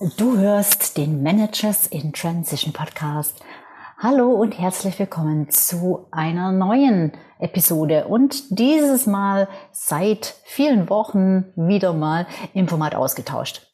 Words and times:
Du 0.00 0.36
hörst 0.36 0.98
den 0.98 1.22
Managers 1.22 1.86
in 1.86 2.12
Transition 2.12 2.72
Podcast. 2.72 3.40
Hallo 3.96 4.32
und 4.32 4.58
herzlich 4.58 4.98
willkommen 4.98 5.50
zu 5.50 6.08
einer 6.10 6.50
neuen 6.50 7.12
Episode 7.38 8.08
und 8.08 8.58
dieses 8.58 9.06
Mal 9.06 9.46
seit 9.70 10.34
vielen 10.46 10.90
Wochen 10.90 11.44
wieder 11.54 11.92
mal 11.92 12.26
im 12.54 12.66
Format 12.66 12.96
ausgetauscht. 12.96 13.70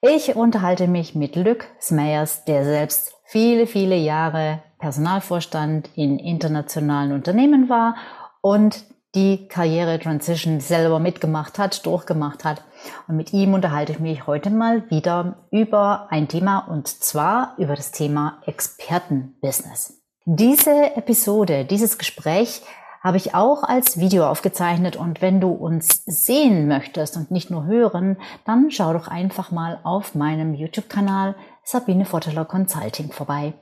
Ich 0.00 0.34
unterhalte 0.34 0.88
mich 0.88 1.14
mit 1.14 1.36
Luc 1.36 1.66
Smeyers, 1.78 2.46
der 2.46 2.64
selbst 2.64 3.12
viele, 3.24 3.66
viele 3.66 3.96
Jahre 3.96 4.62
Personalvorstand 4.78 5.90
in 5.96 6.18
internationalen 6.18 7.12
Unternehmen 7.12 7.68
war 7.68 7.94
und 8.40 8.86
die 9.14 9.48
Karriere-Transition 9.48 10.60
selber 10.60 10.98
mitgemacht 10.98 11.58
hat, 11.58 11.84
durchgemacht 11.86 12.44
hat. 12.44 12.62
Und 13.06 13.16
mit 13.16 13.32
ihm 13.32 13.54
unterhalte 13.54 13.92
ich 13.92 14.00
mich 14.00 14.26
heute 14.26 14.50
mal 14.50 14.88
wieder 14.90 15.46
über 15.50 16.08
ein 16.10 16.28
Thema 16.28 16.58
und 16.58 16.88
zwar 16.88 17.54
über 17.56 17.74
das 17.74 17.90
Thema 17.90 18.42
Expertenbusiness. 18.46 20.02
Diese 20.26 20.94
Episode, 20.96 21.64
dieses 21.64 21.96
Gespräch 21.96 22.62
habe 23.00 23.16
ich 23.16 23.34
auch 23.34 23.62
als 23.62 23.98
Video 23.98 24.26
aufgezeichnet 24.26 24.96
und 24.96 25.22
wenn 25.22 25.40
du 25.40 25.50
uns 25.50 26.04
sehen 26.04 26.68
möchtest 26.68 27.16
und 27.16 27.30
nicht 27.30 27.50
nur 27.50 27.64
hören, 27.64 28.18
dann 28.44 28.70
schau 28.70 28.92
doch 28.92 29.08
einfach 29.08 29.50
mal 29.50 29.80
auf 29.84 30.14
meinem 30.14 30.52
YouTube-Kanal 30.52 31.34
Sabine 31.62 32.04
Votteler 32.04 32.44
Consulting 32.44 33.12
vorbei. 33.12 33.54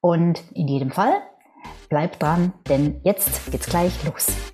Und 0.00 0.42
in 0.54 0.68
jedem 0.68 0.90
Fall 0.90 1.14
bleib 1.88 2.18
dran, 2.18 2.52
denn 2.68 3.00
jetzt 3.02 3.50
geht's 3.50 3.66
gleich 3.66 4.04
los. 4.04 4.53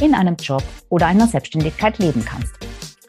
in 0.00 0.14
einem 0.14 0.36
Job 0.36 0.62
oder 0.88 1.06
einer 1.06 1.26
Selbstständigkeit 1.26 1.98
leben 1.98 2.24
kannst. 2.24 2.52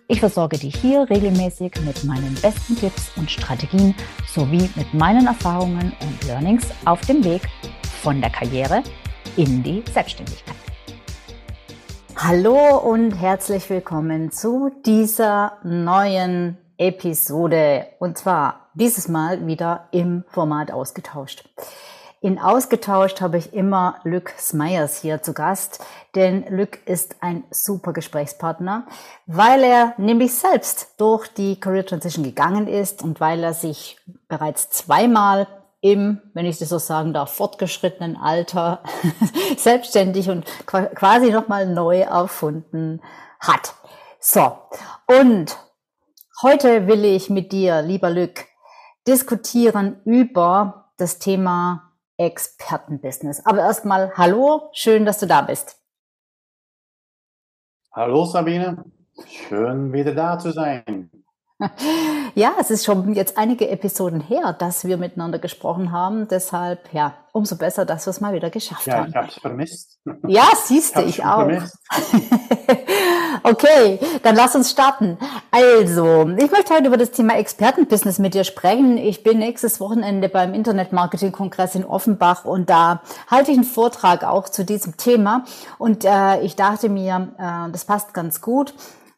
Ich 0.08 0.20
versorge 0.20 0.58
dich 0.58 0.76
hier 0.76 1.10
regelmäßig 1.10 1.74
mit 1.84 2.04
meinen 2.04 2.36
besten 2.36 2.76
Tipps 2.76 3.12
und 3.16 3.32
Strategien 3.32 3.96
sowie 4.28 4.70
mit 4.76 4.94
meinen 4.94 5.26
Erfahrungen 5.26 5.94
und 6.00 6.28
Learnings 6.28 6.68
auf 6.86 7.02
dem 7.02 7.24
Weg 7.24 7.42
von 8.04 8.22
der 8.22 8.30
Karriere 8.30 8.84
in 9.36 9.64
die 9.64 9.84
Selbstständigkeit. 9.92 10.56
Hallo 12.16 12.78
und 12.78 13.12
herzlich 13.14 13.70
willkommen 13.70 14.32
zu 14.32 14.72
dieser 14.86 15.58
neuen 15.64 16.58
Episode 16.78 17.88
und 18.00 18.18
zwar 18.18 18.70
dieses 18.76 19.08
Mal 19.08 19.48
wieder 19.48 19.88
im 19.92 20.24
Format 20.28 20.72
ausgetauscht. 20.72 21.46
In 22.26 22.40
Ausgetauscht 22.40 23.22
habe 23.22 23.38
ich 23.38 23.54
immer 23.54 24.00
Luc 24.04 24.32
Smeyers 24.40 25.00
hier 25.00 25.22
zu 25.22 25.34
Gast, 25.34 25.86
denn 26.16 26.44
Luc 26.50 26.80
ist 26.88 27.18
ein 27.20 27.44
super 27.52 27.94
Gesprächspartner, 27.94 28.88
weil 29.28 29.64
er 29.64 29.94
nämlich 30.00 30.34
selbst 30.34 30.96
durch 30.98 31.28
die 31.28 31.60
Career 31.60 31.86
Transition 31.86 32.24
gegangen 32.24 32.68
ist 32.68 33.04
und 33.04 33.20
weil 33.20 33.44
er 33.44 33.54
sich 33.54 34.00
bereits 34.28 34.72
zweimal 34.72 35.46
im, 35.82 36.20
wenn 36.34 36.48
ich 36.48 36.58
das 36.58 36.70
so 36.70 36.80
sagen 36.80 37.14
darf, 37.14 37.32
fortgeschrittenen 37.32 38.18
Alter 38.18 38.82
selbstständig 39.58 40.28
und 40.32 40.46
quasi 40.66 41.30
nochmal 41.30 41.68
neu 41.68 42.00
erfunden 42.00 43.04
hat. 43.40 43.76
So, 44.20 44.58
und 45.06 45.56
heute 46.42 46.88
will 46.88 47.06
ich 47.06 47.30
mit 47.30 47.52
dir, 47.52 47.84
lieber 47.84 48.10
Luc, 48.10 48.46
diskutieren 49.06 50.02
über 50.06 50.90
das 50.98 51.20
Thema 51.20 51.85
Expertenbusiness. 52.18 53.46
Aber 53.46 53.60
erstmal 53.60 54.12
hallo, 54.16 54.70
schön, 54.74 55.06
dass 55.06 55.20
du 55.20 55.28
da 55.28 55.42
bist. 55.42 55.82
Hallo 57.92 58.26
Sabine, 58.26 58.84
schön 59.28 59.94
wieder 59.94 60.14
da 60.14 60.38
zu 60.38 60.52
sein. 60.52 61.10
Ja, 62.36 62.56
es 62.60 62.70
ist 62.70 62.84
schon 62.84 63.14
jetzt 63.14 63.38
einige 63.38 63.70
Episoden 63.70 64.20
her, 64.20 64.52
dass 64.52 64.84
wir 64.84 64.98
miteinander 64.98 65.40
gesprochen 65.40 65.94
haben. 65.94 66.28
Deshalb, 66.28 66.92
ja, 66.92 67.14
umso 67.32 67.56
besser, 67.56 67.86
dass 67.86 68.06
wir 68.06 68.12
es 68.12 68.20
mal 68.20 68.34
wieder 68.34 68.50
geschafft 68.50 68.88
ja, 68.88 68.98
haben. 68.98 69.10
Ich 69.10 69.16
habe 69.16 69.28
es 69.30 69.36
vermisst. 69.36 70.00
Ja, 70.28 70.50
siehst 70.54 70.98
du, 70.98 71.02
ich, 71.02 71.20
ich 71.20 71.26
auch. 71.26 71.48
okay, 73.44 74.00
dann 74.24 74.36
lass 74.36 74.54
uns 74.54 74.72
starten. 74.72 75.18
Also, 75.50 76.30
ich 76.38 76.52
möchte 76.52 76.74
heute 76.74 76.88
über 76.88 76.98
das 76.98 77.12
Thema 77.12 77.38
Expertenbusiness 77.38 78.20
mit 78.20 78.34
dir 78.34 78.44
sprechen. 78.44 78.98
Ich 78.98 79.24
bin 79.24 79.40
nächstes 79.40 79.80
Wochenende 79.80 80.28
beim 80.28 80.54
Internet-Marketing-Kongress 80.54 81.76
in 81.76 81.86
Offenbach 81.86 82.44
und 82.44 82.70
da 82.70 83.02
halte 83.32 83.52
ich 83.52 83.58
einen 83.58 83.66
Vortrag 83.66 84.26
auch 84.26 84.50
zu 84.50 84.66
diesem 84.66 84.98
Thema. 84.98 85.46
Und 85.78 86.04
äh, 86.04 86.42
ich 86.42 86.58
dachte 86.58 86.90
mir, 86.90 87.30
äh, 87.38 87.72
das 87.72 87.86
passt 87.86 88.14
ganz 88.14 88.42
gut 88.42 88.74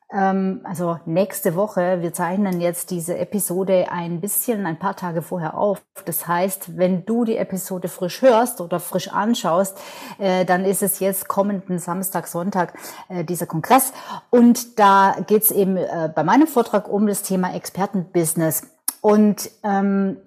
also 0.10 1.00
nächste 1.06 1.56
Woche, 1.56 2.02
wir 2.02 2.14
zeichnen 2.14 2.62
jetzt 2.62 2.92
diese 2.92 3.18
Episode 3.18 3.88
ein 3.92 4.22
bisschen, 4.22 4.66
ein 4.66 4.80
paar 4.80 4.96
Tage 4.96 5.22
vorher 5.22 5.58
auf. 5.58 5.82
Das 6.06 6.28
heißt, 6.28 6.78
wenn 6.78 7.06
du 7.06 7.26
die 7.26 7.36
Episode 7.36 7.90
frisch 7.90 8.22
hörst 8.22 8.62
oder 8.62 8.80
frisch 8.80 9.10
anschaust, 9.10 9.78
äh, 10.18 10.46
dann 10.46 10.64
ist 10.64 10.82
es 10.82 11.00
jetzt 11.00 11.28
kommenden 11.28 11.80
Samstag, 11.80 12.28
Sonntag 12.28 12.74
äh, 13.10 13.26
dieser 13.26 13.48
Kongress. 13.48 13.92
Und 14.30 14.80
da 14.80 15.18
geht 15.28 15.44
es 15.44 15.52
eben 15.52 15.76
äh, 15.76 16.10
bei 16.14 16.24
meinem 16.24 16.48
Vortrag 16.48 16.88
um 16.88 17.06
das 17.08 17.24
Thema 17.24 17.54
Expertenbusiness. 17.54 18.62
Und 19.02 19.50
ähm, 19.64 20.18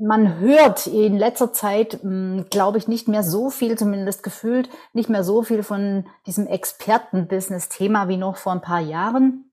man 0.00 0.40
hört 0.40 0.86
in 0.88 1.16
letzter 1.16 1.52
Zeit, 1.52 2.00
hm, 2.02 2.46
glaube 2.50 2.78
ich, 2.78 2.88
nicht 2.88 3.08
mehr 3.08 3.22
so 3.22 3.50
viel, 3.50 3.78
zumindest 3.78 4.22
gefühlt, 4.22 4.68
nicht 4.92 5.08
mehr 5.08 5.22
so 5.22 5.42
viel 5.42 5.62
von 5.62 6.06
diesem 6.26 6.46
Experten-Business-Thema 6.46 8.08
wie 8.08 8.16
noch 8.16 8.36
vor 8.36 8.52
ein 8.52 8.62
paar 8.62 8.80
Jahren. 8.80 9.52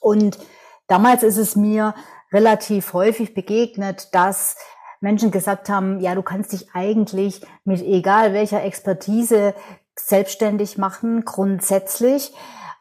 Und 0.00 0.38
damals 0.88 1.22
ist 1.22 1.36
es 1.36 1.54
mir 1.54 1.94
relativ 2.32 2.92
häufig 2.92 3.34
begegnet, 3.34 4.08
dass 4.12 4.56
Menschen 5.00 5.30
gesagt 5.30 5.68
haben, 5.68 6.00
ja, 6.00 6.14
du 6.14 6.22
kannst 6.22 6.52
dich 6.52 6.68
eigentlich 6.74 7.42
mit 7.64 7.80
egal 7.82 8.32
welcher 8.32 8.64
Expertise 8.64 9.54
selbstständig 9.94 10.78
machen, 10.78 11.24
grundsätzlich. 11.24 12.32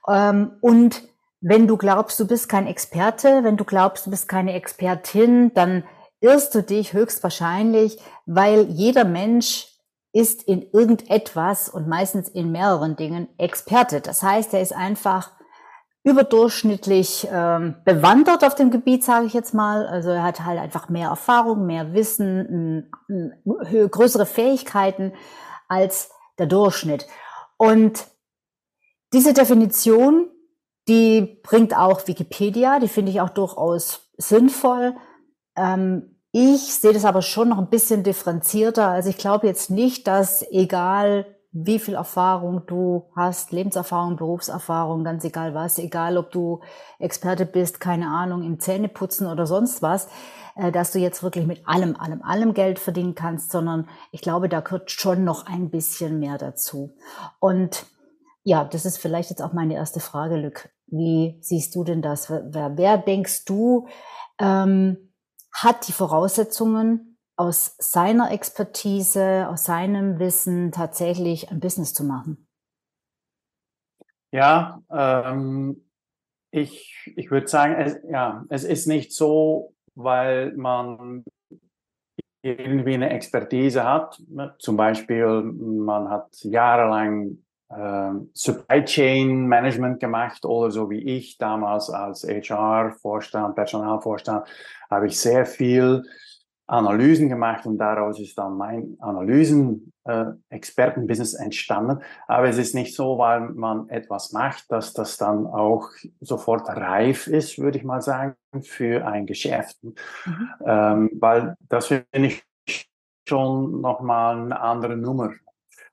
Ähm, 0.07 0.53
und 0.61 1.03
wenn 1.41 1.67
du 1.67 1.77
glaubst, 1.77 2.19
du 2.19 2.25
bist 2.25 2.49
kein 2.49 2.65
Experte, 2.65 3.43
wenn 3.43 3.57
du 3.57 3.65
glaubst, 3.65 4.07
du 4.07 4.09
bist 4.09 4.27
keine 4.27 4.53
Expertin, 4.53 5.53
dann 5.53 5.83
irrst 6.25 6.55
du 6.55 6.63
dich 6.63 6.93
höchstwahrscheinlich, 6.93 7.99
weil 8.25 8.63
jeder 8.71 9.05
Mensch 9.05 9.67
ist 10.11 10.41
in 10.43 10.63
irgendetwas 10.71 11.69
und 11.69 11.87
meistens 11.87 12.29
in 12.29 12.51
mehreren 12.51 12.95
Dingen 12.95 13.27
Experte. 13.37 14.01
Das 14.01 14.23
heißt, 14.23 14.53
er 14.55 14.61
ist 14.61 14.73
einfach 14.73 15.31
überdurchschnittlich 16.03 17.27
ähm, 17.31 17.75
bewandert 17.85 18.43
auf 18.43 18.55
dem 18.55 18.71
Gebiet, 18.71 19.03
sage 19.03 19.27
ich 19.27 19.33
jetzt 19.33 19.53
mal. 19.53 19.85
Also 19.85 20.09
er 20.09 20.23
hat 20.23 20.43
halt 20.43 20.59
einfach 20.59 20.89
mehr 20.89 21.09
Erfahrung, 21.09 21.67
mehr 21.67 21.93
Wissen, 21.93 22.89
größere 23.45 24.25
Fähigkeiten 24.25 25.13
als 25.67 26.09
der 26.39 26.47
Durchschnitt. 26.47 27.05
Und 27.57 28.07
diese 29.13 29.33
Definition, 29.33 30.29
die 30.87 31.39
bringt 31.43 31.75
auch 31.75 32.07
Wikipedia, 32.07 32.79
die 32.79 32.87
finde 32.87 33.11
ich 33.11 33.21
auch 33.21 33.29
durchaus 33.29 34.11
sinnvoll. 34.17 34.95
Ähm, 35.55 36.14
ich 36.37 36.73
sehe 36.73 36.91
das 36.91 37.05
aber 37.05 37.21
schon 37.21 37.47
noch 37.47 37.59
ein 37.59 37.69
bisschen 37.69 38.03
differenzierter. 38.03 38.89
Also 38.89 39.09
ich 39.09 39.17
glaube 39.17 39.47
jetzt 39.47 39.69
nicht, 39.69 40.05
dass 40.05 40.45
egal 40.51 41.25
wie 41.53 41.79
viel 41.79 41.93
Erfahrung 41.93 42.63
du 42.67 43.05
hast, 43.15 43.53
Lebenserfahrung, 43.53 44.17
Berufserfahrung, 44.17 45.05
ganz 45.05 45.23
egal 45.23 45.53
was, 45.55 45.79
egal 45.79 46.17
ob 46.17 46.31
du 46.31 46.59
Experte 46.99 47.45
bist, 47.45 47.79
keine 47.79 48.07
Ahnung, 48.07 48.43
im 48.43 48.59
Zähneputzen 48.59 49.27
oder 49.27 49.45
sonst 49.45 49.81
was, 49.81 50.09
äh, 50.57 50.73
dass 50.73 50.91
du 50.91 50.99
jetzt 50.99 51.23
wirklich 51.23 51.47
mit 51.47 51.65
allem, 51.69 51.95
allem, 51.95 52.21
allem 52.21 52.53
Geld 52.53 52.79
verdienen 52.79 53.15
kannst, 53.15 53.51
sondern 53.51 53.87
ich 54.11 54.19
glaube, 54.19 54.49
da 54.49 54.59
gehört 54.59 54.91
schon 54.91 55.23
noch 55.23 55.45
ein 55.45 55.69
bisschen 55.69 56.19
mehr 56.19 56.37
dazu. 56.37 56.97
Und 57.39 57.85
ja, 58.43 58.65
das 58.65 58.85
ist 58.85 58.97
vielleicht 58.97 59.29
jetzt 59.29 59.41
auch 59.41 59.53
meine 59.53 59.75
erste 59.75 60.01
Frage, 60.01 60.35
Lück. 60.35 60.69
Wie 60.87 61.37
siehst 61.39 61.73
du 61.75 61.85
denn 61.85 62.01
das? 62.01 62.29
Wer, 62.29 62.73
wer 62.75 62.97
denkst 62.97 63.45
du, 63.45 63.87
ähm, 64.37 64.97
hat 65.55 65.87
die 65.87 65.93
Voraussetzungen, 65.93 67.17
aus 67.37 67.75
seiner 67.79 68.31
Expertise, 68.31 69.49
aus 69.49 69.65
seinem 69.65 70.19
Wissen 70.19 70.71
tatsächlich 70.71 71.51
ein 71.51 71.59
Business 71.59 71.93
zu 71.93 72.05
machen? 72.05 72.47
Ja, 74.31 74.81
ähm, 74.89 75.89
ich, 76.51 77.11
ich 77.17 77.29
würde 77.29 77.49
sagen, 77.49 77.75
es, 77.75 77.97
ja, 78.09 78.45
es 78.47 78.63
ist 78.63 78.87
nicht 78.87 79.11
so 79.11 79.75
weil 79.95 80.51
man 80.55 81.23
irgendwie 82.43 82.93
eine 82.93 83.09
Expertise 83.09 83.83
hat. 83.83 84.21
Zum 84.59 84.77
Beispiel, 84.77 85.41
man 85.41 86.09
hat 86.09 86.27
jahrelang 86.43 87.43
äh, 87.69 88.11
Supply 88.33 88.83
Chain 88.85 89.47
Management 89.47 89.99
gemacht 89.99 90.45
oder 90.45 90.71
so 90.71 90.89
wie 90.89 90.99
ich 90.99 91.37
damals 91.37 91.89
als 91.89 92.23
HR-Vorstand, 92.23 93.55
Personalvorstand, 93.55 94.47
habe 94.89 95.07
ich 95.07 95.19
sehr 95.19 95.45
viel 95.45 96.03
Analysen 96.67 97.29
gemacht 97.29 97.67
und 97.67 97.77
daraus 97.77 98.19
ist 98.19 98.39
dann 98.39 98.57
mein 98.57 98.97
Analysen-Expertenbusiness 98.99 101.35
äh, 101.35 101.43
entstanden. 101.43 101.99
Aber 102.27 102.49
es 102.49 102.57
ist 102.57 102.73
nicht 102.73 102.95
so, 102.95 103.19
weil 103.19 103.51
man 103.51 103.87
etwas 103.89 104.31
macht, 104.31 104.71
dass 104.71 104.93
das 104.93 105.17
dann 105.17 105.45
auch 105.45 105.91
sofort 106.21 106.67
reif 106.67 107.27
ist, 107.27 107.59
würde 107.59 107.77
ich 107.77 107.83
mal 107.83 108.01
sagen, 108.01 108.33
für 108.61 109.05
ein 109.05 109.27
Geschäft. 109.27 109.77
Mhm. 109.83 109.93
Ähm, 110.65 111.11
weil 111.19 111.55
das 111.69 111.85
finde 111.87 112.07
ich 112.13 112.43
schon 113.27 113.81
nochmal 113.81 114.37
eine 114.37 114.59
andere 114.59 114.95
Nummer. 114.97 115.33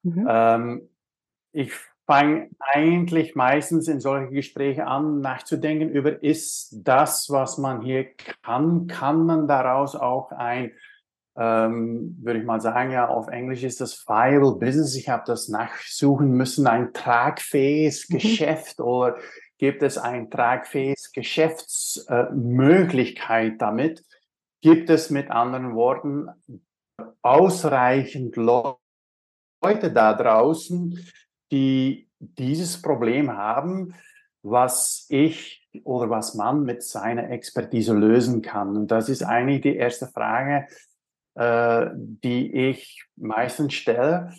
Mhm. 0.02 0.26
Ähm, 0.28 0.88
ich 1.52 1.72
fange 2.06 2.50
eigentlich 2.58 3.34
meistens 3.34 3.88
in 3.88 4.00
solche 4.00 4.32
Gespräche 4.32 4.86
an, 4.86 5.20
nachzudenken 5.20 5.90
über, 5.90 6.22
ist 6.22 6.78
das, 6.82 7.28
was 7.30 7.58
man 7.58 7.82
hier 7.82 8.06
kann, 8.42 8.86
kann 8.86 9.24
man 9.24 9.46
daraus 9.46 9.94
auch 9.94 10.32
ein, 10.32 10.72
ähm, 11.36 12.16
würde 12.20 12.40
ich 12.40 12.44
mal 12.44 12.60
sagen, 12.60 12.90
ja, 12.90 13.08
auf 13.08 13.28
Englisch 13.28 13.62
ist 13.62 13.80
das 13.80 14.06
viable 14.06 14.58
business. 14.58 14.96
Ich 14.96 15.08
habe 15.08 15.22
das 15.26 15.48
nachsuchen 15.48 16.32
müssen, 16.32 16.66
ein 16.66 16.92
tragfähiges 16.92 18.08
mhm. 18.08 18.14
Geschäft 18.14 18.80
oder 18.80 19.16
gibt 19.58 19.82
es 19.82 19.96
ein 19.96 20.28
tragfähiges 20.28 21.12
Geschäftsmöglichkeit 21.12 23.52
äh, 23.52 23.58
damit? 23.58 24.04
Gibt 24.60 24.90
es 24.90 25.10
mit 25.10 25.30
anderen 25.30 25.74
Worten 25.74 26.28
ausreichend 27.22 28.36
Leute 28.36 28.78
da 29.92 30.14
draußen, 30.14 30.98
die 31.52 32.08
dieses 32.18 32.82
Problem 32.82 33.36
haben, 33.36 33.94
was 34.42 35.06
ich 35.08 35.68
oder 35.84 36.10
was 36.10 36.34
man 36.34 36.64
mit 36.64 36.82
seiner 36.82 37.30
Expertise 37.30 37.94
lösen 37.94 38.42
kann. 38.42 38.76
Und 38.76 38.90
das 38.90 39.08
ist 39.08 39.22
eigentlich 39.22 39.62
die 39.62 39.76
erste 39.76 40.06
Frage, 40.06 40.66
äh, 41.34 41.86
die 41.94 42.52
ich 42.52 43.04
meistens 43.16 43.74
stelle. 43.74 44.32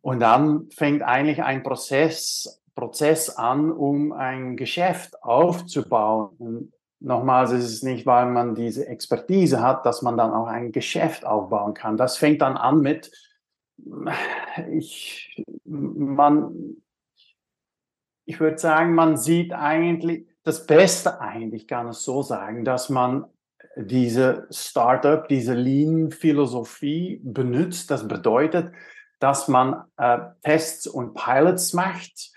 Und 0.00 0.20
dann 0.20 0.70
fängt 0.70 1.02
eigentlich 1.02 1.42
ein 1.42 1.62
Prozess, 1.62 2.62
Prozess 2.74 3.30
an, 3.30 3.70
um 3.70 4.12
ein 4.12 4.56
Geschäft 4.56 5.22
aufzubauen. 5.22 6.30
Und 6.38 6.72
nochmals 7.00 7.52
ist 7.52 7.64
es 7.64 7.82
nicht, 7.82 8.06
weil 8.06 8.26
man 8.26 8.54
diese 8.54 8.86
Expertise 8.86 9.60
hat, 9.60 9.84
dass 9.86 10.02
man 10.02 10.16
dann 10.16 10.32
auch 10.32 10.46
ein 10.46 10.72
Geschäft 10.72 11.26
aufbauen 11.26 11.74
kann. 11.74 11.96
Das 11.96 12.16
fängt 12.16 12.42
dann 12.42 12.56
an 12.56 12.80
mit, 12.80 13.12
ich, 14.70 15.44
man, 15.64 16.76
ich 18.24 18.40
würde 18.40 18.58
sagen, 18.58 18.94
man 18.94 19.16
sieht 19.16 19.52
eigentlich 19.52 20.26
das 20.44 20.66
Beste 20.66 21.20
eigentlich, 21.20 21.68
kann 21.68 21.88
es 21.88 22.04
so 22.04 22.22
sagen, 22.22 22.64
dass 22.64 22.88
man 22.88 23.26
diese 23.76 24.46
Startup, 24.50 25.26
diese 25.28 25.54
Lean-Philosophie 25.54 27.20
benutzt. 27.22 27.90
Das 27.90 28.06
bedeutet, 28.06 28.72
dass 29.18 29.48
man 29.48 29.84
äh, 29.96 30.18
Tests 30.42 30.86
und 30.86 31.14
Pilots 31.14 31.72
macht, 31.72 32.32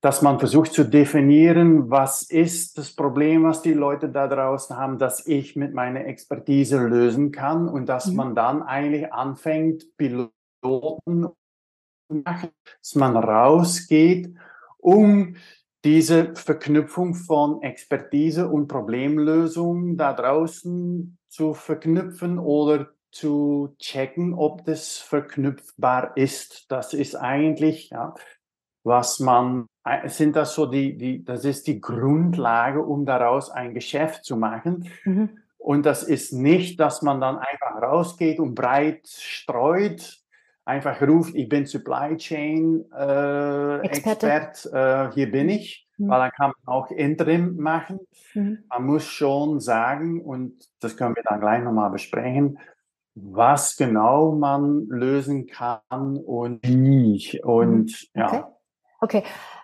dass 0.00 0.22
man 0.22 0.38
versucht 0.38 0.72
zu 0.72 0.84
definieren, 0.84 1.90
was 1.90 2.22
ist 2.22 2.78
das 2.78 2.94
Problem, 2.94 3.42
was 3.42 3.62
die 3.62 3.74
Leute 3.74 4.08
da 4.08 4.28
draußen 4.28 4.76
haben, 4.76 4.98
dass 4.98 5.26
ich 5.26 5.56
mit 5.56 5.74
meiner 5.74 6.06
Expertise 6.06 6.78
lösen 6.78 7.32
kann 7.32 7.68
und 7.68 7.86
dass 7.86 8.06
mhm. 8.06 8.16
man 8.16 8.34
dann 8.36 8.62
eigentlich 8.62 9.12
anfängt, 9.12 9.96
Piloten 9.96 10.37
machen, 10.62 12.50
dass 12.80 12.94
man 12.94 13.16
rausgeht, 13.16 14.34
um 14.78 15.36
diese 15.84 16.34
Verknüpfung 16.34 17.14
von 17.14 17.62
Expertise 17.62 18.48
und 18.48 18.68
Problemlösung 18.68 19.96
da 19.96 20.12
draußen 20.12 21.18
zu 21.28 21.54
verknüpfen 21.54 22.38
oder 22.38 22.90
zu 23.10 23.74
checken, 23.78 24.34
ob 24.34 24.64
das 24.64 24.98
verknüpfbar 24.98 26.16
ist. 26.16 26.70
Das 26.70 26.94
ist 26.94 27.14
eigentlich, 27.14 27.90
ja, 27.90 28.14
was 28.82 29.20
man, 29.20 29.66
sind 30.06 30.36
das 30.36 30.54
so 30.54 30.66
die, 30.66 30.96
die, 30.96 31.24
das 31.24 31.44
ist 31.44 31.66
die 31.66 31.80
Grundlage, 31.80 32.82
um 32.82 33.06
daraus 33.06 33.50
ein 33.50 33.74
Geschäft 33.74 34.24
zu 34.24 34.36
machen. 34.36 34.90
Mhm. 35.04 35.38
Und 35.58 35.86
das 35.86 36.02
ist 36.02 36.32
nicht, 36.32 36.80
dass 36.80 37.02
man 37.02 37.20
dann 37.20 37.38
einfach 37.38 37.82
rausgeht 37.82 38.40
und 38.40 38.54
breit 38.54 39.06
streut, 39.06 40.18
einfach 40.68 41.00
ruft, 41.00 41.34
ich 41.34 41.48
bin 41.48 41.66
Supply 41.66 42.16
Chain 42.16 42.84
äh, 42.92 43.78
Expert, 43.80 44.66
äh, 44.66 45.10
hier 45.12 45.30
bin 45.30 45.48
ich, 45.48 45.88
mhm. 45.96 46.08
weil 46.08 46.20
dann 46.20 46.30
kann 46.30 46.52
man 46.64 46.74
auch 46.74 46.90
Interim 46.90 47.56
machen. 47.56 48.00
Mhm. 48.34 48.64
Man 48.68 48.86
muss 48.86 49.04
schon 49.04 49.60
sagen, 49.60 50.22
und 50.22 50.68
das 50.80 50.96
können 50.96 51.16
wir 51.16 51.22
dann 51.24 51.40
gleich 51.40 51.62
nochmal 51.62 51.90
besprechen, 51.90 52.58
was 53.14 53.76
genau 53.76 54.32
man 54.32 54.86
lösen 54.88 55.46
kann 55.46 56.18
und 56.18 56.60
wie. 56.62 57.40
Und 57.42 58.08
mhm. 58.14 58.20
ja. 58.20 58.26
Okay. 58.26 58.42
okay. 59.00 59.22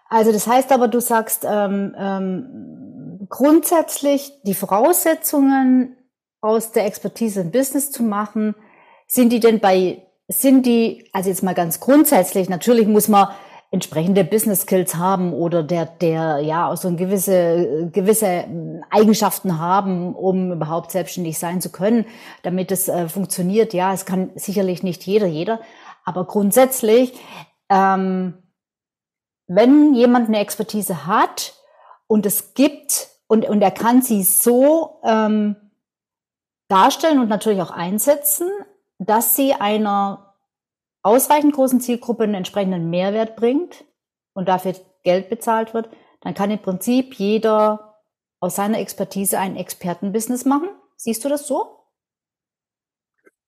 Also 0.09 0.33
das 0.33 0.47
heißt 0.47 0.73
aber, 0.73 0.89
du 0.89 1.01
sagst 1.01 1.47
ähm, 1.49 1.95
ähm, 1.99 3.27
grundsätzlich 3.29 4.33
die 4.45 4.55
Voraussetzungen 4.55 5.97
aus 6.41 6.73
der 6.73 6.87
Expertise 6.87 7.43
im 7.43 7.51
Business 7.51 7.91
zu 7.91 8.03
machen, 8.03 8.55
sind 9.07 9.31
die 9.31 9.41
denn 9.41 9.61
bei 9.61 10.04
sind 10.29 10.67
die, 10.67 11.09
also 11.13 11.29
jetzt 11.29 11.43
mal 11.43 11.55
ganz 11.55 11.81
grundsätzlich, 11.81 12.49
natürlich 12.49 12.87
muss 12.87 13.09
man 13.09 13.29
entsprechende 13.75 14.23
Business 14.23 14.63
Skills 14.63 14.95
haben 14.95 15.33
oder 15.33 15.65
der, 15.65 15.87
der 15.87 16.39
ja 16.39 16.71
auch 16.71 16.77
so 16.77 16.87
ein 16.87 16.97
gewisse, 16.97 17.91
gewisse 17.93 18.45
Eigenschaften 18.89 19.59
haben, 19.59 20.15
um 20.15 20.53
überhaupt 20.53 20.93
selbstständig 20.93 21.39
sein 21.41 21.61
zu 21.61 21.73
können, 21.73 22.07
damit 22.43 22.71
es 22.71 22.89
äh, 22.89 23.09
funktioniert. 23.09 23.75
Ja, 23.75 23.93
es 23.93 24.07
kann 24.07 24.31
sicherlich 24.37 24.85
nicht 24.85 25.05
jeder, 25.05 25.27
jeder, 25.27 25.61
aber 26.05 26.25
grundsätzlich, 26.25 27.15
ähm, 27.69 28.35
wenn 29.49 29.95
jemand 29.95 30.29
eine 30.29 30.39
Expertise 30.39 31.07
hat 31.07 31.55
und 32.07 32.27
es 32.27 32.55
gibt 32.55 33.09
und, 33.27 33.45
und 33.45 33.61
er 33.61 33.73
kann 33.73 34.03
sie 34.03 34.23
so 34.23 35.01
ähm, 35.05 35.57
darstellen 36.69 37.19
und 37.19 37.29
natürlich 37.29 37.61
auch 37.61 37.73
einsetzen, 37.73 38.49
dass 38.99 39.37
sie 39.37 39.55
einer 39.55 40.35
ausreichend 41.03 41.55
großen 41.55 41.81
Zielgruppe 41.81 42.25
einen 42.25 42.35
entsprechenden 42.35 42.91
Mehrwert 42.91 43.37
bringt 43.37 43.85
und 44.33 44.49
dafür 44.49 44.75
Geld 45.03 45.29
bezahlt 45.29 45.75
wird, 45.75 45.91
dann 46.21 46.35
kann 46.35 46.51
im 46.51 46.61
Prinzip 46.61 47.15
jeder 47.15 48.01
aus 48.41 48.57
seiner 48.57 48.79
Expertise 48.79 49.39
ein 49.39 49.57
Expertenbusiness 49.57 50.45
machen. 50.45 50.69
Siehst 50.97 51.25
du 51.25 51.29
das 51.29 51.47
so? 51.47 51.75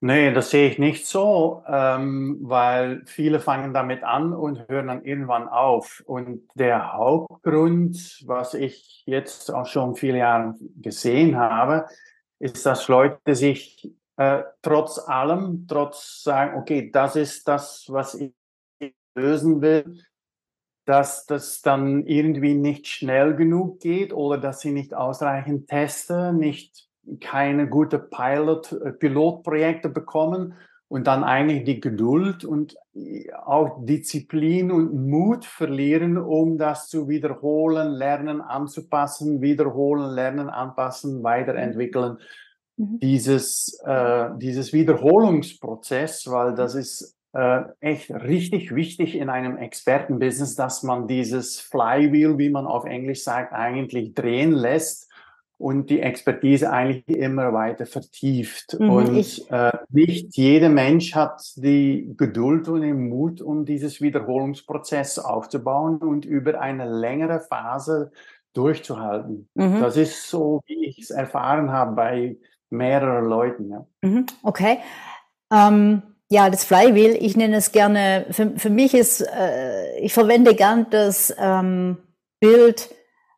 Nee, 0.00 0.32
das 0.32 0.50
sehe 0.50 0.68
ich 0.68 0.78
nicht 0.78 1.06
so, 1.06 1.62
ähm, 1.66 2.38
weil 2.42 3.02
viele 3.06 3.40
fangen 3.40 3.73
damit 3.73 4.04
an 4.04 4.35
und 4.35 4.68
hören 4.68 4.88
dann 4.88 5.04
irgendwann 5.04 5.49
auf. 5.49 6.02
Und 6.06 6.42
der 6.54 6.92
Hauptgrund, 6.92 8.23
was 8.26 8.52
ich 8.52 9.02
jetzt 9.06 9.52
auch 9.52 9.64
schon 9.64 9.97
viele 9.97 10.18
Jahre 10.18 10.54
gesehen 10.80 11.38
habe, 11.38 11.87
ist, 12.38 12.66
dass 12.66 12.88
Leute 12.88 13.35
sich 13.35 13.90
äh, 14.16 14.42
trotz 14.62 14.99
allem, 14.99 15.66
trotz 15.68 16.23
sagen, 16.23 16.58
okay, 16.58 16.90
das 16.90 17.16
ist 17.16 17.46
das, 17.49 17.87
was 17.88 18.14
ich 18.14 18.32
lösen 19.14 19.61
will, 19.62 19.99
dass 20.87 21.26
das 21.26 21.62
dann 21.62 22.06
irgendwie 22.06 22.54
nicht 22.54 22.87
schnell 22.87 23.35
genug 23.35 23.80
geht 23.80 24.12
oder 24.12 24.38
dass 24.38 24.61
sie 24.61 24.73
nicht 24.73 24.94
ausreichend 24.94 25.68
testen, 25.68 26.38
nicht 26.38 26.88
keine 27.20 27.68
gute 27.68 27.99
Pilot, 27.99 28.73
äh, 28.73 28.92
Pilotprojekte 28.92 29.88
bekommen 29.88 30.54
und 30.88 31.06
dann 31.08 31.25
eigentlich 31.25 31.64
die 31.64 31.80
Geduld 31.80 32.44
und 32.44 32.76
auch 33.44 33.85
Disziplin 33.85 34.70
und 34.70 35.08
Mut 35.08 35.44
verlieren, 35.44 36.16
um 36.16 36.58
das 36.58 36.88
zu 36.88 37.08
wiederholen, 37.08 37.92
lernen, 37.92 38.40
anzupassen, 38.40 39.40
wiederholen, 39.40 40.14
lernen, 40.14 40.49
anpassen, 40.49 41.25
weiterentwickeln. 41.25 42.18
Mhm. 42.76 43.00
dieses, 43.00 43.80
äh, 43.85 44.28
dieses 44.37 44.73
Wiederholungsprozess, 44.73 46.30
weil 46.30 46.54
das 46.54 46.75
ist 46.75 47.16
äh, 47.33 47.64
echt 47.80 48.11
richtig 48.11 48.75
wichtig 48.75 49.14
in 49.14 49.28
einem 49.28 49.56
Expertenbusiness, 49.59 50.54
dass 50.54 50.83
man 50.83 51.06
dieses 51.06 51.61
Flywheel, 51.61 52.38
wie 52.38 52.50
man 52.50 52.66
auf 52.66 52.85
Englisch 52.85 53.23
sagt, 53.23 53.52
eigentlich 53.52 54.14
drehen 54.14 54.52
lässt 54.52 55.11
und 55.59 55.90
die 55.90 56.00
Expertise 56.00 56.71
eigentlich 56.71 57.09
immer 57.09 57.52
weiter 57.52 57.87
vertieft. 57.87 58.78
Mhm, 58.78 58.90
und 58.90 59.50
äh, 59.50 59.73
nicht 59.90 60.37
jeder 60.37 60.68
Mensch 60.68 61.14
hat 61.14 61.42
die 61.56 62.12
Geduld 62.16 62.68
und 62.68 62.83
den 62.83 63.09
Mut, 63.09 63.40
um 63.40 63.64
dieses 63.64 64.00
Wiederholungsprozess 64.00 65.18
aufzubauen 65.18 65.99
und 65.99 66.25
über 66.25 66.61
eine 66.61 66.88
längere 66.88 67.40
Phase 67.40 68.12
durchzuhalten. 68.52 69.49
Mhm. 69.54 69.80
Das 69.80 69.97
ist 69.97 70.28
so, 70.28 70.62
wie 70.66 70.87
ich 70.87 70.99
es 70.99 71.11
erfahren 71.11 71.71
habe 71.71 71.95
bei 71.95 72.37
mehreren 72.70 73.26
Leuten. 73.26 73.70
Ja. 73.70 73.87
Mhm, 74.02 74.26
okay. 74.42 74.78
Ähm, 75.52 76.02
ja, 76.28 76.50
das 76.50 76.64
Flywheel, 76.64 77.16
ich 77.20 77.37
nenne 77.37 77.56
es 77.56 77.73
gerne, 77.73 78.26
für, 78.30 78.52
für 78.56 78.70
mich 78.70 78.94
ist, 78.94 79.20
äh, 79.20 79.99
ich 80.00 80.12
verwende 80.12 80.54
gern 80.54 80.87
das 80.90 81.35
ähm, 81.38 81.99
Bild 82.40 82.90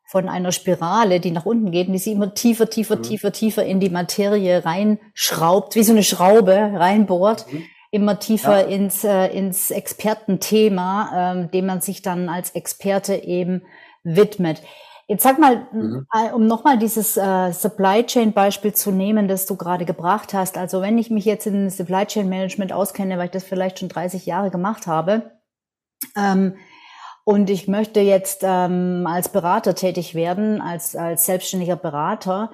von 0.06 0.28
einer 0.28 0.52
Spirale, 0.52 1.20
die 1.20 1.30
nach 1.30 1.44
unten 1.44 1.70
geht 1.70 1.88
und 1.88 1.92
die 1.92 1.98
sie 1.98 2.12
immer 2.12 2.32
tiefer, 2.32 2.70
tiefer, 2.70 2.96
mhm. 2.96 3.02
tiefer, 3.02 3.32
tiefer 3.32 3.64
in 3.64 3.78
die 3.78 3.90
Materie 3.90 4.64
reinschraubt, 4.64 5.74
wie 5.74 5.82
so 5.82 5.92
eine 5.92 6.02
Schraube 6.02 6.54
reinbohrt, 6.54 7.52
mhm. 7.52 7.64
immer 7.90 8.18
tiefer 8.18 8.62
ja. 8.62 8.74
ins, 8.74 9.04
äh, 9.04 9.26
ins 9.26 9.70
Expertenthema, 9.70 11.34
ähm, 11.34 11.50
dem 11.50 11.66
man 11.66 11.82
sich 11.82 12.00
dann 12.00 12.30
als 12.30 12.52
Experte 12.52 13.16
eben 13.16 13.64
widmet. 14.02 14.62
Jetzt 15.08 15.22
sag 15.22 15.38
mal, 15.38 15.66
mhm. 15.72 16.06
Äh, 16.12 16.32
um 16.32 16.46
nochmal 16.46 16.78
dieses 16.78 17.16
äh, 17.16 17.50
Supply 17.52 18.04
Chain 18.04 18.34
Beispiel 18.34 18.74
zu 18.74 18.90
nehmen, 18.90 19.26
das 19.26 19.46
du 19.46 19.56
gerade 19.56 19.86
gebracht 19.86 20.34
hast. 20.34 20.58
Also 20.58 20.82
wenn 20.82 20.98
ich 20.98 21.10
mich 21.10 21.24
jetzt 21.24 21.46
in 21.46 21.70
Supply 21.70 22.04
Chain 22.04 22.28
Management 22.28 22.74
auskenne, 22.74 23.16
weil 23.16 23.26
ich 23.26 23.30
das 23.30 23.44
vielleicht 23.44 23.78
schon 23.78 23.88
30 23.88 24.26
Jahre 24.26 24.50
gemacht 24.50 24.86
habe, 24.86 25.32
ähm, 26.14 26.56
und 27.24 27.50
ich 27.50 27.68
möchte 27.68 28.00
jetzt 28.00 28.40
ähm, 28.42 29.06
als 29.06 29.30
Berater 29.30 29.74
tätig 29.74 30.14
werden, 30.14 30.60
als, 30.60 30.94
als 30.94 31.26
selbstständiger 31.26 31.76
Berater, 31.76 32.52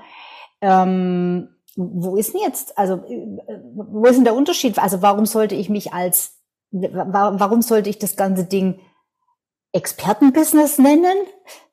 ähm, 0.61 1.49
wo 1.77 2.17
ist 2.17 2.35
denn 2.35 2.41
jetzt, 2.41 2.79
also 2.79 2.95
äh, 3.05 3.39
wo 3.75 4.05
ist 4.05 4.17
denn 4.17 4.25
der 4.25 4.35
Unterschied? 4.35 4.79
Also 4.79 5.03
warum 5.03 5.27
sollte 5.27 5.55
ich 5.55 5.69
mich 5.69 5.93
als, 5.93 6.41
warum 6.71 7.63
sollte 7.63 7.91
ich 7.91 7.99
das 7.99 8.17
ganze 8.17 8.45
Ding 8.45 8.81
Expertenbusiness 9.75 10.79
nennen, 10.79 11.17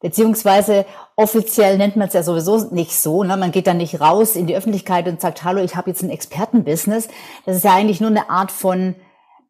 beziehungsweise 0.01 0.85
offiziell 1.15 1.77
nennt 1.77 1.95
man 1.95 2.07
es 2.07 2.13
ja 2.13 2.23
sowieso 2.23 2.73
nicht 2.73 2.99
so. 2.99 3.23
Ne? 3.23 3.37
Man 3.37 3.51
geht 3.51 3.67
dann 3.67 3.77
nicht 3.77 4.01
raus 4.01 4.35
in 4.35 4.47
die 4.47 4.55
Öffentlichkeit 4.55 5.07
und 5.07 5.21
sagt, 5.21 5.43
hallo, 5.43 5.61
ich 5.61 5.75
habe 5.75 5.91
jetzt 5.91 6.01
ein 6.01 6.09
Expertenbusiness. 6.09 7.09
Das 7.45 7.55
ist 7.55 7.63
ja 7.63 7.75
eigentlich 7.75 8.01
nur 8.01 8.09
eine 8.09 8.29
Art 8.29 8.51
von 8.51 8.95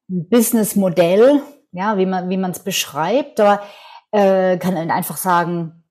Businessmodell, 0.07 1.41
ja, 1.71 1.97
wie 1.97 2.05
man 2.05 2.29
wie 2.29 2.35
man 2.35 2.51
es 2.51 2.59
beschreibt. 2.59 3.39
Aber 3.39 3.61
äh, 4.11 4.57
kann 4.57 4.75
dann 4.75 4.91
einfach 4.91 5.15
sagen 5.15 5.85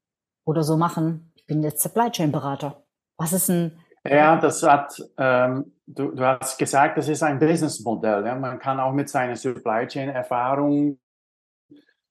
oder 0.44 0.62
so 0.62 0.76
machen. 0.76 1.32
Ich 1.36 1.46
bin 1.46 1.62
jetzt 1.62 1.82
Supply 1.82 2.10
Chain 2.10 2.30
Berater. 2.30 2.84
Was 3.16 3.32
ist 3.32 3.48
ein 3.48 3.80
ja, 4.08 4.36
das 4.36 4.62
hat, 4.62 4.96
ähm, 5.18 5.72
du, 5.86 6.12
du 6.12 6.24
hast 6.24 6.58
gesagt, 6.58 6.96
das 6.96 7.08
ist 7.08 7.22
ein 7.22 7.38
Businessmodell. 7.38 8.24
Ja? 8.24 8.34
Man 8.34 8.58
kann 8.58 8.80
auch 8.80 8.92
mit 8.92 9.10
seiner 9.10 9.36
Supply 9.36 9.86
Chain 9.86 10.08
Erfahrung 10.08 10.98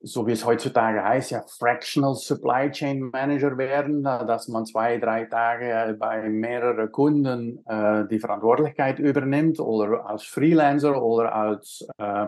so 0.01 0.25
wie 0.27 0.31
es 0.31 0.45
heutzutage 0.45 1.03
heißt, 1.03 1.31
ja 1.31 1.43
Fractional 1.47 2.15
Supply 2.15 2.71
Chain 2.71 3.09
Manager 3.11 3.57
werden, 3.57 4.03
dass 4.03 4.47
man 4.47 4.65
zwei, 4.65 4.97
drei 4.97 5.25
Tage 5.25 5.95
bei 5.99 6.29
mehreren 6.29 6.91
Kunden 6.91 7.65
äh, 7.65 8.07
die 8.07 8.19
Verantwortlichkeit 8.19 8.99
übernimmt 8.99 9.59
oder 9.59 10.05
als 10.05 10.23
Freelancer 10.23 11.01
oder 11.01 11.35
als, 11.35 11.85
äh, 11.97 12.27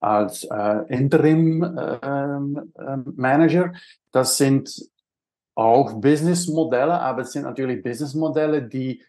als 0.00 0.44
äh, 0.44 0.84
Interim 0.88 1.62
ähm, 2.02 2.72
ähm, 2.78 3.12
Manager. 3.16 3.72
Das 4.10 4.38
sind 4.38 4.70
auch 5.54 5.92
Businessmodelle, 5.94 6.98
aber 7.00 7.22
es 7.22 7.32
sind 7.32 7.42
natürlich 7.42 7.82
Businessmodelle, 7.82 8.62
die 8.62 9.00
äh, 9.00 9.04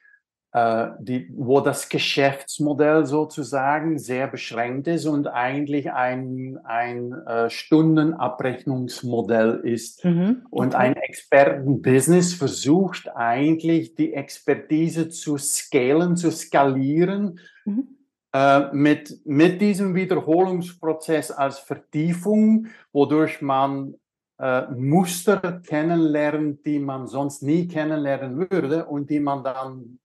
die, 0.51 1.31
wo 1.35 1.61
das 1.61 1.89
Geschäftsmodell 1.89 3.05
sozusagen 3.05 3.99
sehr 3.99 4.27
beschränkt 4.27 4.87
ist 4.87 5.05
und 5.05 5.27
eigentlich 5.27 5.91
ein, 5.91 6.57
ein 6.63 7.13
äh, 7.13 7.51
Stundenabrechnungsmodell 7.51 9.61
ist. 9.63 10.03
Mhm. 10.03 10.47
Und 10.49 10.73
ein 10.73 10.95
Expertenbusiness 10.95 12.33
versucht 12.33 13.15
eigentlich 13.15 13.93
die 13.93 14.15
Expertise 14.15 15.09
zu 15.09 15.37
scalen, 15.37 16.17
zu 16.17 16.31
skalieren. 16.31 17.39
Mhm. 17.65 17.99
Äh, 18.31 18.73
mit, 18.73 19.25
mit 19.25 19.59
diesem 19.59 19.95
Wiederholungsprozess 19.95 21.31
als 21.31 21.59
Vertiefung, 21.59 22.67
wodurch 22.91 23.41
man 23.41 23.95
äh, 24.37 24.67
Muster 24.71 25.61
kennenlernt, 25.65 26.63
die 26.65 26.79
man 26.79 27.07
sonst 27.07 27.41
nie 27.41 27.67
kennenlernen 27.67 28.51
würde 28.51 28.85
und 28.85 29.09
die 29.09 29.19
man 29.19 29.43
dann 29.43 29.99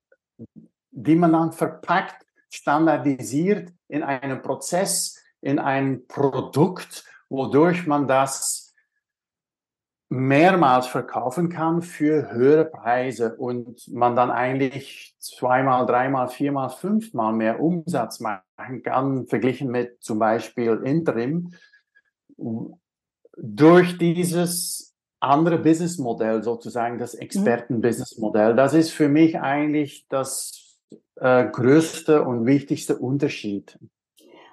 die 0.91 1.17
man 1.17 1.33
dann 1.33 1.53
verpackt, 1.53 2.26
standardisiert 2.50 3.73
in 3.88 4.03
einen 4.03 4.43
Prozess, 4.43 5.21
in 5.41 5.59
ein 5.59 6.07
Produkt, 6.07 7.05
wodurch 7.29 7.87
man 7.87 8.07
das 8.07 8.64
mehrmals 10.09 10.87
verkaufen 10.87 11.49
kann 11.49 11.83
für 11.83 12.31
höhere 12.31 12.67
Preise 12.67 13.35
und 13.37 13.88
man 13.88 14.14
dann 14.14 14.31
eigentlich 14.31 15.17
zweimal, 15.19 15.87
dreimal, 15.87 16.29
viermal, 16.29 16.71
fünfmal 16.71 17.33
mehr 17.33 17.61
Umsatz 17.61 18.21
machen 18.21 18.83
kann, 18.83 19.26
verglichen 19.26 19.71
mit 19.71 20.03
zum 20.03 20.19
Beispiel 20.21 20.81
Interim. 20.85 21.53
Durch 23.37 23.99
dieses 23.99 24.94
andere 25.25 25.59
Businessmodell 25.59 26.43
sozusagen, 26.43 26.99
das 26.99 27.14
mhm. 27.14 27.21
Experten-Businessmodell. 27.21 28.54
Das 28.54 28.75
ist 28.75 28.90
für 28.90 29.09
mich 29.09 29.40
eigentlich 29.40 30.07
das 30.09 30.78
äh, 31.16 31.47
größte 31.47 32.23
und 32.23 32.47
wichtigste 32.47 32.97
Unterschied. 32.97 33.78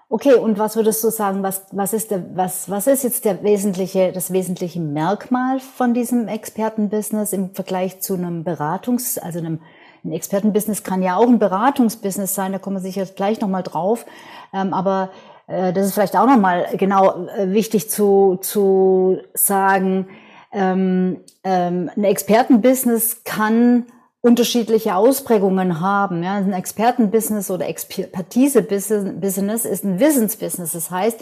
Okay, 0.10 0.34
und 0.34 0.60
was 0.60 0.76
würdest 0.76 1.02
du 1.06 1.10
sagen, 1.10 1.42
was, 1.42 1.68
was, 1.72 1.94
ist 1.94 2.12
der, 2.12 2.36
was, 2.36 2.70
was 2.70 2.88
ist 2.88 3.04
jetzt 3.04 3.24
der 3.24 3.44
wesentliche, 3.44 4.12
das 4.12 4.34
wesentliche 4.34 4.82
Merkmal 4.82 5.62
von 5.62 5.94
diesem 5.94 6.28
Expertenbusiness 6.28 7.32
im 7.32 7.56
Vergleich 7.56 8.02
zu 8.02 8.16
einem 8.16 8.44
Beratungs-, 8.44 9.18
also 9.18 9.40
einem 9.40 9.62
ein 10.04 10.12
Expertenbusiness 10.12 10.84
kann 10.84 11.04
ja 11.04 11.16
auch 11.16 11.28
ein 11.28 11.40
Beratungsbusiness 11.40 12.34
sein, 12.34 12.52
da 12.52 12.60
kommen 12.60 12.78
wir 12.78 12.82
sicher 12.82 13.06
gleich 13.06 13.40
nochmal 13.40 13.64
drauf. 13.64 14.06
Ähm, 14.54 14.74
aber 14.74 15.12
äh, 15.48 15.74
das 15.74 15.86
ist 15.86 15.94
vielleicht 15.94 16.18
auch 16.18 16.26
nochmal 16.26 16.68
genau 16.78 17.28
äh, 17.28 17.52
wichtig 17.52 17.90
zu, 17.90 18.38
zu 18.42 19.20
sagen, 19.34 20.08
ähm, 20.52 21.22
ähm, 21.44 21.90
ein 21.96 22.04
Expertenbusiness 22.04 23.24
kann 23.24 23.86
unterschiedliche 24.22 24.96
Ausprägungen 24.96 25.82
haben. 25.82 26.24
Ja, 26.24 26.36
ein 26.36 26.54
Expertenbusiness 26.54 27.50
oder 27.50 27.68
Expertise-Business 27.68 29.66
ist 29.66 29.84
ein 29.84 30.00
Wissensbusiness. 30.00 30.74
Das 30.74 30.92
heißt, 30.92 31.20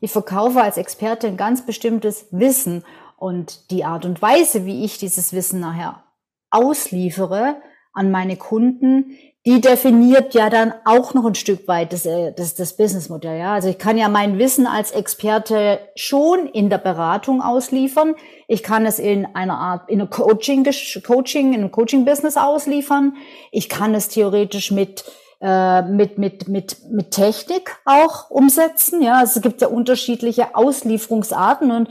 ich 0.00 0.12
verkaufe 0.12 0.62
als 0.62 0.76
Experte 0.76 1.26
ein 1.26 1.36
ganz 1.36 1.66
bestimmtes 1.66 2.26
Wissen 2.30 2.84
und 3.16 3.70
die 3.70 3.84
Art 3.84 4.04
und 4.04 4.22
Weise, 4.22 4.64
wie 4.66 4.84
ich 4.84 4.98
dieses 4.98 5.32
Wissen 5.32 5.58
nachher 5.60 6.04
ausliefere 6.50 7.56
an 7.92 8.10
meine 8.10 8.36
Kunden, 8.36 9.16
die 9.46 9.60
definiert 9.60 10.34
ja 10.34 10.50
dann 10.50 10.74
auch 10.84 11.14
noch 11.14 11.24
ein 11.24 11.36
Stück 11.36 11.68
weit 11.68 11.92
das, 11.92 12.04
äh, 12.04 12.32
das, 12.32 12.56
das 12.56 12.76
Businessmodell. 12.76 13.38
Ja? 13.38 13.54
Also 13.54 13.68
ich 13.68 13.78
kann 13.78 13.96
ja 13.96 14.08
mein 14.08 14.38
Wissen 14.40 14.66
als 14.66 14.90
Experte 14.90 15.78
schon 15.94 16.46
in 16.48 16.68
der 16.68 16.78
Beratung 16.78 17.40
ausliefern. 17.40 18.16
Ich 18.48 18.64
kann 18.64 18.84
es 18.84 18.98
in 18.98 19.24
einer 19.36 19.56
Art, 19.56 19.88
in 19.88 20.00
einer 20.00 20.10
Coaching, 20.10 20.68
Coaching, 21.06 21.54
in 21.54 21.60
einem 21.60 21.70
Coaching-Business 21.70 22.36
ausliefern. 22.36 23.16
Ich 23.52 23.68
kann 23.68 23.94
es 23.94 24.08
theoretisch 24.08 24.72
mit 24.72 25.04
äh, 25.40 25.82
mit, 25.82 26.18
mit, 26.18 26.48
mit, 26.48 26.78
mit 26.90 27.10
Technik 27.12 27.76
auch 27.84 28.30
umsetzen. 28.30 29.02
Ja, 29.02 29.18
also 29.18 29.36
es 29.36 29.42
gibt 29.42 29.60
ja 29.60 29.68
unterschiedliche 29.68 30.56
Auslieferungsarten 30.56 31.70
und 31.70 31.88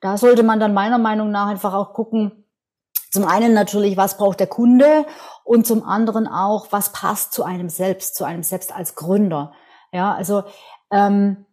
da 0.00 0.18
sollte 0.18 0.42
man 0.42 0.60
dann 0.60 0.74
meiner 0.74 0.98
Meinung 0.98 1.30
nach 1.30 1.46
einfach 1.46 1.72
auch 1.72 1.92
gucken, 1.92 2.40
zum 3.10 3.24
einen 3.24 3.54
natürlich, 3.54 3.96
was 3.96 4.16
braucht 4.16 4.38
der 4.38 4.46
Kunde 4.46 5.04
und 5.50 5.66
zum 5.66 5.82
anderen 5.82 6.28
auch, 6.28 6.68
was 6.70 6.92
passt 6.92 7.32
zu 7.32 7.42
einem 7.42 7.70
selbst, 7.70 8.14
zu 8.14 8.22
einem 8.22 8.44
selbst 8.44 8.72
als 8.72 8.94
Gründer. 8.94 9.52
Ja, 9.90 10.14
also 10.14 10.44
ähm, 10.92 11.44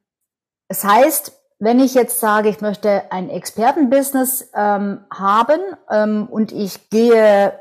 es 0.68 0.84
heißt, 0.84 1.32
wenn 1.58 1.80
ich 1.80 1.96
jetzt 1.96 2.20
sage, 2.20 2.50
ich 2.50 2.62
möchte 2.62 3.12
ein 3.12 3.32
Expertenbusiness 3.32 4.52
ähm, 4.54 5.00
haben 5.12 5.60
ähm, 5.90 6.28
und 6.30 6.52
ich 6.52 6.92
gehe 6.92 7.60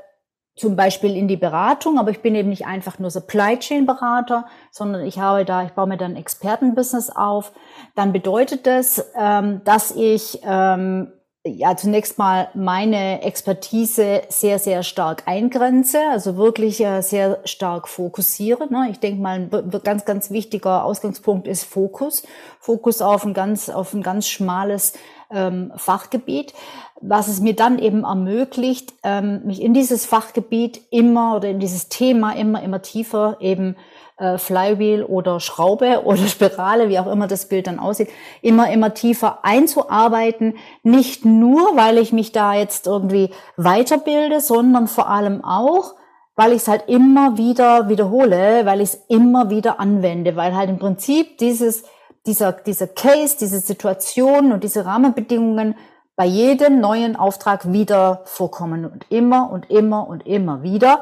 zum 0.57 0.77
Beispiel 0.77 1.17
in 1.17 1.27
die 1.27 1.39
Beratung, 1.39 1.99
aber 1.99 2.11
ich 2.11 2.21
bin 2.21 2.35
eben 2.35 2.51
nicht 2.51 2.67
einfach 2.67 2.99
nur 2.99 3.11
Supply 3.11 3.59
Chain 3.59 3.87
Berater, 3.87 4.45
sondern 4.71 5.07
ich 5.07 5.19
habe 5.19 5.47
da, 5.47 5.63
ich 5.65 5.73
baue 5.73 5.87
mir 5.87 5.97
dann 5.97 6.17
Expertenbusiness 6.17 7.09
auf, 7.09 7.53
dann 7.95 8.13
bedeutet 8.13 8.67
das, 8.67 9.03
ähm, 9.17 9.63
dass 9.65 9.91
ich 9.91 10.41
ähm, 10.45 11.13
ja 11.47 11.77
zunächst 11.77 12.19
mal 12.19 12.49
meine 12.55 13.23
Expertise 13.23 14.23
sehr, 14.29 14.59
sehr 14.59 14.83
stark 14.83 15.23
eingrenze, 15.27 15.99
also 16.11 16.37
wirklich 16.37 16.81
äh, 16.81 17.01
sehr 17.03 17.41
stark 17.45 17.89
fokussiere. 17.89 18.73
Ne? 18.73 18.89
Ich 18.91 19.01
denke 19.01 19.21
mal, 19.21 19.49
ein 19.51 19.81
ganz, 19.85 20.05
ganz 20.05 20.31
wichtiger 20.31 20.85
Ausgangspunkt 20.85 21.47
ist 21.47 21.65
Fokus. 21.65 22.23
Fokus 22.61 23.03
auf 23.03 23.25
ein 23.25 23.35
ganz, 23.35 23.69
auf 23.69 23.95
ein 23.95 24.03
ganz 24.03 24.29
schmales 24.29 24.95
ähm, 25.31 25.73
Fachgebiet, 25.77 26.55
was 27.01 27.29
es 27.29 27.41
mir 27.41 27.55
dann 27.55 27.79
eben 27.79 28.05
ermöglicht, 28.05 28.95
ähm, 29.03 29.43
mich 29.45 29.61
in 29.61 29.75
dieses 29.75 30.07
Fachgebiet 30.07 30.81
immer 30.91 31.37
oder 31.37 31.49
in 31.49 31.61
dieses 31.61 31.89
Thema 31.89 32.37
immer, 32.37 32.63
immer 32.63 32.83
tiefer 32.83 33.37
eben 33.41 33.77
äh, 34.19 34.39
Flywheel 34.39 35.03
oder 35.05 35.41
Schraube 35.41 36.03
oder 36.05 36.27
Spirale, 36.27 36.89
wie 36.89 36.99
auch 36.99 37.11
immer 37.11 37.27
das 37.27 37.49
Bild 37.49 37.67
dann 37.67 37.79
aussieht, 37.79 38.09
immer, 38.43 38.71
immer 38.71 38.95
tiefer 38.95 39.41
einzuarbeiten. 39.45 40.57
Nicht 40.83 41.25
nur, 41.25 41.77
weil 41.77 41.99
ich 41.99 42.13
mich 42.13 42.33
da 42.33 42.55
jetzt 42.55 42.87
irgendwie 42.87 43.31
weiterbilde, 43.57 44.41
sondern 44.41 44.87
vor 44.87 45.09
allem 45.09 45.45
auch, 45.45 45.95
weil 46.35 46.53
ich 46.53 46.59
es 46.59 46.69
halt 46.69 46.89
immer 46.89 47.39
wieder 47.39 47.89
wiederhole, 47.89 48.67
weil 48.67 48.81
ich 48.81 48.91
es 48.91 49.05
immer 49.09 49.51
wieder 49.51 49.81
anwende, 49.81 50.37
weil 50.37 50.55
halt 50.55 50.69
im 50.69 50.79
Prinzip 50.79 51.39
dieses, 51.39 51.85
dieser, 52.27 52.53
dieser 52.53 52.89
Case, 52.89 53.37
diese 53.39 53.61
Situation 53.61 54.53
und 54.53 54.63
diese 54.63 54.85
Rahmenbedingungen 54.85 55.77
bei 56.17 56.25
jedem 56.25 56.81
neuen 56.81 57.15
Auftrag 57.17 57.73
wieder 57.73 58.23
vorkommen 58.25 58.87
und 58.87 59.07
immer 59.11 59.51
und 59.51 59.71
immer 59.71 60.09
und 60.09 60.27
immer 60.27 60.63
wieder. 60.63 61.01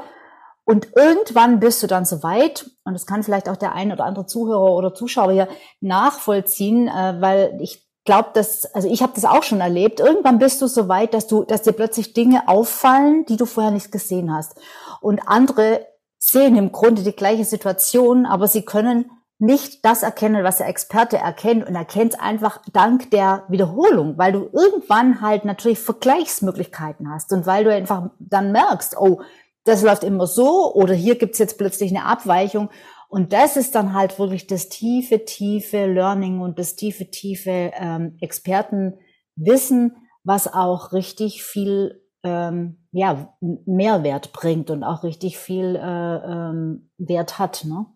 Und 0.64 0.88
irgendwann 0.96 1.60
bist 1.60 1.82
du 1.82 1.86
dann 1.86 2.04
so 2.04 2.22
weit, 2.22 2.70
und 2.84 2.94
das 2.94 3.06
kann 3.06 3.22
vielleicht 3.22 3.48
auch 3.48 3.56
der 3.56 3.72
ein 3.72 3.92
oder 3.92 4.04
andere 4.04 4.26
Zuhörer 4.26 4.74
oder 4.74 4.94
Zuschauer 4.94 5.32
hier 5.32 5.48
nachvollziehen, 5.80 6.88
äh, 6.88 7.16
weil 7.20 7.58
ich 7.60 7.84
glaube, 8.04 8.30
dass, 8.34 8.64
also 8.74 8.88
ich 8.88 9.02
habe 9.02 9.12
das 9.14 9.24
auch 9.24 9.42
schon 9.42 9.60
erlebt, 9.60 10.00
irgendwann 10.00 10.38
bist 10.38 10.60
du 10.62 10.66
so 10.66 10.88
weit, 10.88 11.14
dass 11.14 11.26
du, 11.26 11.44
dass 11.44 11.62
dir 11.62 11.72
plötzlich 11.72 12.12
Dinge 12.12 12.48
auffallen, 12.48 13.24
die 13.26 13.36
du 13.36 13.46
vorher 13.46 13.72
nicht 13.72 13.92
gesehen 13.92 14.32
hast. 14.32 14.58
Und 15.00 15.20
andere 15.26 15.86
sehen 16.18 16.56
im 16.56 16.72
Grunde 16.72 17.02
die 17.02 17.12
gleiche 17.12 17.44
Situation, 17.44 18.24
aber 18.24 18.46
sie 18.48 18.62
können 18.62 19.10
nicht 19.38 19.84
das 19.84 20.02
erkennen, 20.02 20.44
was 20.44 20.58
der 20.58 20.68
Experte 20.68 21.18
erkennt 21.18 21.66
und 21.66 21.74
erkennt 21.74 22.20
einfach 22.20 22.62
dank 22.72 23.10
der 23.10 23.44
Wiederholung, 23.48 24.16
weil 24.16 24.32
du 24.32 24.48
irgendwann 24.52 25.20
halt 25.20 25.44
natürlich 25.44 25.80
Vergleichsmöglichkeiten 25.80 27.10
hast 27.10 27.32
und 27.32 27.46
weil 27.46 27.64
du 27.64 27.74
einfach 27.74 28.10
dann 28.18 28.52
merkst, 28.52 28.96
oh, 28.98 29.20
das 29.64 29.82
läuft 29.82 30.04
immer 30.04 30.26
so 30.26 30.72
oder 30.74 30.94
hier 30.94 31.16
gibt's 31.16 31.38
jetzt 31.38 31.58
plötzlich 31.58 31.90
eine 31.90 32.04
Abweichung. 32.04 32.70
Und 33.08 33.32
das 33.32 33.56
ist 33.56 33.74
dann 33.74 33.94
halt 33.94 34.18
wirklich 34.18 34.46
das 34.46 34.68
tiefe, 34.68 35.24
tiefe 35.24 35.86
Learning 35.86 36.40
und 36.40 36.58
das 36.58 36.76
tiefe, 36.76 37.10
tiefe 37.10 37.72
ähm, 37.74 38.16
Expertenwissen, 38.20 39.96
was 40.24 40.52
auch 40.52 40.92
richtig 40.92 41.42
viel 41.42 42.02
ähm, 42.24 42.86
ja, 42.92 43.36
Mehrwert 43.40 44.32
bringt 44.32 44.70
und 44.70 44.82
auch 44.82 45.04
richtig 45.04 45.38
viel 45.38 45.76
äh, 45.76 45.80
ähm, 45.80 46.90
Wert 46.98 47.38
hat. 47.38 47.64
Ne? 47.64 47.86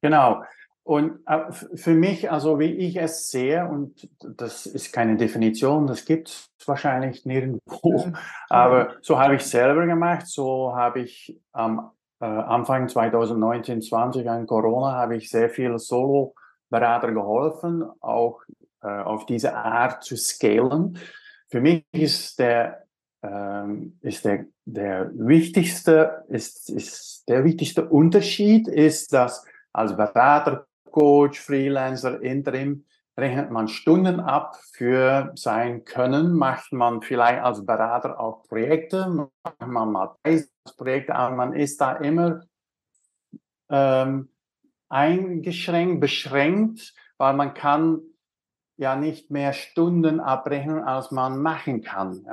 Genau. 0.00 0.42
Und 0.84 1.20
äh, 1.26 1.52
für 1.52 1.94
mich, 1.94 2.30
also 2.30 2.58
wie 2.58 2.72
ich 2.72 2.96
es 2.96 3.30
sehe, 3.30 3.68
und 3.68 4.08
das 4.20 4.66
ist 4.66 4.92
keine 4.92 5.16
Definition, 5.16 5.86
das 5.86 6.04
gibt 6.04 6.28
es 6.28 6.50
wahrscheinlich 6.66 7.24
nirgendwo, 7.24 8.12
aber 8.48 8.96
so 9.00 9.18
habe 9.18 9.36
ich 9.36 9.42
selber 9.42 9.86
gemacht, 9.86 10.26
so 10.26 10.74
habe 10.74 11.00
ich 11.00 11.40
am 11.52 11.92
äh, 12.20 12.24
Anfang 12.24 12.88
2019, 12.88 13.80
20 13.80 14.28
an 14.28 14.46
Corona, 14.46 14.92
habe 14.92 15.16
ich 15.16 15.30
sehr 15.30 15.50
viele 15.50 15.78
Solo-Berater 15.78 17.12
geholfen, 17.12 17.84
auch 18.00 18.40
äh, 18.82 18.88
auf 18.88 19.24
diese 19.26 19.54
Art 19.54 20.02
zu 20.02 20.16
scalen. 20.16 20.98
Für 21.48 21.60
mich 21.60 21.84
ist 21.92 22.40
der, 22.40 22.86
ähm, 23.22 23.98
ist 24.00 24.24
der, 24.24 24.46
der 24.64 25.12
wichtigste, 25.14 26.24
ist, 26.28 26.70
ist 26.70 27.28
der 27.28 27.44
wichtigste 27.44 27.88
Unterschied 27.88 28.66
ist, 28.66 29.12
dass 29.12 29.44
als 29.72 29.96
Berater 29.96 30.66
Coach, 30.92 31.40
Freelancer, 31.40 32.20
Interim, 32.22 32.84
rechnet 33.16 33.50
man 33.50 33.68
Stunden 33.68 34.20
ab 34.20 34.56
für 34.72 35.32
sein 35.34 35.84
Können, 35.84 36.34
macht 36.34 36.72
man 36.72 37.02
vielleicht 37.02 37.42
als 37.42 37.66
Berater 37.66 38.18
auch 38.20 38.46
Projekte, 38.48 39.08
macht 39.08 39.60
man 39.66 39.92
mal 39.92 40.16
Projekte, 40.76 41.14
aber 41.14 41.34
man 41.34 41.52
ist 41.52 41.80
da 41.80 41.96
immer 41.96 42.42
ähm, 43.68 44.28
eingeschränkt, 44.88 46.00
beschränkt, 46.00 46.94
weil 47.18 47.34
man 47.34 47.54
kann 47.54 48.00
ja 48.76 48.96
nicht 48.96 49.30
mehr 49.30 49.52
Stunden 49.52 50.20
abrechnen, 50.20 50.82
als 50.82 51.10
man 51.10 51.40
machen 51.40 51.82
kann. 51.82 52.26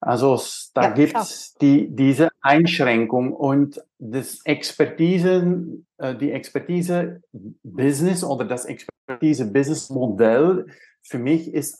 Also 0.00 0.40
da 0.72 0.84
ja, 0.84 0.90
gibt 0.90 1.14
es 1.14 1.54
die, 1.60 1.94
diese 1.94 2.30
Einschränkung 2.40 3.34
und 3.34 3.82
das 3.98 4.40
Expertise, 4.44 5.82
äh, 5.98 6.14
die 6.14 6.32
Expertise 6.32 7.22
Business 7.62 8.24
oder 8.24 8.46
das 8.46 8.64
Expertise 8.64 9.52
Business 9.52 9.90
Modell 9.90 10.66
für 11.02 11.18
mich 11.18 11.52
ist 11.52 11.78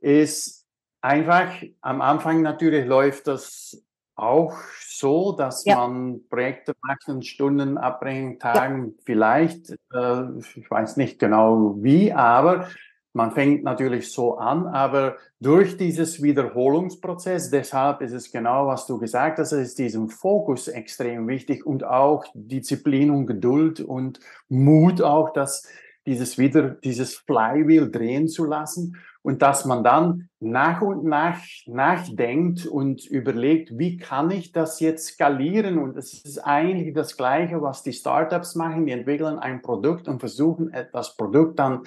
ist 0.00 0.66
einfach 1.00 1.52
am 1.80 2.00
Anfang 2.00 2.42
natürlich 2.42 2.86
läuft 2.86 3.28
das 3.28 3.84
auch 4.16 4.54
so, 4.80 5.32
dass 5.32 5.64
ja. 5.64 5.76
man 5.76 6.20
Projekte 6.28 6.74
macht 6.82 7.08
und 7.08 7.24
Stunden 7.24 7.78
abbringen, 7.78 8.38
Tagen 8.38 8.86
ja. 8.86 9.02
vielleicht, 9.04 9.70
äh, 9.92 10.38
ich 10.56 10.70
weiß 10.70 10.96
nicht 10.96 11.18
genau 11.18 11.76
wie, 11.78 12.12
aber 12.12 12.68
man 13.12 13.32
fängt 13.32 13.62
natürlich 13.62 14.10
so 14.10 14.36
an, 14.36 14.66
aber 14.66 15.16
durch 15.40 15.76
dieses 15.76 16.22
Wiederholungsprozess, 16.22 17.50
deshalb 17.50 18.00
ist 18.00 18.12
es 18.12 18.32
genau, 18.32 18.66
was 18.68 18.86
du 18.86 18.98
gesagt 18.98 19.38
hast, 19.38 19.52
ist 19.52 19.78
diesem 19.78 20.08
Fokus 20.08 20.68
extrem 20.68 21.28
wichtig 21.28 21.66
und 21.66 21.84
auch 21.84 22.24
Disziplin 22.34 23.10
und 23.10 23.26
Geduld 23.26 23.80
und 23.80 24.20
Mut 24.48 25.02
auch, 25.02 25.32
dass 25.32 25.68
dieses 26.06 26.38
wieder, 26.38 26.70
dieses 26.70 27.14
Flywheel 27.14 27.90
drehen 27.90 28.28
zu 28.28 28.44
lassen 28.44 28.96
und 29.22 29.40
dass 29.40 29.64
man 29.64 29.84
dann 29.84 30.28
nach 30.40 30.80
und 30.82 31.04
nach 31.04 31.38
nachdenkt 31.66 32.66
und 32.66 33.06
überlegt, 33.06 33.78
wie 33.78 33.96
kann 33.96 34.32
ich 34.32 34.50
das 34.50 34.80
jetzt 34.80 35.06
skalieren? 35.06 35.78
Und 35.78 35.96
es 35.96 36.24
ist 36.24 36.38
eigentlich 36.38 36.92
das 36.92 37.16
Gleiche, 37.16 37.62
was 37.62 37.84
die 37.84 37.92
Startups 37.92 38.56
machen. 38.56 38.86
Die 38.86 38.92
entwickeln 38.92 39.38
ein 39.38 39.62
Produkt 39.62 40.08
und 40.08 40.18
versuchen, 40.18 40.72
das 40.92 41.16
Produkt 41.16 41.60
dann 41.60 41.82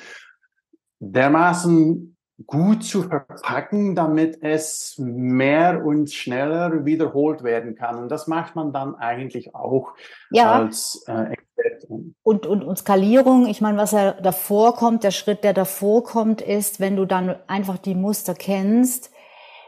dermaßen 1.00 2.16
gut 2.46 2.84
zu 2.84 3.04
verpacken, 3.04 3.96
damit 3.96 4.40
es 4.42 4.96
mehr 4.98 5.86
und 5.86 6.12
schneller 6.12 6.86
wiederholt 6.86 7.44
werden 7.44 7.76
kann. 7.76 7.98
Und 7.98 8.10
das 8.10 8.28
macht 8.28 8.56
man 8.56 8.74
dann 8.74 8.96
eigentlich 8.96 9.56
auch 9.56 9.94
ja. 10.32 10.52
als 10.52 11.06
äh, 11.08 11.34
Expertin. 11.34 12.16
Und, 12.24 12.46
und, 12.46 12.64
und 12.64 12.78
Skalierung, 12.78 13.48
ich 13.48 13.62
meine, 13.62 13.78
was 13.78 13.92
ja 13.92 14.12
davor 14.12 14.76
kommt, 14.76 15.04
der 15.04 15.12
Schritt, 15.12 15.46
der 15.46 15.54
davor 15.54 16.04
kommt, 16.04 16.42
ist, 16.42 16.82
wenn 16.82 16.98
du 16.98 17.06
dann 17.06 17.36
einfach 17.48 17.78
die 17.78 17.96
Muster 17.96 18.34
kennst, 18.34 19.12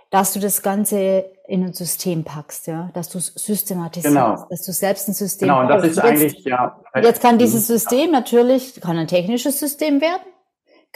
dass 0.09 0.33
du 0.33 0.39
das 0.39 0.61
Ganze 0.61 1.25
in 1.47 1.63
ein 1.63 1.73
System 1.73 2.25
packst, 2.25 2.67
ja, 2.67 2.89
dass 2.93 3.09
du 3.09 3.17
es 3.17 3.27
systematisierst, 3.27 4.15
genau. 4.15 4.45
dass 4.49 4.63
du 4.63 4.73
selbst 4.73 5.07
ein 5.07 5.13
System 5.13 5.47
Genau, 5.47 5.61
und 5.61 5.69
das 5.69 5.83
ist 5.83 5.95
jetzt, 5.95 6.05
eigentlich, 6.05 6.43
ja. 6.43 6.79
Jetzt 7.01 7.21
kann 7.21 7.37
dieses 7.37 7.67
System 7.67 8.11
natürlich, 8.11 8.81
kann 8.81 8.97
ein 8.97 9.07
technisches 9.07 9.59
System 9.59 10.01
werden, 10.01 10.21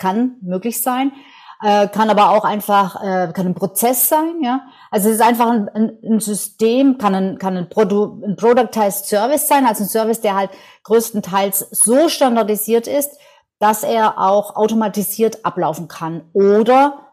kann 0.02 0.38
möglich 0.42 0.82
sein, 0.82 1.12
äh, 1.64 1.88
kann 1.88 2.10
aber 2.10 2.32
auch 2.32 2.44
einfach, 2.44 3.02
äh, 3.04 3.32
kann 3.34 3.46
ein 3.46 3.54
Prozess 3.54 4.10
sein, 4.10 4.42
ja. 4.42 4.62
Also 4.90 5.10
es 5.10 5.16
ist 5.16 5.22
einfach 5.22 5.48
ein, 5.48 5.70
ein, 5.70 5.98
ein 6.04 6.20
System, 6.20 6.98
kann 6.98 7.14
ein, 7.14 7.38
kann 7.38 7.56
ein, 7.56 7.70
Produ 7.70 8.22
ein 8.26 8.36
Productized 8.36 9.06
Service 9.06 9.48
sein, 9.48 9.68
also 9.68 9.84
ein 9.84 9.90
Service, 9.90 10.22
der 10.22 10.36
halt 10.36 10.50
größtenteils 10.84 11.60
so 11.72 12.10
standardisiert 12.10 12.88
ist, 12.88 13.12
dass 13.60 13.84
er 13.84 14.18
auch 14.18 14.56
automatisiert 14.56 15.46
ablaufen 15.46 15.88
kann 15.88 16.24
oder 16.34 17.08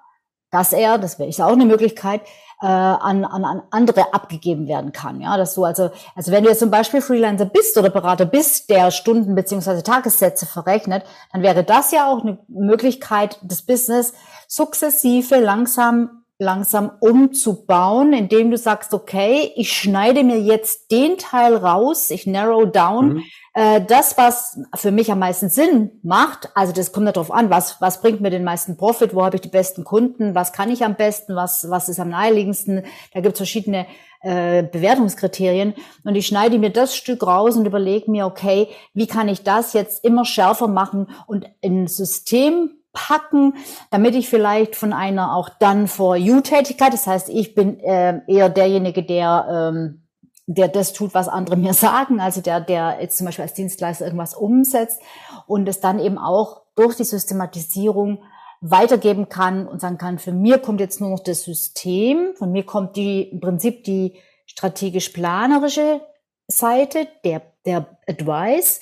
dass 0.51 0.73
er, 0.73 0.97
das 0.97 1.19
wäre 1.19 1.31
auch 1.47 1.53
eine 1.53 1.67
Möglichkeit, 1.67 2.23
äh, 2.61 2.67
an, 2.67 3.25
an, 3.25 3.45
an 3.45 3.63
andere 3.71 4.13
abgegeben 4.13 4.67
werden 4.69 4.93
kann. 4.93 5.21
Ja, 5.21 5.37
dass 5.37 5.55
du 5.55 5.65
also, 5.65 5.91
also 6.15 6.33
wenn 6.33 6.45
du 6.45 6.51
jetzt 6.51 6.61
zum 6.61 6.71
Beispiel 6.71 7.01
Freelancer 7.01 7.47
bist 7.47 7.77
oder 7.79 7.91
Berater 7.91 8.27
bist, 8.27 8.71
der 8.71 8.91
Stunden 8.91 9.35
beziehungsweise 9.35 9.83
Tagessätze 9.83 10.47
verrechnet, 10.47 11.05
dann 11.33 11.43
wäre 11.43 11.65
das 11.65 11.93
ja 11.93 12.11
auch 12.11 12.23
eine 12.23 12.39
Möglichkeit, 12.49 13.39
das 13.43 13.63
Business 13.63 14.13
sukzessive 14.49 15.37
langsam 15.37 16.19
langsam 16.41 16.93
umzubauen, 17.01 18.13
indem 18.13 18.53
du 18.53 18.57
sagst, 18.57 18.95
okay, 18.95 19.51
ich 19.57 19.73
schneide 19.73 20.23
mir 20.23 20.41
jetzt 20.41 20.93
den 20.93 21.19
Teil 21.19 21.57
raus, 21.57 22.11
ich 22.11 22.29
narrow 22.29 22.65
down, 22.65 23.15
mhm. 23.15 23.25
Äh, 23.59 23.85
das, 23.85 24.17
was 24.17 24.61
für 24.77 24.93
mich 24.93 25.11
am 25.11 25.19
meisten 25.19 25.49
Sinn 25.49 25.91
macht, 26.05 26.49
also 26.55 26.73
das 26.73 26.93
kommt 26.93 27.09
darauf 27.09 27.33
an, 27.33 27.51
was, 27.51 27.81
was 27.81 28.01
bringt 28.01 28.21
mir 28.21 28.31
den 28.31 28.45
meisten 28.45 28.77
Profit, 28.77 29.17
wo 29.17 29.25
habe 29.25 29.35
ich 29.35 29.43
die 29.43 29.49
besten 29.49 29.83
Kunden, 29.83 30.37
was 30.37 30.53
kann 30.53 30.71
ich 30.71 30.85
am 30.85 30.95
besten, 30.95 31.35
was, 31.35 31.69
was 31.69 31.89
ist 31.89 31.99
am 31.99 32.11
naheliegendsten, 32.11 32.85
da 33.13 33.21
gibt 33.21 33.33
es 33.33 33.39
verschiedene 33.39 33.87
äh, 34.21 34.63
Bewertungskriterien 34.63 35.75
und 36.05 36.15
ich 36.15 36.29
schneide 36.29 36.61
mir 36.61 36.71
das 36.71 36.95
Stück 36.95 37.27
raus 37.27 37.57
und 37.57 37.67
überlege 37.67 38.09
mir, 38.09 38.27
okay, 38.27 38.69
wie 38.95 39.09
kann 39.09 39.27
ich 39.27 39.43
das 39.43 39.73
jetzt 39.73 40.05
immer 40.05 40.25
schärfer 40.25 40.69
machen 40.69 41.09
und 41.27 41.45
in 41.61 41.89
System 41.89 42.71
packen, 42.93 43.55
damit 43.91 44.15
ich 44.15 44.29
vielleicht 44.29 44.77
von 44.77 44.93
einer 44.93 45.35
auch 45.35 45.49
dann 45.49 45.89
for 45.89 46.15
you 46.15 46.43
Tätigkeit, 46.43 46.93
das 46.93 47.09
heißt, 47.09 47.29
ich 47.29 47.57
bin 47.57 47.81
äh, 47.81 48.21
eher 48.29 48.51
derjenige, 48.51 49.03
der 49.03 49.73
ähm, 49.75 50.08
der 50.49 50.69
das 50.69 50.93
tut, 50.93 51.15
was 51.15 51.29
andere 51.29 51.57
mir 51.65 51.75
sagen, 51.75 52.21
also 52.21 52.41
der, 52.41 52.61
der 52.61 52.99
jetzt 53.01 53.19
zum 53.19 53.27
Beispiel 53.27 53.45
als 53.45 53.55
Dienstleister 53.55 54.05
irgendwas 54.05 54.35
umsetzt 54.35 55.01
und 55.47 55.69
es 55.69 55.81
dann 55.81 55.99
eben 55.99 56.19
auch 56.19 56.63
durch 56.75 56.97
die 56.97 57.05
Systematisierung 57.05 58.23
weitergeben 58.61 59.29
kann 59.29 59.69
und 59.69 59.81
sagen 59.81 59.99
kann, 59.99 60.19
für 60.19 60.33
mir 60.33 60.59
kommt 60.59 60.81
jetzt 60.81 61.01
nur 61.01 61.11
noch 61.11 61.21
das 61.21 61.45
System, 61.45 62.35
von 62.37 62.51
mir 62.51 62.65
kommt 62.65 62.97
die, 62.97 63.23
im 63.23 63.41
Prinzip 63.41 63.85
die 63.85 64.19
strategisch-planerische 64.47 66.01
Seite, 66.49 67.07
der, 67.25 67.43
der 67.67 67.99
Advice 68.09 68.81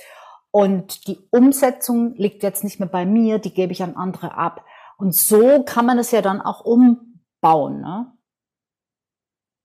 und 0.50 1.06
die 1.08 1.18
Umsetzung 1.30 2.14
liegt 2.14 2.42
jetzt 2.42 2.64
nicht 2.64 2.80
mehr 2.80 2.88
bei 2.88 3.04
mir, 3.04 3.38
die 3.38 3.52
gebe 3.52 3.72
ich 3.72 3.82
an 3.82 3.96
andere 3.96 4.34
ab. 4.34 4.64
Und 4.96 5.14
so 5.14 5.62
kann 5.64 5.84
man 5.84 5.98
es 5.98 6.12
ja 6.12 6.22
dann 6.22 6.40
auch 6.40 6.64
umbauen. 6.64 7.80
Ne? 7.82 8.15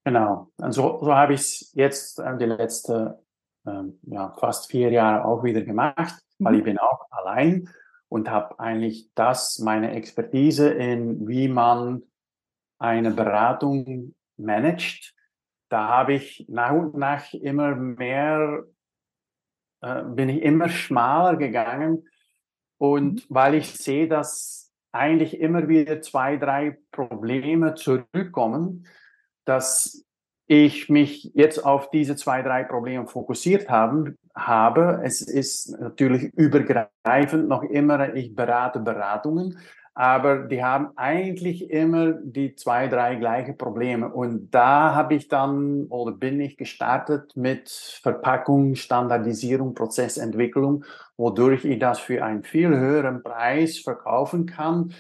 Genau. 0.04 0.52
Und 0.58 0.72
so, 0.72 1.00
so 1.04 1.14
habe 1.14 1.34
ich 1.34 1.42
es 1.42 1.72
jetzt 1.74 2.20
äh, 2.20 2.38
die 2.38 2.46
letzten 2.46 3.14
ähm, 3.66 4.00
ja, 4.04 4.34
fast 4.40 4.72
vier 4.72 4.92
Jahre 4.92 5.26
auch 5.26 5.44
wieder 5.44 5.62
gemacht, 5.62 6.22
weil 6.40 6.56
ich 6.56 6.64
bin 6.64 6.80
auch 6.80 7.06
allein 7.12 7.70
und 8.10 8.30
habe 8.30 8.60
eigentlich 8.60 9.12
das, 9.14 9.60
meine 9.60 9.92
Expertise 9.92 10.70
in, 10.70 11.28
wie 11.28 11.48
man 11.48 12.04
eine 12.80 13.12
Beratung 13.12 14.16
managt. 14.38 15.14
Da 15.70 15.88
habe 15.88 16.14
ich 16.14 16.46
nach 16.50 16.72
und 16.72 16.98
nach 16.98 17.34
immer 17.34 17.76
mehr, 17.76 18.66
äh, 19.82 20.04
bin 20.04 20.30
ich 20.30 20.42
immer 20.42 20.68
schmaler 20.68 21.38
gegangen. 21.38 22.08
Und 22.78 23.28
weil 23.30 23.54
ich 23.54 23.72
sehe, 23.72 24.08
dass 24.08 24.74
eigentlich 24.92 25.40
immer 25.40 25.70
wieder 25.70 26.02
zwei, 26.02 26.36
drei 26.38 26.80
Probleme 26.92 27.76
zurückkommen, 27.76 28.88
dass 29.46 30.06
ich 30.48 30.90
mich 30.90 31.32
jetzt 31.34 31.66
auf 31.66 31.92
diese 31.92 32.18
zwei, 32.18 32.42
drei 32.42 32.64
Probleme 32.66 33.08
fokussiert 33.08 33.70
haben, 33.70 34.18
habe. 34.36 35.00
Es 35.04 35.22
ist 35.22 35.80
natürlich 35.80 36.34
übergreifend 36.34 37.48
noch 37.48 37.64
immer, 37.64 38.14
ich 38.14 38.36
berate 38.36 38.80
Beratungen, 38.80 39.58
aber 39.94 40.40
die 40.40 40.62
haben 40.62 40.90
eigentlich 40.98 41.70
immer 41.70 42.12
die 42.12 42.56
zwei, 42.56 42.88
drei 42.88 43.16
gleiche 43.16 43.54
Probleme. 43.54 44.10
Und 44.12 44.52
da 44.52 44.94
habe 44.94 45.16
ich 45.16 45.30
dann 45.30 45.86
oder 45.86 46.12
bin 46.12 46.42
ich 46.42 46.58
gestartet 46.58 47.36
mit 47.38 47.70
Verpackung, 47.70 48.76
Standardisierung, 48.76 49.74
Prozessentwicklung, 49.74 50.84
wodurch 51.16 51.64
ich 51.64 51.80
das 51.80 52.00
für 52.00 52.26
einen 52.26 52.44
viel 52.44 52.70
höheren 52.70 53.24
Preis 53.24 53.80
verkaufen 53.80 54.48
kann 54.48 54.94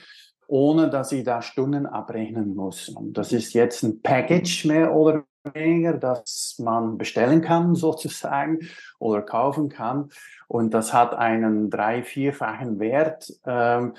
ohne 0.51 0.89
dass 0.89 1.13
ich 1.13 1.23
da 1.23 1.41
Stunden 1.41 1.85
abrechnen 1.85 2.55
muss. 2.55 2.89
Und 2.89 3.17
das 3.17 3.31
ist 3.31 3.53
jetzt 3.53 3.83
ein 3.83 4.01
Package 4.01 4.65
mehr 4.65 4.93
oder 4.93 5.23
weniger, 5.53 5.93
das 5.93 6.57
man 6.59 6.97
bestellen 6.97 7.41
kann 7.41 7.73
sozusagen 7.75 8.59
oder 8.99 9.21
kaufen 9.21 9.69
kann. 9.69 10.09
Und 10.49 10.73
das 10.73 10.93
hat 10.93 11.15
einen 11.15 11.69
drei-, 11.69 12.03
vierfachen 12.03 12.81
Wert. 12.81 13.31
Ähm, 13.45 13.93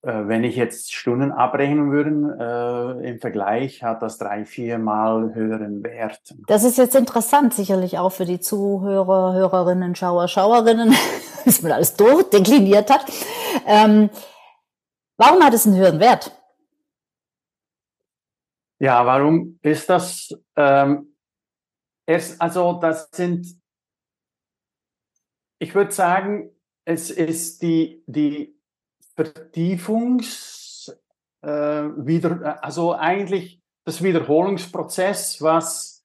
äh, 0.00 0.22
wenn 0.26 0.42
ich 0.42 0.56
jetzt 0.56 0.94
Stunden 0.94 1.32
abrechnen 1.32 1.92
würde, 1.92 2.98
äh, 3.02 3.10
im 3.10 3.20
Vergleich 3.20 3.82
hat 3.82 4.00
das 4.00 4.16
drei, 4.16 4.46
viermal 4.46 5.34
höheren 5.34 5.84
Wert. 5.84 6.34
Das 6.46 6.64
ist 6.64 6.78
jetzt 6.78 6.96
interessant, 6.96 7.52
sicherlich 7.52 7.98
auch 7.98 8.12
für 8.12 8.24
die 8.24 8.40
Zuhörer, 8.40 9.34
Hörerinnen, 9.34 9.94
Schauer, 9.96 10.28
Schauerinnen, 10.28 10.94
dass 11.44 11.60
man 11.60 11.72
alles 11.72 11.94
durchdekliniert 11.94 12.90
hat. 12.90 13.04
Ähm, 13.66 14.08
warum 15.16 15.42
hat 15.42 15.54
es 15.54 15.66
einen 15.66 15.76
höheren 15.76 16.00
Wert? 16.00 16.30
Ja, 18.78 19.06
warum 19.06 19.58
ist 19.62 19.88
das? 19.88 20.28
Ähm, 20.56 21.16
erst, 22.06 22.40
also 22.40 22.74
das 22.74 23.08
sind, 23.12 23.46
ich 25.58 25.74
würde 25.74 25.92
sagen, 25.92 26.50
es 26.84 27.10
ist 27.10 27.62
die, 27.62 28.02
die 28.06 28.54
Vertiefungs, 29.16 30.94
äh, 31.42 31.48
wieder, 31.48 32.62
also 32.64 32.94
eigentlich 32.94 33.60
das 33.84 34.02
Wiederholungsprozess, 34.02 35.40
was 35.40 36.04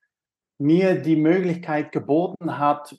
mir 0.59 1.01
die 1.01 1.15
Möglichkeit 1.15 1.91
geboten 1.91 2.57
hat, 2.57 2.97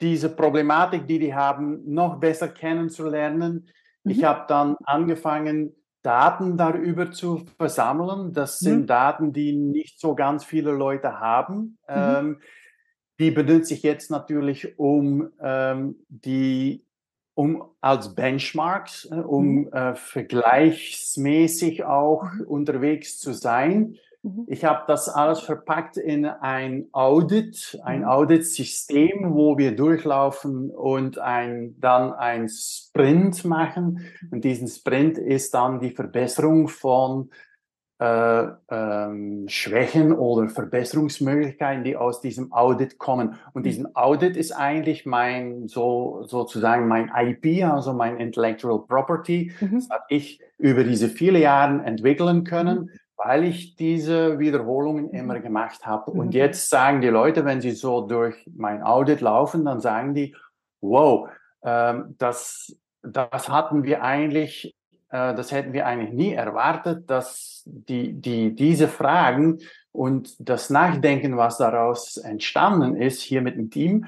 diese 0.00 0.28
Problematik, 0.28 1.06
die 1.06 1.18
die 1.18 1.34
haben, 1.34 1.82
noch 1.92 2.20
besser 2.20 2.48
kennenzulernen. 2.48 3.70
Mhm. 4.04 4.10
Ich 4.10 4.24
habe 4.24 4.44
dann 4.48 4.76
angefangen, 4.84 5.74
Daten 6.02 6.56
darüber 6.56 7.10
zu 7.10 7.44
versammeln. 7.56 8.32
Das 8.32 8.58
sind 8.58 8.82
mhm. 8.82 8.86
Daten, 8.86 9.32
die 9.32 9.52
nicht 9.52 9.98
so 9.98 10.14
ganz 10.14 10.44
viele 10.44 10.70
Leute 10.70 11.18
haben. 11.18 11.78
Mhm. 11.88 11.94
Ähm, 11.94 12.40
die 13.18 13.30
benutze 13.30 13.74
ich 13.74 13.82
jetzt 13.82 14.10
natürlich, 14.10 14.78
um 14.78 15.30
ähm, 15.40 15.96
die 16.08 16.84
um 17.36 17.64
als 17.80 18.14
Benchmarks, 18.14 19.08
äh, 19.10 19.16
um 19.16 19.46
mhm. 19.46 19.72
äh, 19.72 19.94
vergleichsmäßig 19.94 21.84
auch 21.84 22.24
mhm. 22.32 22.46
unterwegs 22.46 23.18
zu 23.18 23.32
sein. 23.32 23.96
Mhm. 24.24 24.46
Ich 24.48 24.64
habe 24.64 24.84
das 24.86 25.08
alles 25.08 25.40
verpackt 25.40 25.98
in 25.98 26.24
ein 26.24 26.86
Audit, 26.92 27.78
ein 27.84 28.00
mhm. 28.00 28.06
Audit-System, 28.06 29.34
wo 29.34 29.58
wir 29.58 29.76
durchlaufen 29.76 30.70
und 30.70 31.18
ein, 31.18 31.76
dann 31.78 32.12
ein 32.14 32.48
Sprint 32.48 33.44
machen. 33.44 34.00
Und 34.30 34.44
diesen 34.44 34.66
Sprint 34.66 35.18
ist 35.18 35.52
dann 35.52 35.78
die 35.78 35.90
Verbesserung 35.90 36.68
von 36.68 37.30
äh, 37.98 38.46
ähm, 38.70 39.44
Schwächen 39.46 40.12
oder 40.12 40.48
Verbesserungsmöglichkeiten, 40.48 41.84
die 41.84 41.96
aus 41.96 42.22
diesem 42.22 42.50
Audit 42.50 42.98
kommen. 42.98 43.36
Und 43.52 43.62
mhm. 43.62 43.64
diesen 43.64 43.94
Audit 43.94 44.38
ist 44.38 44.52
eigentlich 44.52 45.04
mein, 45.04 45.68
so, 45.68 46.22
sozusagen 46.26 46.88
mein 46.88 47.12
IP, 47.14 47.62
also 47.64 47.92
mein 47.92 48.16
Intellectual 48.16 48.86
Property, 48.86 49.52
mhm. 49.60 49.74
das 49.74 49.90
habe 49.90 50.04
ich 50.08 50.40
über 50.56 50.82
diese 50.82 51.08
viele 51.08 51.38
Jahre 51.38 51.84
entwickeln 51.84 52.44
können. 52.44 52.90
Weil 53.26 53.44
ich 53.44 53.76
diese 53.76 54.38
Wiederholungen 54.38 55.10
immer 55.10 55.40
gemacht 55.40 55.86
habe. 55.86 56.10
Und 56.10 56.26
mhm. 56.26 56.32
jetzt 56.32 56.68
sagen 56.68 57.00
die 57.00 57.08
Leute, 57.08 57.44
wenn 57.44 57.60
sie 57.60 57.70
so 57.70 58.02
durch 58.02 58.36
mein 58.54 58.82
Audit 58.82 59.20
laufen, 59.20 59.64
dann 59.64 59.80
sagen 59.80 60.14
die, 60.14 60.36
wow, 60.82 61.28
ähm, 61.62 62.14
das, 62.18 62.76
das 63.02 63.48
hatten 63.48 63.84
wir 63.84 64.02
eigentlich, 64.02 64.76
äh, 65.10 65.34
das 65.34 65.52
hätten 65.52 65.72
wir 65.72 65.86
eigentlich 65.86 66.12
nie 66.12 66.34
erwartet, 66.34 67.08
dass 67.10 67.62
die, 67.64 68.12
die, 68.12 68.54
diese 68.54 68.88
Fragen 68.88 69.58
und 69.90 70.34
das 70.38 70.68
Nachdenken, 70.70 71.36
was 71.36 71.56
daraus 71.56 72.18
entstanden 72.18 72.96
ist, 72.96 73.22
hier 73.22 73.40
mit 73.40 73.56
dem 73.56 73.70
Team 73.70 74.06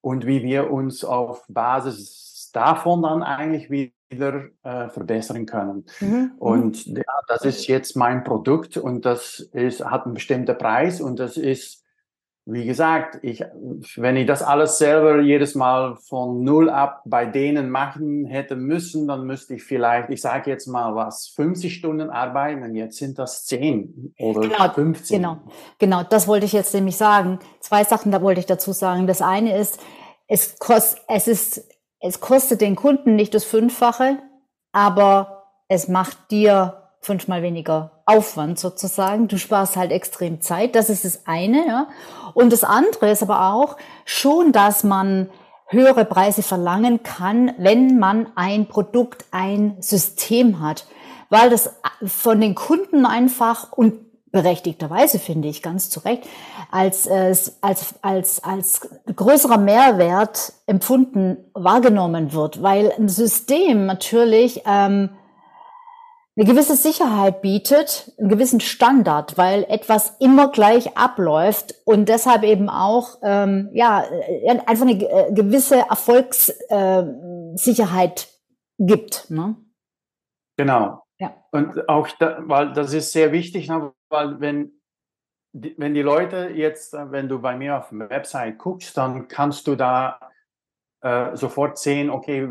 und 0.00 0.26
wie 0.26 0.42
wir 0.42 0.70
uns 0.72 1.04
auf 1.04 1.44
Basis 1.48 2.50
davon 2.52 3.02
dann 3.02 3.22
eigentlich 3.22 3.70
wieder 3.70 3.95
wieder 4.08 4.44
äh, 4.62 4.88
verbessern 4.88 5.46
können. 5.46 5.84
Mhm, 6.00 6.08
mhm. 6.08 6.32
Und 6.38 6.86
ja, 6.86 7.02
das 7.28 7.44
ist 7.44 7.66
jetzt 7.66 7.96
mein 7.96 8.24
Produkt 8.24 8.76
und 8.76 9.04
das 9.04 9.40
ist, 9.52 9.84
hat 9.84 10.04
einen 10.04 10.14
bestimmten 10.14 10.56
Preis 10.56 11.00
und 11.00 11.18
das 11.18 11.36
ist, 11.36 11.82
wie 12.48 12.64
gesagt, 12.64 13.18
ich, 13.22 13.44
wenn 13.96 14.16
ich 14.16 14.28
das 14.28 14.40
alles 14.44 14.78
selber 14.78 15.20
jedes 15.20 15.56
Mal 15.56 15.96
von 15.96 16.44
Null 16.44 16.70
ab 16.70 17.02
bei 17.04 17.26
denen 17.26 17.70
machen 17.70 18.24
hätte 18.24 18.54
müssen, 18.54 19.08
dann 19.08 19.26
müsste 19.26 19.54
ich 19.54 19.64
vielleicht, 19.64 20.10
ich 20.10 20.20
sage 20.20 20.48
jetzt 20.52 20.68
mal 20.68 20.94
was, 20.94 21.26
50 21.34 21.74
Stunden 21.74 22.08
arbeiten 22.08 22.62
und 22.62 22.76
jetzt 22.76 22.98
sind 22.98 23.18
das 23.18 23.44
10 23.46 24.14
oder 24.20 24.42
genau, 24.42 24.68
15. 24.72 25.16
Genau, 25.16 25.38
genau, 25.80 26.04
das 26.04 26.28
wollte 26.28 26.46
ich 26.46 26.52
jetzt 26.52 26.72
nämlich 26.72 26.96
sagen. 26.96 27.40
Zwei 27.58 27.82
Sachen, 27.82 28.12
da 28.12 28.22
wollte 28.22 28.38
ich 28.38 28.46
dazu 28.46 28.70
sagen. 28.70 29.08
Das 29.08 29.22
eine 29.22 29.58
ist, 29.58 29.80
es 30.28 30.56
kostet, 30.60 31.02
es 31.08 31.26
ist 31.26 31.75
es 32.06 32.20
kostet 32.20 32.60
den 32.60 32.76
Kunden 32.76 33.16
nicht 33.16 33.34
das 33.34 33.44
Fünffache, 33.44 34.18
aber 34.72 35.44
es 35.68 35.88
macht 35.88 36.30
dir 36.30 36.82
fünfmal 37.00 37.42
weniger 37.42 38.02
Aufwand 38.04 38.58
sozusagen. 38.58 39.28
Du 39.28 39.38
sparst 39.38 39.76
halt 39.76 39.90
extrem 39.90 40.40
Zeit. 40.40 40.74
Das 40.74 40.90
ist 40.90 41.04
das 41.04 41.26
eine. 41.26 41.66
Ja. 41.66 41.88
Und 42.34 42.52
das 42.52 42.64
andere 42.64 43.10
ist 43.10 43.22
aber 43.22 43.52
auch 43.52 43.76
schon, 44.04 44.52
dass 44.52 44.84
man 44.84 45.28
höhere 45.68 46.04
Preise 46.04 46.42
verlangen 46.42 47.02
kann, 47.02 47.52
wenn 47.58 47.98
man 47.98 48.28
ein 48.36 48.66
Produkt, 48.66 49.24
ein 49.32 49.76
System 49.80 50.60
hat. 50.60 50.86
Weil 51.28 51.50
das 51.50 51.74
von 52.04 52.40
den 52.40 52.54
Kunden 52.54 53.04
einfach 53.04 53.72
und 53.72 54.05
berechtigterweise 54.36 55.18
finde 55.18 55.48
ich 55.48 55.62
ganz 55.62 55.88
zu 55.88 56.00
Recht, 56.00 56.24
als, 56.70 57.06
äh, 57.06 57.34
als, 57.62 57.94
als, 58.02 58.44
als 58.44 58.86
größerer 59.14 59.56
Mehrwert 59.56 60.52
empfunden, 60.66 61.38
wahrgenommen 61.54 62.34
wird, 62.34 62.62
weil 62.62 62.92
ein 62.92 63.08
System 63.08 63.86
natürlich 63.86 64.60
ähm, 64.66 65.16
eine 66.36 66.44
gewisse 66.44 66.76
Sicherheit 66.76 67.40
bietet, 67.40 68.12
einen 68.18 68.28
gewissen 68.28 68.60
Standard, 68.60 69.38
weil 69.38 69.64
etwas 69.70 70.16
immer 70.20 70.52
gleich 70.52 70.98
abläuft 70.98 71.76
und 71.86 72.10
deshalb 72.10 72.42
eben 72.42 72.68
auch 72.68 73.16
ähm, 73.22 73.70
ja 73.72 74.04
äh, 74.04 74.50
einfach 74.66 74.86
eine 74.86 75.02
äh, 75.02 75.32
gewisse 75.32 75.78
Erfolgssicherheit 75.88 78.28
gibt. 78.78 79.30
Ne? 79.30 79.56
Genau. 80.58 81.05
Und 81.56 81.88
auch, 81.88 82.08
da, 82.18 82.38
weil 82.46 82.72
das 82.72 82.92
ist 82.92 83.12
sehr 83.12 83.32
wichtig, 83.32 83.68
ne, 83.68 83.92
weil 84.10 84.40
wenn, 84.40 84.72
wenn 85.52 85.94
die 85.94 86.02
Leute 86.02 86.50
jetzt, 86.54 86.92
äh, 86.92 87.10
wenn 87.10 87.28
du 87.28 87.40
bei 87.40 87.56
mir 87.56 87.78
auf 87.78 87.88
der 87.90 88.10
Website 88.10 88.58
guckst, 88.58 88.96
dann 88.96 89.26
kannst 89.26 89.66
du 89.66 89.74
da 89.74 90.20
äh, 91.00 91.34
sofort 91.34 91.78
sehen, 91.78 92.10
okay, 92.10 92.46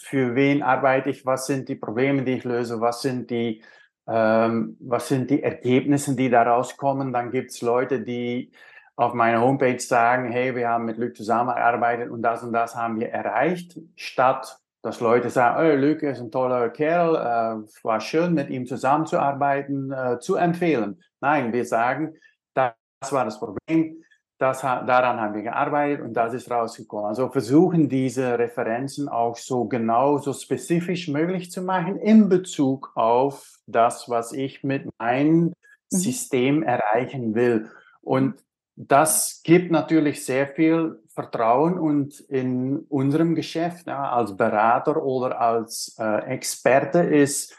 für 0.00 0.34
wen 0.34 0.62
arbeite 0.62 1.10
ich, 1.10 1.24
was 1.24 1.46
sind 1.46 1.68
die 1.68 1.76
Probleme, 1.76 2.24
die 2.24 2.32
ich 2.32 2.44
löse, 2.44 2.80
was 2.80 3.02
sind 3.02 3.30
die, 3.30 3.62
ähm, 4.08 4.76
was 4.80 5.08
sind 5.08 5.30
die 5.30 5.42
Ergebnisse, 5.42 6.16
die 6.16 6.30
daraus 6.30 6.76
kommen. 6.76 7.12
Dann 7.12 7.30
gibt 7.30 7.50
es 7.50 7.60
Leute, 7.60 8.00
die 8.00 8.50
auf 8.96 9.14
meiner 9.14 9.40
Homepage 9.40 9.78
sagen, 9.78 10.32
hey, 10.32 10.56
wir 10.56 10.68
haben 10.68 10.86
mit 10.86 10.98
Luc 10.98 11.16
zusammengearbeitet 11.16 12.10
und 12.10 12.22
das 12.22 12.42
und 12.42 12.52
das 12.52 12.74
haben 12.74 12.98
wir 12.98 13.10
erreicht, 13.10 13.78
statt 13.96 14.63
dass 14.84 15.00
Leute 15.00 15.30
sagen, 15.30 15.66
oh, 15.66 15.80
Luke 15.80 16.06
ist 16.06 16.20
ein 16.20 16.30
toller 16.30 16.68
Kerl, 16.68 17.16
äh, 17.16 17.84
war 17.84 18.00
schön, 18.00 18.34
mit 18.34 18.50
ihm 18.50 18.66
zusammenzuarbeiten, 18.66 19.90
äh, 19.90 20.18
zu 20.20 20.36
empfehlen. 20.36 21.02
Nein, 21.22 21.54
wir 21.54 21.64
sagen, 21.64 22.14
das 22.52 22.74
war 23.10 23.24
das 23.24 23.40
Problem, 23.40 24.04
das, 24.36 24.60
daran 24.60 25.18
haben 25.20 25.34
wir 25.34 25.42
gearbeitet 25.42 26.04
und 26.04 26.12
das 26.12 26.34
ist 26.34 26.50
rausgekommen. 26.50 27.06
Also 27.06 27.30
versuchen 27.30 27.88
diese 27.88 28.38
Referenzen 28.38 29.08
auch 29.08 29.36
so 29.38 29.64
genau, 29.64 30.18
so 30.18 30.34
spezifisch 30.34 31.08
möglich 31.08 31.50
zu 31.50 31.62
machen 31.62 31.96
in 31.96 32.28
Bezug 32.28 32.92
auf 32.94 33.54
das, 33.66 34.10
was 34.10 34.32
ich 34.32 34.64
mit 34.64 34.86
meinem 34.98 35.44
mhm. 35.44 35.52
System 35.88 36.62
erreichen 36.62 37.34
will. 37.34 37.70
Und 38.02 38.34
das 38.76 39.40
gibt 39.44 39.70
natürlich 39.70 40.26
sehr 40.26 40.46
viel 40.46 41.00
Vertrauen 41.14 41.78
und 41.78 42.18
in 42.20 42.80
unserem 42.88 43.34
Geschäft 43.34 43.86
ja, 43.86 44.10
als 44.10 44.36
Berater 44.36 45.02
oder 45.02 45.40
als 45.40 45.96
äh, 45.98 46.26
Experte 46.26 46.98
ist 46.98 47.56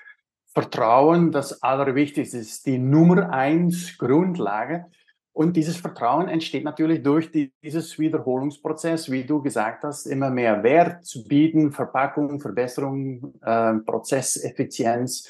Vertrauen 0.53 1.31
das 1.31 1.63
Allerwichtigste, 1.63 2.37
ist 2.37 2.65
die 2.65 2.77
Nummer 2.77 3.29
eins 3.31 3.97
Grundlage. 3.97 4.85
Und 5.33 5.57
dieses 5.57 5.75
Vertrauen 5.75 6.29
entsteht 6.29 6.63
natürlich 6.63 7.03
durch 7.03 7.29
die, 7.29 7.51
dieses 7.61 7.99
Wiederholungsprozess, 7.99 9.11
wie 9.11 9.25
du 9.25 9.41
gesagt 9.41 9.83
hast, 9.83 10.05
immer 10.05 10.29
mehr 10.29 10.63
Wert 10.63 11.03
zu 11.05 11.25
bieten, 11.25 11.73
Verpackung, 11.73 12.39
Verbesserung, 12.39 13.33
äh, 13.41 13.73
Prozesseffizienz. 13.85 15.29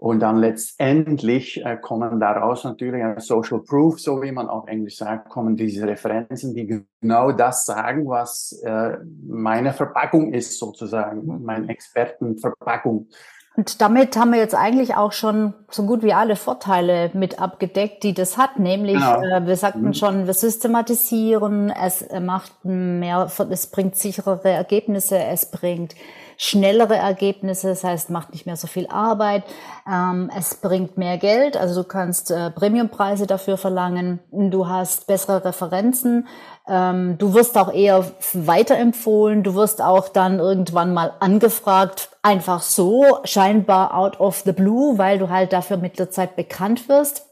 Und 0.00 0.20
dann 0.20 0.38
letztendlich 0.38 1.62
äh, 1.62 1.76
kommen 1.76 2.20
daraus 2.20 2.64
natürlich 2.64 3.04
ein 3.04 3.20
Social 3.20 3.60
Proof, 3.60 4.00
so 4.00 4.22
wie 4.22 4.32
man 4.32 4.48
auf 4.48 4.66
Englisch 4.66 4.96
sagt, 4.96 5.28
kommen 5.28 5.56
diese 5.56 5.86
Referenzen, 5.86 6.54
die 6.54 6.66
genau 6.66 7.32
das 7.32 7.66
sagen, 7.66 8.08
was 8.08 8.58
äh, 8.64 8.96
meine 9.28 9.74
Verpackung 9.74 10.32
ist, 10.32 10.58
sozusagen, 10.58 11.44
meine 11.44 11.68
Expertenverpackung. 11.68 13.08
Und 13.56 13.82
damit 13.82 14.16
haben 14.16 14.32
wir 14.32 14.38
jetzt 14.38 14.54
eigentlich 14.54 14.94
auch 14.94 15.12
schon 15.12 15.52
so 15.68 15.84
gut 15.84 16.02
wie 16.02 16.14
alle 16.14 16.36
Vorteile 16.36 17.10
mit 17.12 17.38
abgedeckt, 17.38 18.02
die 18.02 18.14
das 18.14 18.38
hat. 18.38 18.58
Nämlich, 18.58 18.94
genau. 18.94 19.20
äh, 19.20 19.46
wir 19.46 19.56
sagten 19.56 19.82
mhm. 19.82 19.92
schon, 19.92 20.26
wir 20.26 20.32
systematisieren, 20.32 21.68
es 21.68 22.06
macht 22.22 22.64
mehr, 22.64 23.30
es 23.50 23.66
bringt 23.66 23.96
sicherere 23.96 24.48
Ergebnisse, 24.48 25.18
es 25.18 25.50
bringt 25.50 25.94
schnellere 26.42 26.96
Ergebnisse, 26.96 27.68
das 27.68 27.84
heißt, 27.84 28.08
macht 28.08 28.32
nicht 28.32 28.46
mehr 28.46 28.56
so 28.56 28.66
viel 28.66 28.86
Arbeit. 28.86 29.44
Ähm, 29.86 30.30
es 30.34 30.54
bringt 30.54 30.96
mehr 30.96 31.18
Geld, 31.18 31.54
also 31.54 31.82
du 31.82 31.86
kannst 31.86 32.30
äh, 32.30 32.50
Premiumpreise 32.50 33.26
dafür 33.26 33.58
verlangen. 33.58 34.20
Du 34.30 34.66
hast 34.66 35.06
bessere 35.06 35.44
Referenzen. 35.44 36.26
Ähm, 36.66 37.18
du 37.18 37.34
wirst 37.34 37.58
auch 37.58 37.70
eher 37.70 38.06
weiterempfohlen. 38.32 39.42
Du 39.42 39.54
wirst 39.54 39.82
auch 39.82 40.08
dann 40.08 40.38
irgendwann 40.38 40.94
mal 40.94 41.12
angefragt, 41.20 42.08
einfach 42.22 42.62
so, 42.62 43.18
scheinbar 43.24 43.94
out 43.94 44.18
of 44.18 44.40
the 44.46 44.52
blue, 44.52 44.96
weil 44.96 45.18
du 45.18 45.28
halt 45.28 45.52
dafür 45.52 45.76
mit 45.76 45.98
der 45.98 46.10
Zeit 46.10 46.36
bekannt 46.36 46.88
wirst. 46.88 47.29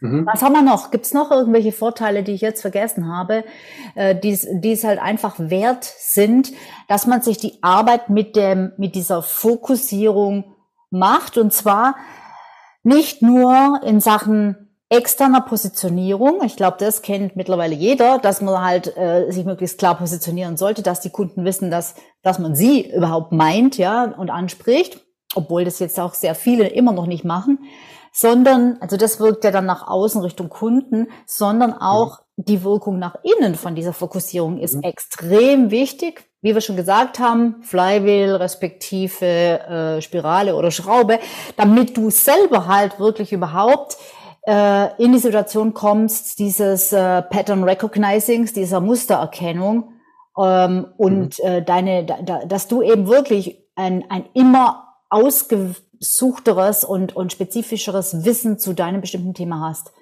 Mhm. 0.00 0.26
Was 0.30 0.42
haben 0.42 0.52
wir 0.52 0.62
noch? 0.62 0.90
Gibt 0.90 1.06
es 1.06 1.14
noch 1.14 1.30
irgendwelche 1.30 1.72
Vorteile, 1.72 2.22
die 2.22 2.32
ich 2.32 2.40
jetzt 2.40 2.60
vergessen 2.60 3.08
habe, 3.08 3.44
äh, 3.94 4.14
die 4.14 4.72
es 4.72 4.84
halt 4.84 5.00
einfach 5.00 5.36
wert 5.38 5.84
sind, 5.84 6.52
dass 6.88 7.06
man 7.06 7.22
sich 7.22 7.38
die 7.38 7.62
Arbeit 7.62 8.10
mit 8.10 8.36
dem 8.36 8.72
mit 8.76 8.94
dieser 8.94 9.22
Fokussierung 9.22 10.54
macht 10.90 11.38
und 11.38 11.52
zwar 11.52 11.96
nicht 12.82 13.22
nur 13.22 13.80
in 13.82 14.00
Sachen 14.00 14.64
externer 14.90 15.40
Positionierung. 15.40 16.42
Ich 16.44 16.56
glaube, 16.56 16.76
das 16.78 17.02
kennt 17.02 17.34
mittlerweile 17.34 17.74
jeder, 17.74 18.18
dass 18.18 18.42
man 18.42 18.62
halt 18.62 18.96
äh, 18.96 19.30
sich 19.30 19.44
möglichst 19.44 19.78
klar 19.78 19.96
positionieren 19.96 20.56
sollte, 20.56 20.82
dass 20.82 21.00
die 21.00 21.10
Kunden 21.10 21.44
wissen, 21.44 21.70
dass 21.70 21.94
dass 22.22 22.38
man 22.38 22.54
sie 22.54 22.90
überhaupt 22.92 23.32
meint, 23.32 23.78
ja 23.78 24.04
und 24.04 24.30
anspricht, 24.30 25.00
obwohl 25.34 25.64
das 25.64 25.78
jetzt 25.78 25.98
auch 25.98 26.14
sehr 26.14 26.34
viele 26.34 26.68
immer 26.68 26.92
noch 26.92 27.06
nicht 27.06 27.24
machen 27.24 27.58
sondern, 28.14 28.78
also 28.80 28.96
das 28.96 29.18
wirkt 29.18 29.42
ja 29.44 29.50
dann 29.50 29.66
nach 29.66 29.88
außen 29.88 30.22
Richtung 30.22 30.48
Kunden, 30.48 31.08
sondern 31.26 31.72
auch 31.74 32.20
mhm. 32.36 32.44
die 32.44 32.64
Wirkung 32.64 33.00
nach 33.00 33.16
innen 33.24 33.56
von 33.56 33.74
dieser 33.74 33.92
Fokussierung 33.92 34.58
ist 34.58 34.76
mhm. 34.76 34.82
extrem 34.82 35.70
wichtig. 35.72 36.24
Wie 36.40 36.54
wir 36.54 36.60
schon 36.60 36.76
gesagt 36.76 37.18
haben, 37.18 37.56
Flywheel 37.62 38.36
respektive 38.36 39.26
äh, 39.26 40.00
Spirale 40.00 40.54
oder 40.54 40.70
Schraube, 40.70 41.18
damit 41.56 41.96
du 41.96 42.10
selber 42.10 42.68
halt 42.68 43.00
wirklich 43.00 43.32
überhaupt 43.32 43.96
äh, 44.46 45.02
in 45.02 45.12
die 45.12 45.18
Situation 45.18 45.74
kommst, 45.74 46.38
dieses 46.38 46.92
äh, 46.92 47.22
Pattern 47.22 47.64
Recognizings, 47.64 48.52
dieser 48.52 48.80
Mustererkennung 48.80 49.92
ähm, 50.38 50.86
und 50.98 51.38
mhm. 51.42 51.44
äh, 51.44 51.62
deine, 51.62 52.04
da, 52.04 52.44
dass 52.44 52.68
du 52.68 52.80
eben 52.80 53.08
wirklich 53.08 53.58
ein, 53.74 54.04
ein 54.08 54.26
immer 54.34 54.94
ausge 55.08 55.74
suchteres 56.00 56.84
und, 56.84 57.14
und 57.16 57.32
spezifischeres 57.32 58.24
Wissen 58.24 58.58
zu 58.58 58.72
deinem 58.72 59.00
bestimmten 59.00 59.34
Thema 59.34 59.68
hast. 59.68 59.92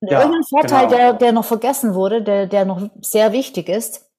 Ja, 0.00 0.20
Irgendein 0.20 0.44
Vorteil, 0.44 0.86
genau. 0.86 0.96
der, 0.96 1.12
der 1.14 1.32
noch 1.32 1.44
vergessen 1.44 1.94
wurde, 1.94 2.22
der, 2.22 2.46
der 2.46 2.64
noch 2.64 2.90
sehr 3.00 3.32
wichtig 3.32 3.68
ist? 3.68 4.10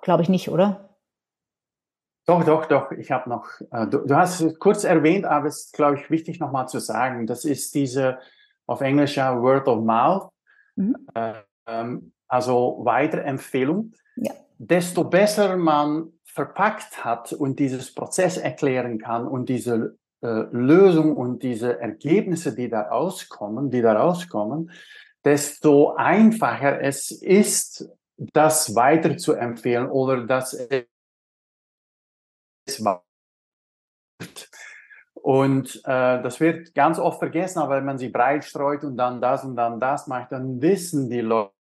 Glaube 0.00 0.22
ich 0.22 0.30
nicht, 0.30 0.48
oder? 0.48 0.90
Doch, 2.26 2.44
doch, 2.44 2.66
doch. 2.66 2.92
Ich 2.92 3.10
habe 3.10 3.28
noch, 3.28 3.48
äh, 3.70 3.86
du, 3.86 3.98
du, 3.98 4.16
hast 4.16 4.40
es 4.40 4.58
kurz 4.58 4.84
erwähnt, 4.84 5.26
aber 5.26 5.48
es 5.48 5.66
ist, 5.66 5.72
glaube 5.72 5.98
ich, 5.98 6.10
wichtig 6.10 6.40
nochmal 6.40 6.68
zu 6.68 6.78
sagen. 6.78 7.26
Das 7.26 7.44
ist 7.44 7.74
diese 7.74 8.18
auf 8.66 8.80
Englisch 8.80 9.16
ja 9.16 9.42
Word 9.42 9.66
of 9.66 9.84
Mouth, 9.84 10.30
mhm. 10.76 10.96
äh, 11.14 11.34
ähm, 11.66 12.12
also 12.28 12.80
Weiterempfehlung. 12.82 13.92
Ja. 14.16 14.32
Desto 14.58 15.04
besser 15.04 15.56
man 15.56 16.12
verpackt 16.32 17.04
hat 17.04 17.32
und 17.32 17.58
dieses 17.58 17.94
Prozess 17.94 18.36
erklären 18.36 18.98
kann 18.98 19.26
und 19.26 19.48
diese 19.48 19.98
äh, 20.22 20.44
Lösung 20.52 21.16
und 21.16 21.42
diese 21.42 21.80
Ergebnisse, 21.80 22.54
die 22.54 22.68
da 22.68 22.82
rauskommen, 22.82 23.70
die 23.70 23.82
da 23.82 23.94
rauskommen, 23.94 24.70
desto 25.24 25.94
einfacher 25.94 26.80
es 26.80 27.10
ist, 27.10 27.88
das 28.32 28.74
weiter 28.74 29.16
zu 29.16 29.32
empfehlen 29.32 29.88
oder 29.88 30.26
das 30.26 30.54
es 32.66 32.82
und 35.14 35.76
äh, 35.84 36.22
das 36.22 36.40
wird 36.40 36.74
ganz 36.74 36.98
oft 36.98 37.18
vergessen, 37.18 37.58
aber 37.58 37.76
wenn 37.76 37.84
man 37.84 37.98
sie 37.98 38.08
breit 38.08 38.44
streut 38.44 38.84
und 38.84 38.96
dann 38.96 39.20
das 39.20 39.44
und 39.44 39.56
dann 39.56 39.78
das 39.78 40.06
macht, 40.06 40.32
dann 40.32 40.60
wissen 40.62 41.10
die 41.10 41.20
Leute, 41.20 41.52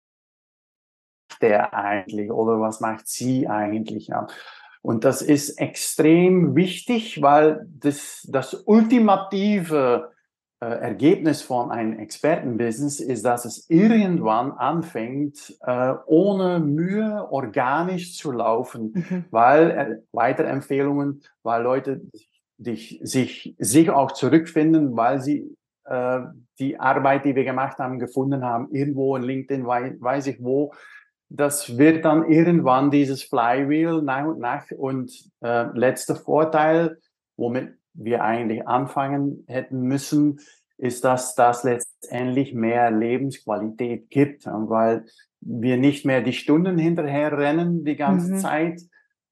der 1.42 1.74
eigentlich 1.74 2.31
oder 2.31 2.61
was 2.61 2.81
macht 2.81 3.09
sie 3.09 3.48
eigentlich? 3.48 4.09
Ja. 4.09 4.27
Und 4.83 5.05
das 5.05 5.22
ist 5.22 5.59
extrem 5.59 6.55
wichtig, 6.55 7.20
weil 7.20 7.66
das, 7.68 8.27
das 8.31 8.55
ultimative 8.55 10.12
äh, 10.61 10.66
Ergebnis 10.66 11.42
von 11.42 11.70
einem 11.70 11.98
Expertenbusiness 11.98 13.01
ist, 13.01 13.24
dass 13.24 13.44
es 13.44 13.68
irgendwann 13.70 14.53
anfängt, 14.53 15.57
äh, 15.61 15.94
ohne 16.07 16.59
Mühe 16.59 17.29
organisch 17.31 18.16
zu 18.16 18.33
laufen, 18.33 18.92
mhm. 18.94 19.24
weil 19.31 19.70
äh, 19.70 19.96
Weiterempfehlungen, 20.12 21.22
weil 21.42 21.62
Leute 21.62 22.01
dich, 22.57 22.98
sich, 23.03 23.55
sich 23.59 23.90
auch 23.90 24.12
zurückfinden, 24.12 24.96
weil 24.96 25.20
sie 25.20 25.55
äh, 25.85 26.20
die 26.59 26.79
Arbeit, 26.79 27.24
die 27.24 27.37
wir 27.37 27.44
gemacht 27.44 27.79
haben, 27.79 27.98
gefunden 27.98 28.44
haben, 28.44 28.68
irgendwo 28.72 29.16
in 29.16 29.22
LinkedIn, 29.22 29.64
weiß, 29.64 29.92
weiß 30.01 30.27
ich 30.27 30.42
wo, 30.42 30.72
das 31.29 31.77
wird 31.77 32.05
dann 32.05 32.29
irgendwann 32.29 32.91
dieses 32.91 33.23
Flywheel 33.23 34.03
nach 34.03 34.27
und 34.27 34.38
nach. 34.38 34.71
Und 34.71 35.12
äh, 35.43 35.67
letzter 35.75 36.17
Vorteil, 36.17 36.99
womit 37.37 37.75
wir 37.95 38.23
eigentlich 38.23 38.67
anfangen 38.67 39.45
hätten 39.47 39.83
müssen, 39.83 40.41
ist, 40.79 41.05
dass 41.05 41.35
das 41.35 41.64
letztendlich 41.64 42.55
mehr 42.55 42.91
Lebensqualität 42.91 44.11
gibt, 44.11 44.47
weil 44.47 45.05
wir 45.41 45.77
nicht 45.77 46.05
mehr 46.05 46.23
die 46.23 46.33
Stunden 46.33 46.79
hinterher 46.79 47.37
rennen 47.37 47.85
die 47.85 47.97
ganze 47.97 48.35
mhm. 48.35 48.38
Zeit. 48.38 48.83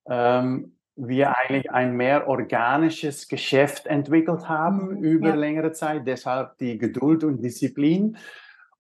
Ähm, 0.09 0.73
wir 0.97 1.37
eigentlich 1.37 1.71
ein 1.71 1.95
mehr 1.95 2.27
organisches 2.27 3.29
Geschäft 3.29 3.87
entwickelt 3.87 4.49
haben 4.49 4.97
mhm. 4.97 5.05
über 5.05 5.29
ja. 5.29 5.35
längere 5.35 5.73
Zeit, 5.73 6.07
deshalb 6.07 6.59
die 6.59 6.79
Geduld 6.79 7.23
und 7.23 7.43
Disziplin. 7.43 8.17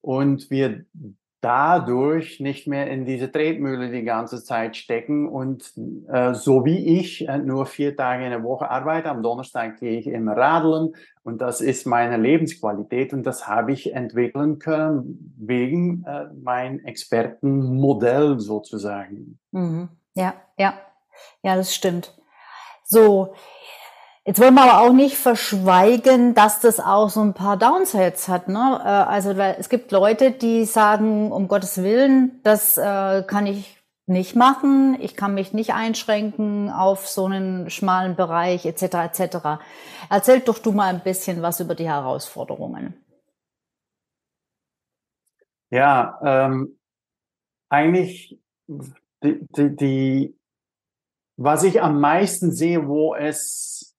Und 0.00 0.50
wir 0.50 0.84
dadurch 1.46 2.40
nicht 2.40 2.66
mehr 2.66 2.90
in 2.90 3.04
diese 3.04 3.30
Tretmühle 3.30 3.88
die 3.92 4.02
ganze 4.02 4.42
Zeit 4.42 4.76
stecken 4.76 5.28
und 5.28 5.72
äh, 6.08 6.34
so 6.34 6.64
wie 6.64 6.98
ich 6.98 7.28
äh, 7.28 7.38
nur 7.38 7.66
vier 7.66 7.96
Tage 7.96 8.24
in 8.24 8.30
der 8.30 8.42
Woche 8.42 8.68
arbeite, 8.68 9.08
am 9.08 9.22
Donnerstag 9.22 9.78
gehe 9.78 9.96
ich 9.96 10.08
immer 10.08 10.36
radeln 10.36 10.96
und 11.22 11.40
das 11.40 11.60
ist 11.60 11.86
meine 11.86 12.16
Lebensqualität 12.16 13.12
und 13.12 13.22
das 13.22 13.46
habe 13.46 13.70
ich 13.70 13.94
entwickeln 13.94 14.58
können 14.58 15.34
wegen 15.38 16.04
äh, 16.04 16.24
mein 16.42 16.84
Expertenmodell 16.84 18.40
sozusagen. 18.40 19.38
Mhm. 19.52 19.88
Ja, 20.14 20.34
ja, 20.58 20.74
ja, 21.44 21.54
das 21.54 21.72
stimmt. 21.72 22.12
So, 22.82 23.34
Jetzt 24.26 24.40
wollen 24.40 24.54
wir 24.54 24.64
aber 24.64 24.82
auch 24.82 24.92
nicht 24.92 25.16
verschweigen, 25.16 26.34
dass 26.34 26.58
das 26.58 26.80
auch 26.80 27.10
so 27.10 27.20
ein 27.20 27.32
paar 27.32 27.56
Downsides 27.56 28.26
hat. 28.26 28.48
Ne? 28.48 28.80
Äh, 28.84 28.88
also 28.88 29.30
es 29.30 29.68
gibt 29.68 29.92
Leute, 29.92 30.32
die 30.32 30.64
sagen, 30.64 31.30
um 31.30 31.46
Gottes 31.46 31.80
Willen, 31.80 32.40
das 32.42 32.76
äh, 32.76 33.22
kann 33.22 33.46
ich 33.46 33.80
nicht 34.06 34.34
machen, 34.34 34.98
ich 35.00 35.14
kann 35.14 35.34
mich 35.34 35.52
nicht 35.52 35.74
einschränken 35.74 36.70
auf 36.70 37.06
so 37.06 37.26
einen 37.26 37.70
schmalen 37.70 38.16
Bereich 38.16 38.66
etc. 38.66 38.82
etc. 38.82 39.36
Erzähl 40.10 40.40
doch 40.40 40.58
du 40.58 40.72
mal 40.72 40.92
ein 40.92 41.04
bisschen 41.04 41.40
was 41.40 41.60
über 41.60 41.76
die 41.76 41.88
Herausforderungen. 41.88 42.94
Ja, 45.70 46.18
ähm, 46.24 46.78
eigentlich 47.68 48.40
die, 48.66 49.46
die, 49.56 49.76
die, 49.76 50.38
was 51.36 51.62
ich 51.62 51.80
am 51.80 52.00
meisten 52.00 52.50
sehe, 52.50 52.88
wo 52.88 53.14
es 53.14 53.95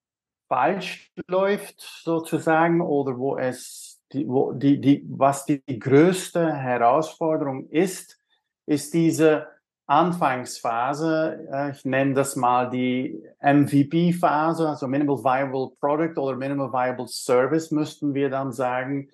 falsch 0.48 1.12
läuft 1.28 1.80
sozusagen 1.80 2.80
oder 2.80 3.18
wo 3.18 3.36
es 3.36 4.00
die, 4.12 4.26
wo 4.26 4.52
die, 4.52 4.80
die, 4.80 5.04
was 5.08 5.44
die 5.44 5.62
größte 5.66 6.52
Herausforderung 6.52 7.68
ist, 7.68 8.18
ist 8.66 8.94
diese 8.94 9.46
Anfangsphase, 9.86 11.48
äh, 11.50 11.70
ich 11.70 11.84
nenne 11.84 12.14
das 12.14 12.36
mal 12.36 12.68
die 12.68 13.22
MVP-Phase, 13.40 14.68
also 14.68 14.86
Minimal 14.86 15.24
Viable 15.24 15.70
Product 15.80 16.20
oder 16.20 16.36
Minimal 16.36 16.72
Viable 16.72 17.08
Service, 17.08 17.70
müssten 17.70 18.14
wir 18.14 18.28
dann 18.28 18.52
sagen. 18.52 19.08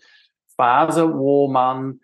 Phase, 0.56 1.16
wo 1.16 1.48
man 1.48 2.00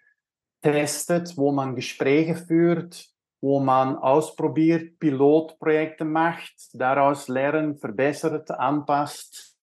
testet, 0.63 1.37
wo 1.37 1.53
man 1.53 1.75
Gespräche 1.75 2.37
führt, 2.37 3.09
wo 3.41 3.61
man 3.61 3.97
ausprobiert, 3.97 4.99
Pilotprojekte 4.99 6.05
macht, 6.05 6.55
daraus 6.75 7.29
lernt, 7.29 7.81
verbessert, 7.81 8.51
anpasst, 8.51 9.57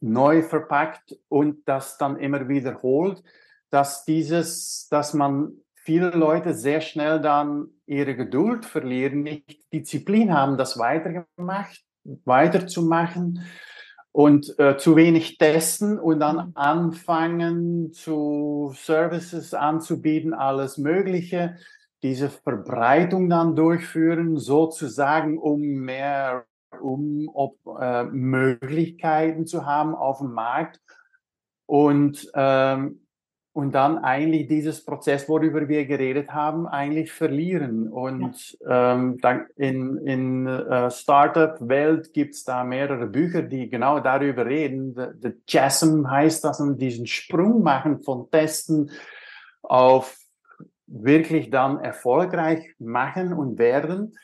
neu 0.00 0.42
verpackt 0.42 1.16
und 1.28 1.68
das 1.68 1.98
dann 1.98 2.18
immer 2.18 2.48
wiederholt, 2.48 3.22
dass 3.70 4.04
dieses, 4.04 4.88
dass 4.90 5.14
man 5.14 5.52
viele 5.74 6.10
Leute 6.10 6.54
sehr 6.54 6.80
schnell 6.80 7.20
dann 7.20 7.68
ihre 7.86 8.14
Geduld 8.14 8.64
verlieren, 8.64 9.22
nicht 9.22 9.72
Disziplin 9.72 10.32
haben, 10.32 10.56
das 10.56 10.78
weitergemacht, 10.78 11.82
weiterzumachen 12.24 13.44
und 14.12 14.58
äh, 14.58 14.76
zu 14.76 14.96
wenig 14.96 15.38
testen 15.38 15.98
und 15.98 16.20
dann 16.20 16.48
mhm. 16.48 16.52
anfangen 16.54 17.92
zu 17.92 18.74
Services 18.76 19.54
anzubieten, 19.54 20.34
alles 20.34 20.78
Mögliche, 20.78 21.56
diese 22.02 22.30
Verbreitung 22.30 23.28
dann 23.28 23.56
durchführen, 23.56 24.36
sozusagen, 24.36 25.38
um 25.38 25.60
mehr 25.60 26.44
um 26.80 27.30
ob, 27.32 27.56
äh, 27.80 28.04
Möglichkeiten 28.04 29.46
zu 29.46 29.64
haben 29.64 29.94
auf 29.94 30.18
dem 30.18 30.32
Markt 30.32 30.80
und 31.66 32.30
ähm, 32.34 33.00
und 33.58 33.72
dann 33.72 33.98
eigentlich 33.98 34.46
dieses 34.46 34.84
Prozess, 34.84 35.28
worüber 35.28 35.66
wir 35.66 35.84
geredet 35.84 36.32
haben, 36.32 36.68
eigentlich 36.68 37.10
verlieren. 37.10 37.88
Und 37.88 38.56
ja. 38.60 38.92
ähm, 38.92 39.18
dann 39.20 39.46
in, 39.56 39.98
in 40.06 40.46
äh, 40.46 40.92
Startup-Welt 40.92 42.12
gibt 42.12 42.36
es 42.36 42.44
da 42.44 42.62
mehrere 42.62 43.08
Bücher, 43.08 43.42
die 43.42 43.68
genau 43.68 43.98
darüber 43.98 44.46
reden. 44.46 44.94
The, 44.94 45.06
the 45.20 45.32
Chasm 45.48 46.08
heißt 46.08 46.44
das, 46.44 46.60
und 46.60 46.80
diesen 46.80 47.08
Sprung 47.08 47.64
machen 47.64 47.98
von 47.98 48.30
Testen 48.30 48.92
auf 49.62 50.16
wirklich 50.88 51.50
dann 51.50 51.78
erfolgreich 51.78 52.74
machen 52.78 53.32
und 53.32 53.58
werden. 53.58 54.16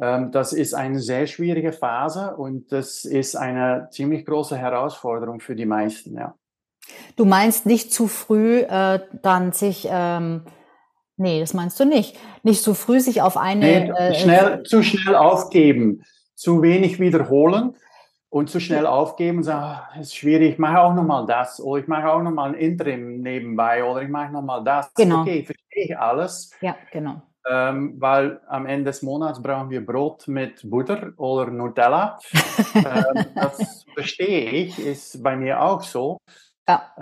Ähm, 0.00 0.32
das 0.32 0.52
ist 0.52 0.74
eine 0.74 1.00
sehr 1.00 1.26
schwierige 1.26 1.72
Phase 1.72 2.36
und 2.36 2.72
das 2.72 3.04
ist 3.04 3.36
eine 3.36 3.88
ziemlich 3.90 4.26
große 4.26 4.56
Herausforderung 4.56 5.40
für 5.40 5.54
die 5.54 5.66
meisten, 5.66 6.16
ja. 6.16 6.34
Du 7.16 7.24
meinst 7.24 7.66
nicht 7.66 7.92
zu 7.92 8.06
früh 8.06 8.60
äh, 8.60 9.00
dann 9.22 9.52
sich, 9.52 9.88
ähm, 9.90 10.42
nee, 11.16 11.40
das 11.40 11.52
meinst 11.52 11.80
du 11.80 11.84
nicht, 11.84 12.16
nicht 12.44 12.62
zu 12.62 12.74
früh 12.74 13.00
sich 13.00 13.22
auf 13.22 13.36
eine... 13.36 13.64
Nee, 13.64 13.90
äh, 13.90 14.14
schnell, 14.14 14.62
zu 14.62 14.82
schnell 14.82 15.16
aufgeben, 15.16 16.02
zu 16.34 16.62
wenig 16.62 17.00
wiederholen 17.00 17.74
und 18.36 18.50
zu 18.50 18.60
schnell 18.60 18.84
aufgeben 18.86 19.38
und 19.38 19.44
sagen, 19.44 19.80
oh, 19.96 20.00
ist 20.00 20.14
schwierig, 20.14 20.52
ich 20.52 20.58
mache 20.58 20.78
auch 20.78 20.92
nochmal 20.92 21.24
das 21.24 21.58
oder 21.58 21.80
ich 21.80 21.88
mache 21.88 22.12
auch 22.12 22.20
nochmal 22.22 22.50
ein 22.50 22.54
Interim 22.54 23.22
nebenbei 23.22 23.82
oder 23.82 24.02
ich 24.02 24.10
mache 24.10 24.30
nochmal 24.30 24.62
das. 24.62 24.92
Genau. 24.92 25.22
Okay, 25.22 25.42
verstehe 25.42 25.84
ich 25.84 25.98
alles. 25.98 26.50
Ja, 26.60 26.76
genau. 26.92 27.22
Ähm, 27.48 27.94
weil 27.98 28.42
am 28.48 28.66
Ende 28.66 28.90
des 28.90 29.00
Monats 29.00 29.40
brauchen 29.40 29.70
wir 29.70 29.86
Brot 29.86 30.28
mit 30.28 30.68
Butter 30.68 31.14
oder 31.16 31.50
Nutella. 31.50 32.18
ähm, 32.74 33.24
das 33.34 33.86
verstehe 33.94 34.50
ich, 34.50 34.78
ist 34.78 35.22
bei 35.22 35.34
mir 35.34 35.62
auch 35.62 35.80
so. 35.80 36.18
Ja. 36.68 36.92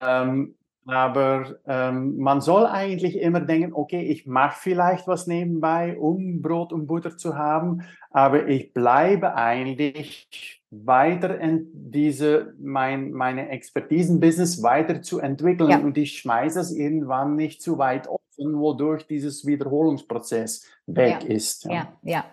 Ähm, 0.00 0.56
aber 0.84 1.56
ähm, 1.66 2.16
man 2.18 2.40
soll 2.40 2.66
eigentlich 2.66 3.20
immer 3.20 3.40
denken, 3.40 3.72
okay, 3.72 4.02
ich 4.02 4.26
mache 4.26 4.58
vielleicht 4.58 5.06
was 5.06 5.28
nebenbei, 5.28 5.96
um 5.96 6.42
Brot 6.42 6.72
und 6.72 6.88
Butter 6.88 7.16
zu 7.16 7.36
haben, 7.36 7.82
aber 8.10 8.48
ich 8.48 8.72
bleibe 8.72 9.34
eigentlich 9.34 10.55
weiter 10.70 11.38
in 11.38 11.68
diese, 11.72 12.54
mein, 12.58 13.12
meine 13.12 13.48
Expertisen-Business 13.50 14.62
weiterzuentwickeln 14.62 15.70
ja. 15.70 15.78
und 15.78 15.96
ich 15.96 16.18
schmeiße 16.18 16.58
es 16.60 16.72
irgendwann 16.72 17.36
nicht 17.36 17.62
zu 17.62 17.78
weit 17.78 18.08
offen, 18.38 18.58
wodurch 18.58 19.06
dieses 19.06 19.46
Wiederholungsprozess 19.46 20.64
weg 20.86 21.18
ja. 21.22 21.28
ist. 21.28 21.64
Ja, 21.64 21.72
ja. 21.72 21.88
ja. 22.02 22.24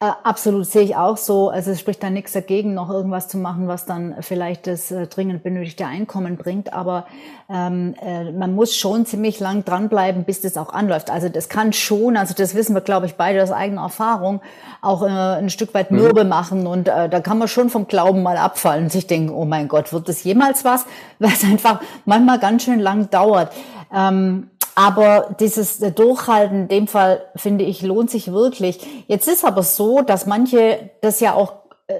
Äh, 0.00 0.12
absolut, 0.22 0.64
sehe 0.64 0.82
ich 0.82 0.94
auch 0.94 1.16
so. 1.16 1.48
Also 1.48 1.72
es 1.72 1.80
spricht 1.80 2.00
da 2.04 2.08
nichts 2.08 2.32
dagegen, 2.32 2.72
noch 2.72 2.88
irgendwas 2.88 3.26
zu 3.26 3.36
machen, 3.36 3.66
was 3.66 3.84
dann 3.84 4.14
vielleicht 4.20 4.68
das 4.68 4.92
äh, 4.92 5.08
dringend 5.08 5.42
benötigte 5.42 5.86
Einkommen 5.86 6.36
bringt. 6.36 6.72
Aber 6.72 7.06
ähm, 7.50 7.96
äh, 8.00 8.30
man 8.30 8.54
muss 8.54 8.76
schon 8.76 9.06
ziemlich 9.06 9.40
lang 9.40 9.64
dranbleiben, 9.64 10.22
bis 10.22 10.40
das 10.40 10.56
auch 10.56 10.72
anläuft. 10.72 11.10
Also 11.10 11.28
das 11.28 11.48
kann 11.48 11.72
schon, 11.72 12.16
also 12.16 12.32
das 12.32 12.54
wissen 12.54 12.74
wir, 12.74 12.80
glaube 12.80 13.06
ich, 13.06 13.16
beide 13.16 13.42
aus 13.42 13.50
eigener 13.50 13.82
Erfahrung, 13.82 14.40
auch 14.82 15.02
äh, 15.02 15.08
ein 15.08 15.50
Stück 15.50 15.74
weit 15.74 15.90
mhm. 15.90 15.98
mürbe 15.98 16.22
mhm. 16.22 16.30
machen. 16.30 16.66
Und 16.68 16.86
äh, 16.86 17.08
da 17.08 17.18
kann 17.18 17.38
man 17.38 17.48
schon 17.48 17.68
vom 17.68 17.88
Glauben 17.88 18.22
mal 18.22 18.36
abfallen 18.36 18.84
und 18.84 18.92
sich 18.92 19.08
denken, 19.08 19.30
oh 19.30 19.46
mein 19.46 19.66
Gott, 19.66 19.92
wird 19.92 20.08
das 20.08 20.22
jemals 20.22 20.64
was? 20.64 20.86
Weil 21.18 21.32
es 21.32 21.42
einfach 21.42 21.80
manchmal 22.04 22.38
ganz 22.38 22.62
schön 22.62 22.78
lang 22.78 23.10
dauert. 23.10 23.52
Ähm, 23.92 24.50
aber 24.78 25.34
dieses 25.40 25.80
Durchhalten, 25.80 26.62
in 26.62 26.68
dem 26.68 26.86
Fall 26.86 27.22
finde 27.34 27.64
ich, 27.64 27.82
lohnt 27.82 28.10
sich 28.10 28.32
wirklich. 28.32 28.78
Jetzt 29.08 29.26
ist 29.26 29.44
aber 29.44 29.64
so, 29.64 30.02
dass 30.02 30.24
manche 30.24 30.90
das 31.00 31.18
ja 31.18 31.34
auch 31.34 31.54
äh, 31.88 31.94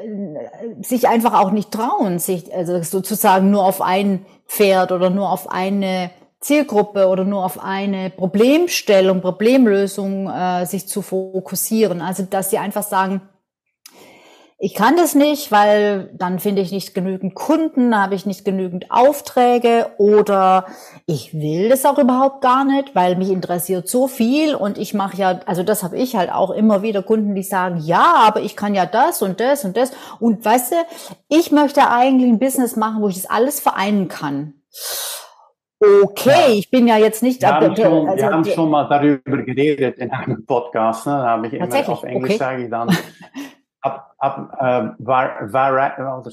sich 0.80 1.08
einfach 1.08 1.40
auch 1.40 1.50
nicht 1.50 1.72
trauen, 1.72 2.20
sich 2.20 2.54
also 2.54 2.80
sozusagen 2.80 3.50
nur 3.50 3.64
auf 3.64 3.82
ein 3.82 4.24
Pferd 4.46 4.92
oder 4.92 5.10
nur 5.10 5.32
auf 5.32 5.50
eine 5.50 6.12
Zielgruppe 6.38 7.08
oder 7.08 7.24
nur 7.24 7.44
auf 7.44 7.60
eine 7.60 8.10
Problemstellung, 8.10 9.22
Problemlösung 9.22 10.30
äh, 10.30 10.64
sich 10.64 10.86
zu 10.86 11.02
fokussieren. 11.02 12.00
Also 12.00 12.22
dass 12.30 12.50
sie 12.50 12.58
einfach 12.58 12.84
sagen, 12.84 13.22
ich 14.60 14.74
kann 14.74 14.96
das 14.96 15.14
nicht, 15.14 15.52
weil 15.52 16.10
dann 16.14 16.40
finde 16.40 16.62
ich 16.62 16.72
nicht 16.72 16.92
genügend 16.92 17.36
Kunden, 17.36 17.96
habe 17.96 18.16
ich 18.16 18.26
nicht 18.26 18.44
genügend 18.44 18.90
Aufträge 18.90 19.86
oder 19.98 20.66
ich 21.06 21.32
will 21.32 21.68
das 21.68 21.86
auch 21.86 21.96
überhaupt 21.96 22.40
gar 22.40 22.64
nicht, 22.64 22.96
weil 22.96 23.14
mich 23.14 23.30
interessiert 23.30 23.88
so 23.88 24.08
viel 24.08 24.56
und 24.56 24.76
ich 24.76 24.94
mache 24.94 25.16
ja, 25.16 25.40
also 25.46 25.62
das 25.62 25.84
habe 25.84 25.96
ich 25.96 26.16
halt 26.16 26.32
auch 26.32 26.50
immer 26.50 26.82
wieder 26.82 27.04
Kunden, 27.04 27.36
die 27.36 27.44
sagen, 27.44 27.78
ja, 27.84 28.14
aber 28.26 28.40
ich 28.40 28.56
kann 28.56 28.74
ja 28.74 28.84
das 28.84 29.22
und 29.22 29.38
das 29.38 29.64
und 29.64 29.76
das 29.76 29.92
und 30.18 30.44
weißt 30.44 30.72
du, 30.72 30.76
ich 31.28 31.52
möchte 31.52 31.88
eigentlich 31.88 32.28
ein 32.28 32.40
Business 32.40 32.74
machen, 32.74 33.00
wo 33.00 33.08
ich 33.08 33.14
das 33.14 33.30
alles 33.30 33.60
vereinen 33.60 34.08
kann. 34.08 34.54
Okay, 35.80 36.30
ja. 36.30 36.54
ich 36.54 36.68
bin 36.68 36.88
ja 36.88 36.96
jetzt 36.96 37.22
nicht. 37.22 37.40
Wir, 37.40 37.54
haben 37.54 37.76
schon, 37.76 38.08
also, 38.08 38.24
wir 38.24 38.32
haben 38.32 38.44
schon 38.44 38.68
mal 38.68 38.88
darüber 38.88 39.36
geredet 39.44 39.98
in 39.98 40.10
einem 40.10 40.44
Podcast. 40.44 41.06
Ne? 41.06 41.12
Da 41.12 41.28
habe 41.28 41.46
ich 41.46 41.52
immer 41.52 41.88
auf 41.88 42.02
Englisch 42.02 42.30
okay. 42.30 42.38
sage 42.38 42.64
ich 42.64 42.70
dann 42.70 42.88
ab, 43.80 44.14
ab, 44.18 44.56
äh, 44.60 45.04
var, 45.04 45.52
var, 45.52 46.24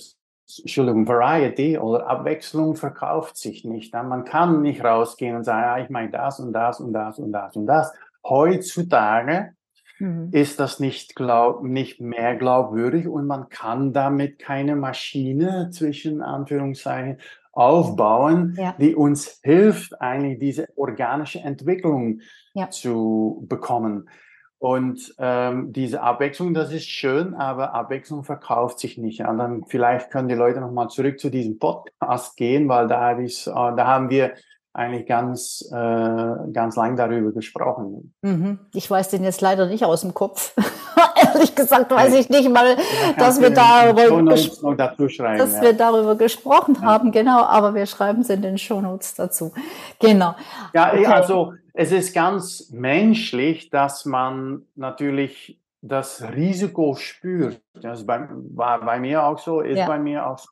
Entschuldigung, 0.47 1.07
Variety 1.07 1.77
oder 1.77 2.07
Abwechslung 2.07 2.75
verkauft 2.75 3.37
sich 3.37 3.65
nicht. 3.65 3.93
Man 3.93 4.25
kann 4.25 4.61
nicht 4.61 4.83
rausgehen 4.83 5.35
und 5.35 5.43
sagen, 5.43 5.63
ja, 5.63 5.83
ich 5.83 5.89
meine 5.89 6.11
das 6.11 6.39
und 6.39 6.53
das 6.53 6.79
und 6.79 6.93
das 6.93 7.17
und 7.17 7.31
das 7.31 7.55
und 7.55 7.65
das. 7.65 7.93
Heutzutage 8.23 9.55
mhm. 9.97 10.29
ist 10.31 10.59
das 10.59 10.79
nicht, 10.79 11.15
glaub, 11.15 11.63
nicht 11.63 11.99
mehr 11.99 12.35
glaubwürdig 12.35 13.07
und 13.07 13.25
man 13.25 13.49
kann 13.49 13.91
damit 13.91 14.37
keine 14.37 14.75
Maschine 14.75 15.71
zwischen 15.71 16.21
Anführungszeichen 16.21 17.17
aufbauen, 17.51 18.55
ja. 18.57 18.75
die 18.77 18.93
uns 18.93 19.39
hilft, 19.41 19.99
eigentlich 19.99 20.39
diese 20.39 20.67
organische 20.75 21.39
Entwicklung 21.39 22.19
ja. 22.53 22.69
zu 22.69 23.45
bekommen. 23.47 24.09
Und 24.57 25.13
ähm, 25.19 25.73
diese 25.73 26.01
Abwechslung, 26.01 26.53
das 26.53 26.71
ist 26.71 26.87
schön, 26.89 27.33
aber 27.33 27.73
Abwechslung 27.73 28.23
verkauft 28.23 28.79
sich 28.79 28.97
nicht. 28.97 29.21
Und 29.21 29.37
dann 29.37 29.65
vielleicht 29.65 30.11
können 30.11 30.29
die 30.29 30.35
Leute 30.35 30.61
nochmal 30.61 30.87
zurück 30.89 31.19
zu 31.19 31.29
diesem 31.29 31.59
Podcast 31.59 32.37
gehen, 32.37 32.67
weil 32.69 32.87
da, 32.87 33.01
hab 33.01 33.19
ich, 33.19 33.45
äh, 33.47 33.51
da 33.51 33.85
haben 33.85 34.09
wir 34.09 34.33
eigentlich 34.75 35.05
ganz, 35.05 35.65
äh, 35.71 36.51
ganz 36.51 36.75
lang 36.75 36.97
darüber 36.97 37.31
gesprochen. 37.31 38.13
Mhm. 38.21 38.59
Ich 38.73 38.91
weiß 38.91 39.09
den 39.09 39.23
jetzt 39.23 39.39
leider 39.39 39.67
nicht 39.67 39.85
aus 39.85 40.01
dem 40.01 40.13
Kopf. 40.13 40.53
Ehrlich 41.33 41.55
gesagt 41.55 41.91
weiß 41.91 42.13
ich 42.15 42.29
nicht 42.29 42.49
mal, 42.49 42.75
dass 43.17 43.39
wir 43.39 43.51
darüber, 43.51 44.33
dass 44.35 45.55
ja. 45.55 45.61
wir 45.61 45.73
darüber 45.73 46.15
gesprochen 46.15 46.81
haben, 46.81 47.13
genau, 47.13 47.43
aber 47.43 47.73
wir 47.73 47.85
schreiben 47.85 48.21
es 48.21 48.29
in 48.29 48.41
den 48.41 48.57
Shownotes 48.57 49.15
dazu. 49.15 49.53
Genau. 49.99 50.35
Ja, 50.73 50.91
okay. 50.91 51.05
also 51.05 51.53
es 51.73 51.93
ist 51.93 52.13
ganz 52.13 52.69
menschlich, 52.71 53.69
dass 53.69 54.03
man 54.03 54.63
natürlich 54.75 55.57
das 55.81 56.21
Risiko 56.35 56.95
spürt. 56.95 57.61
Das 57.81 58.05
bei, 58.05 58.27
war 58.29 58.81
bei 58.81 58.99
mir 58.99 59.23
auch 59.23 59.39
so, 59.39 59.61
ist 59.61 59.77
ja. 59.77 59.87
bei 59.87 59.99
mir 59.99 60.27
auch 60.27 60.39
so. 60.39 60.51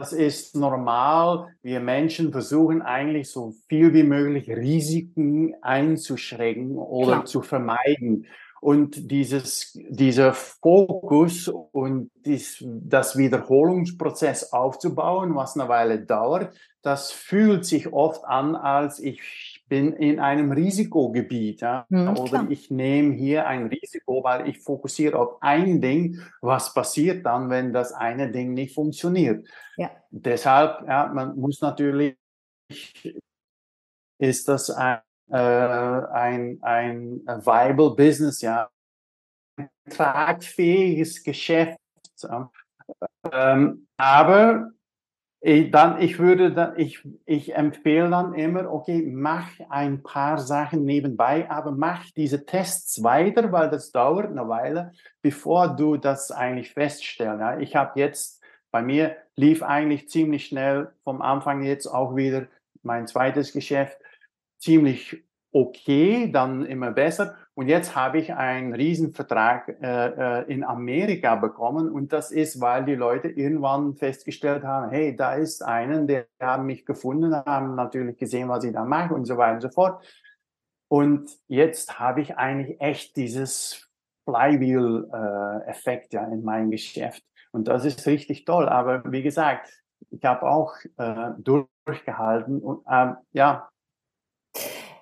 Das 0.00 0.14
ist 0.14 0.56
normal. 0.56 1.48
Wir 1.60 1.78
Menschen 1.78 2.32
versuchen 2.32 2.80
eigentlich 2.80 3.30
so 3.30 3.52
viel 3.68 3.92
wie 3.92 4.02
möglich 4.02 4.48
Risiken 4.48 5.54
einzuschränken 5.60 6.78
oder 6.78 7.12
Klar. 7.12 7.24
zu 7.26 7.42
vermeiden. 7.42 8.26
Und 8.62 9.10
dieses, 9.10 9.78
dieser 9.90 10.32
Fokus 10.32 11.48
und 11.48 12.10
dies, 12.24 12.64
das 12.66 13.18
Wiederholungsprozess 13.18 14.54
aufzubauen, 14.54 15.34
was 15.34 15.58
eine 15.58 15.68
Weile 15.68 16.00
dauert, 16.00 16.54
das 16.80 17.12
fühlt 17.12 17.66
sich 17.66 17.92
oft 17.92 18.24
an, 18.24 18.56
als 18.56 19.00
ich 19.00 19.59
bin 19.70 19.94
in 19.94 20.18
einem 20.18 20.50
Risikogebiet 20.52 21.62
ja, 21.62 21.86
mhm, 21.88 22.18
oder 22.18 22.46
ich 22.50 22.70
nehme 22.70 23.14
hier 23.14 23.46
ein 23.46 23.68
Risiko, 23.68 24.22
weil 24.22 24.48
ich 24.48 24.58
fokussiere 24.58 25.16
auf 25.16 25.38
ein 25.40 25.80
Ding. 25.80 26.20
Was 26.42 26.74
passiert 26.74 27.24
dann, 27.24 27.48
wenn 27.48 27.72
das 27.72 27.92
eine 27.92 28.30
Ding 28.30 28.52
nicht 28.52 28.74
funktioniert? 28.74 29.48
Ja. 29.76 29.90
Deshalb, 30.10 30.86
ja, 30.86 31.06
man 31.06 31.36
muss 31.36 31.60
natürlich, 31.60 32.16
ist 34.18 34.48
das 34.48 34.70
ein, 34.70 35.00
äh, 35.30 35.36
ein, 35.36 36.58
ein 36.62 37.22
viable 37.26 37.94
Business, 37.94 38.42
ja, 38.42 38.68
ein 39.56 39.70
tragfähiges 39.88 41.22
Geschäft. 41.22 41.78
Ähm, 43.32 43.86
aber 43.96 44.72
ich, 45.42 45.70
dann, 45.70 46.00
ich 46.00 46.18
würde 46.18 46.52
dann, 46.52 46.78
ich, 46.78 47.06
ich 47.24 47.54
empfehle 47.54 48.10
dann 48.10 48.34
immer, 48.34 48.70
okay, 48.70 49.02
mach 49.10 49.48
ein 49.70 50.02
paar 50.02 50.38
Sachen 50.38 50.84
nebenbei, 50.84 51.50
aber 51.50 51.72
mach 51.72 52.04
diese 52.10 52.44
Tests 52.44 53.02
weiter, 53.02 53.50
weil 53.50 53.70
das 53.70 53.90
dauert 53.90 54.26
eine 54.26 54.48
Weile, 54.48 54.92
bevor 55.22 55.68
du 55.68 55.96
das 55.96 56.30
eigentlich 56.30 56.72
feststellst. 56.72 57.40
Ja. 57.40 57.58
Ich 57.58 57.74
habe 57.74 57.98
jetzt, 57.98 58.42
bei 58.70 58.82
mir 58.82 59.16
lief 59.34 59.62
eigentlich 59.62 60.10
ziemlich 60.10 60.46
schnell 60.46 60.92
vom 61.04 61.22
Anfang 61.22 61.62
jetzt 61.62 61.86
auch 61.86 62.14
wieder 62.14 62.46
mein 62.82 63.06
zweites 63.06 63.52
Geschäft 63.52 63.98
ziemlich 64.58 65.24
okay, 65.52 66.30
dann 66.30 66.64
immer 66.66 66.92
besser. 66.92 67.36
Und 67.60 67.68
jetzt 67.68 67.94
habe 67.94 68.16
ich 68.16 68.32
einen 68.32 68.72
Riesenvertrag 68.72 69.68
äh, 69.82 70.06
äh, 70.06 70.50
in 70.50 70.64
Amerika 70.64 71.34
bekommen 71.34 71.90
und 71.90 72.10
das 72.10 72.30
ist, 72.30 72.58
weil 72.62 72.86
die 72.86 72.94
Leute 72.94 73.28
irgendwann 73.28 73.96
festgestellt 73.96 74.64
haben, 74.64 74.90
hey, 74.90 75.14
da 75.14 75.34
ist 75.34 75.62
einen, 75.62 76.06
der 76.06 76.26
haben 76.40 76.64
mich 76.64 76.86
gefunden, 76.86 77.34
haben 77.34 77.74
natürlich 77.74 78.16
gesehen, 78.16 78.48
was 78.48 78.64
ich 78.64 78.72
da 78.72 78.86
mache 78.86 79.12
und 79.12 79.26
so 79.26 79.36
weiter 79.36 79.56
und 79.56 79.60
so 79.60 79.68
fort. 79.68 80.02
Und 80.88 81.38
jetzt 81.48 82.00
habe 82.00 82.22
ich 82.22 82.38
eigentlich 82.38 82.80
echt 82.80 83.14
dieses 83.16 83.90
Flywheel-Effekt 84.24 86.14
äh, 86.14 86.16
ja 86.16 86.24
in 86.28 86.42
meinem 86.42 86.70
Geschäft. 86.70 87.22
Und 87.52 87.68
das 87.68 87.84
ist 87.84 88.06
richtig 88.06 88.46
toll. 88.46 88.70
Aber 88.70 89.02
wie 89.12 89.22
gesagt, 89.22 89.70
ich 90.08 90.24
habe 90.24 90.48
auch 90.48 90.76
äh, 90.96 91.32
durchgehalten 91.36 92.62
und 92.62 92.86
äh, 92.86 93.12
ja, 93.32 93.68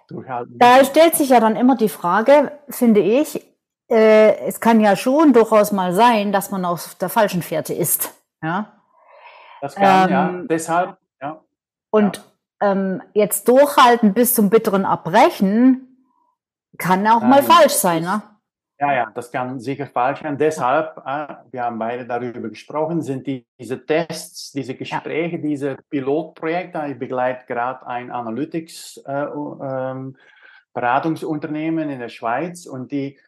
durchhalten. 0.08 0.58
Da 0.58 0.84
stellt 0.84 1.14
sich 1.14 1.30
ja 1.30 1.40
dann 1.40 1.56
immer 1.56 1.76
die 1.76 1.88
Frage, 1.88 2.52
finde 2.68 3.00
ich, 3.00 3.46
äh, 3.90 4.36
es 4.46 4.60
kann 4.60 4.80
ja 4.80 4.96
schon 4.96 5.32
durchaus 5.32 5.72
mal 5.72 5.94
sein, 5.94 6.32
dass 6.32 6.50
man 6.50 6.64
auf 6.64 6.94
der 6.96 7.08
falschen 7.08 7.42
Fährte 7.42 7.74
ist. 7.74 8.12
Ja? 8.42 8.80
Das 9.60 9.74
kann, 9.74 10.08
ähm, 10.08 10.12
ja. 10.12 10.42
Deshalb, 10.48 10.98
ja. 11.20 11.40
Und 11.90 12.16
ja. 12.16 12.22
Ähm, 12.60 13.02
jetzt 13.14 13.46
durchhalten 13.46 14.14
bis 14.14 14.34
zum 14.34 14.50
bitteren 14.50 14.84
Abbrechen 14.84 16.04
kann 16.76 17.06
auch 17.06 17.20
Nein, 17.20 17.30
mal 17.30 17.42
falsch 17.44 17.74
sein, 17.74 18.02
ne? 18.02 18.20
Ja, 18.80 18.94
ja, 18.94 19.10
das 19.12 19.32
kann 19.32 19.58
sicher 19.58 19.88
falsch 19.88 20.20
sein. 20.22 20.38
Deshalb, 20.38 20.98
äh, 21.04 21.34
wir 21.50 21.64
haben 21.64 21.80
beide 21.80 22.06
darüber 22.06 22.48
gesprochen, 22.48 23.02
sind 23.02 23.26
die, 23.26 23.44
diese 23.58 23.84
Tests, 23.84 24.52
diese 24.52 24.76
Gespräche, 24.76 25.36
ja. 25.36 25.42
diese 25.42 25.76
Pilotprojekte. 25.90 26.86
Ich 26.88 26.98
begleite 26.98 27.44
gerade 27.46 27.84
ein 27.88 28.12
Analytics 28.12 28.98
äh, 29.04 29.24
ähm, 29.24 30.16
Beratungsunternehmen 30.74 31.90
in 31.90 31.98
der 31.98 32.08
Schweiz 32.08 32.66
und 32.66 32.92
die 32.92 33.18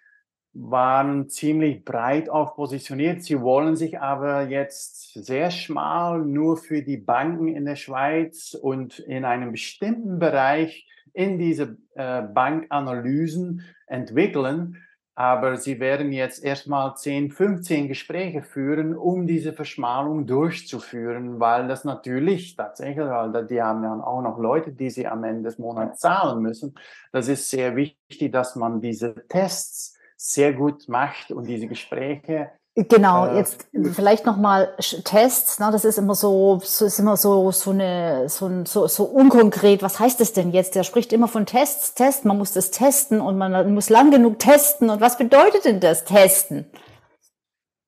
waren 0.52 1.28
ziemlich 1.28 1.84
breit 1.84 2.28
auch 2.28 2.54
positioniert. 2.54 3.24
Sie 3.24 3.40
wollen 3.40 3.74
sich 3.74 4.00
aber 4.00 4.48
jetzt 4.48 5.14
sehr 5.14 5.50
schmal 5.50 6.20
nur 6.20 6.58
für 6.58 6.82
die 6.82 6.96
Banken 6.96 7.48
in 7.48 7.64
der 7.64 7.76
Schweiz 7.76 8.54
und 8.54 9.00
in 9.00 9.24
einem 9.24 9.50
bestimmten 9.50 10.20
Bereich 10.20 10.88
in 11.12 11.38
diese 11.38 11.76
äh, 11.96 12.22
Bankanalysen 12.22 13.64
entwickeln 13.88 14.76
aber 15.20 15.58
sie 15.58 15.80
werden 15.80 16.12
jetzt 16.12 16.42
erstmal 16.42 16.96
10, 16.96 17.30
15 17.30 17.88
Gespräche 17.88 18.40
führen, 18.40 18.96
um 18.96 19.26
diese 19.26 19.52
Verschmalung 19.52 20.26
durchzuführen, 20.26 21.38
weil 21.38 21.68
das 21.68 21.84
natürlich 21.84 22.56
tatsächlich, 22.56 23.04
weil 23.04 23.46
die 23.46 23.60
haben 23.60 23.82
ja 23.82 24.02
auch 24.02 24.22
noch 24.22 24.38
Leute, 24.38 24.72
die 24.72 24.88
sie 24.88 25.06
am 25.06 25.22
Ende 25.24 25.42
des 25.42 25.58
Monats 25.58 26.00
zahlen 26.00 26.40
müssen. 26.40 26.74
Das 27.12 27.28
ist 27.28 27.50
sehr 27.50 27.76
wichtig, 27.76 28.32
dass 28.32 28.56
man 28.56 28.80
diese 28.80 29.14
Tests 29.28 29.98
sehr 30.16 30.54
gut 30.54 30.88
macht 30.88 31.32
und 31.32 31.46
diese 31.46 31.66
Gespräche 31.66 32.52
Genau, 32.76 33.26
äh, 33.26 33.38
jetzt 33.38 33.68
vielleicht 33.92 34.26
nochmal 34.26 34.74
Tests, 34.78 35.58
ne, 35.58 35.70
das 35.72 35.84
ist 35.84 35.98
immer 35.98 36.14
so, 36.14 36.60
so 36.62 36.86
ist 36.86 37.00
immer 37.00 37.16
so, 37.16 37.50
so 37.50 37.70
eine, 37.72 38.28
so, 38.28 38.64
so, 38.64 38.86
so 38.86 39.04
unkonkret. 39.04 39.82
Was 39.82 39.98
heißt 39.98 40.20
das 40.20 40.32
denn 40.32 40.52
jetzt? 40.52 40.76
Der 40.76 40.84
spricht 40.84 41.12
immer 41.12 41.26
von 41.26 41.46
Tests, 41.46 41.94
Test, 41.94 42.24
man 42.24 42.38
muss 42.38 42.52
das 42.52 42.70
testen 42.70 43.20
und 43.20 43.36
man 43.38 43.74
muss 43.74 43.90
lang 43.90 44.12
genug 44.12 44.38
testen. 44.38 44.88
Und 44.88 45.00
was 45.00 45.18
bedeutet 45.18 45.64
denn 45.64 45.80
das 45.80 46.04
Testen? 46.04 46.70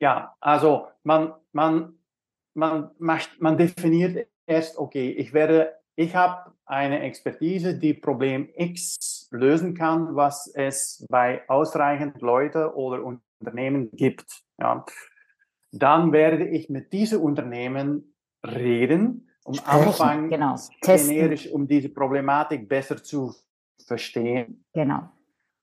Ja, 0.00 0.34
also 0.40 0.88
man, 1.04 1.32
man, 1.52 1.94
man 2.54 2.90
macht, 2.98 3.40
man 3.40 3.56
definiert 3.56 4.26
erst, 4.46 4.78
okay, 4.78 5.12
ich 5.12 5.32
werde, 5.32 5.76
ich 5.94 6.16
habe 6.16 6.52
eine 6.64 7.00
Expertise, 7.00 7.78
die 7.78 7.94
Problem 7.94 8.48
X 8.56 9.28
lösen 9.30 9.74
kann, 9.74 10.16
was 10.16 10.48
es 10.48 11.06
bei 11.08 11.48
ausreichend 11.48 12.20
Leute 12.20 12.74
oder 12.74 13.04
Unternehmen 13.43 13.90
gibt. 13.93 14.43
Ja. 14.59 14.84
Dann 15.72 16.12
werde 16.12 16.47
ich 16.47 16.68
mit 16.70 16.93
diesen 16.93 17.20
Unternehmen 17.20 18.14
reden, 18.47 19.28
um 19.45 19.55
Sprechen, 19.55 19.86
anfangen, 19.86 20.30
genau. 20.30 20.57
generisch, 20.80 21.51
um 21.51 21.66
diese 21.66 21.88
Problematik 21.88 22.68
besser 22.68 23.03
zu 23.03 23.34
verstehen. 23.86 24.64
Genau. 24.72 25.09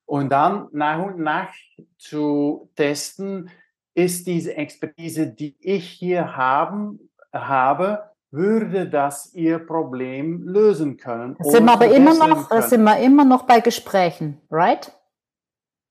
Und 0.05 0.29
dann 0.29 0.67
nach 0.71 1.05
und 1.05 1.19
nach 1.19 1.53
zu 1.97 2.71
testen, 2.75 3.49
ist 3.93 4.27
diese 4.27 4.55
Expertise, 4.55 5.27
die 5.27 5.55
ich 5.59 5.89
hier 5.89 6.35
haben, 6.35 6.99
habe, 7.33 8.09
würde 8.31 8.87
das 8.87 9.33
ihr 9.33 9.59
Problem 9.59 10.43
lösen 10.47 10.97
können. 10.97 11.35
Sind 11.39 11.65
wir 11.65 11.73
aber 11.73 11.93
immer 11.93 12.15
noch, 12.15 12.47
das 12.47 12.69
sind 12.69 12.83
wir 12.83 12.97
immer 12.99 13.25
noch 13.25 13.43
bei 13.43 13.59
Gesprächen, 13.59 14.39
right? 14.49 14.91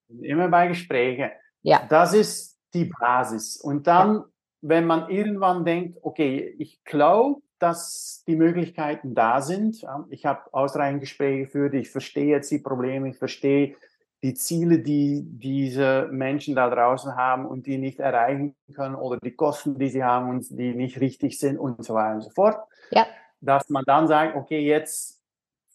Immer 0.09 0.49
bei 0.49 0.68
Gesprächen. 0.68 1.30
Ja. 1.62 1.82
Das 1.88 2.14
ist 2.14 2.59
die 2.74 2.84
Basis. 2.84 3.56
Und 3.56 3.86
dann, 3.86 4.24
wenn 4.61 4.86
man 4.86 5.09
irgendwann 5.09 5.64
denkt, 5.64 5.98
okay, 6.02 6.54
ich 6.59 6.82
glaube, 6.84 7.40
dass 7.59 8.22
die 8.26 8.36
Möglichkeiten 8.36 9.14
da 9.14 9.40
sind. 9.40 9.84
Ich 10.11 10.26
habe 10.26 10.42
ausreichend 10.52 11.00
Gespräche 11.00 11.44
geführt, 11.44 11.74
ich 11.74 11.90
verstehe 11.90 12.26
jetzt 12.26 12.50
die 12.50 12.61
Probleme, 12.61 13.09
ich 13.09 13.18
verstehe 13.18 13.74
die 14.22 14.34
Ziele, 14.34 14.80
die 14.80 15.22
diese 15.24 16.09
Menschen 16.11 16.56
da 16.56 16.68
draußen 16.68 17.14
haben 17.14 17.46
und 17.46 17.66
die 17.66 17.78
nicht 17.78 18.00
erreichen 18.00 18.56
können 18.74 18.96
oder 18.96 19.18
die 19.18 19.34
Kosten, 19.34 19.78
die 19.78 19.88
sie 19.88 20.02
haben 20.02 20.28
und 20.30 20.46
die 20.50 20.74
nicht 20.74 21.00
richtig 21.00 21.38
sind 21.38 21.59
und 21.59 21.84
so 21.84 21.94
weiter 21.94 22.16
und 22.16 22.22
so 22.22 22.30
fort. 22.30 22.56
Ja. 22.90 23.06
Dass 23.40 23.68
man 23.68 23.84
dann 23.86 24.09
sagt, 24.09 24.36
okay, 24.36 24.61
jetzt 24.61 25.17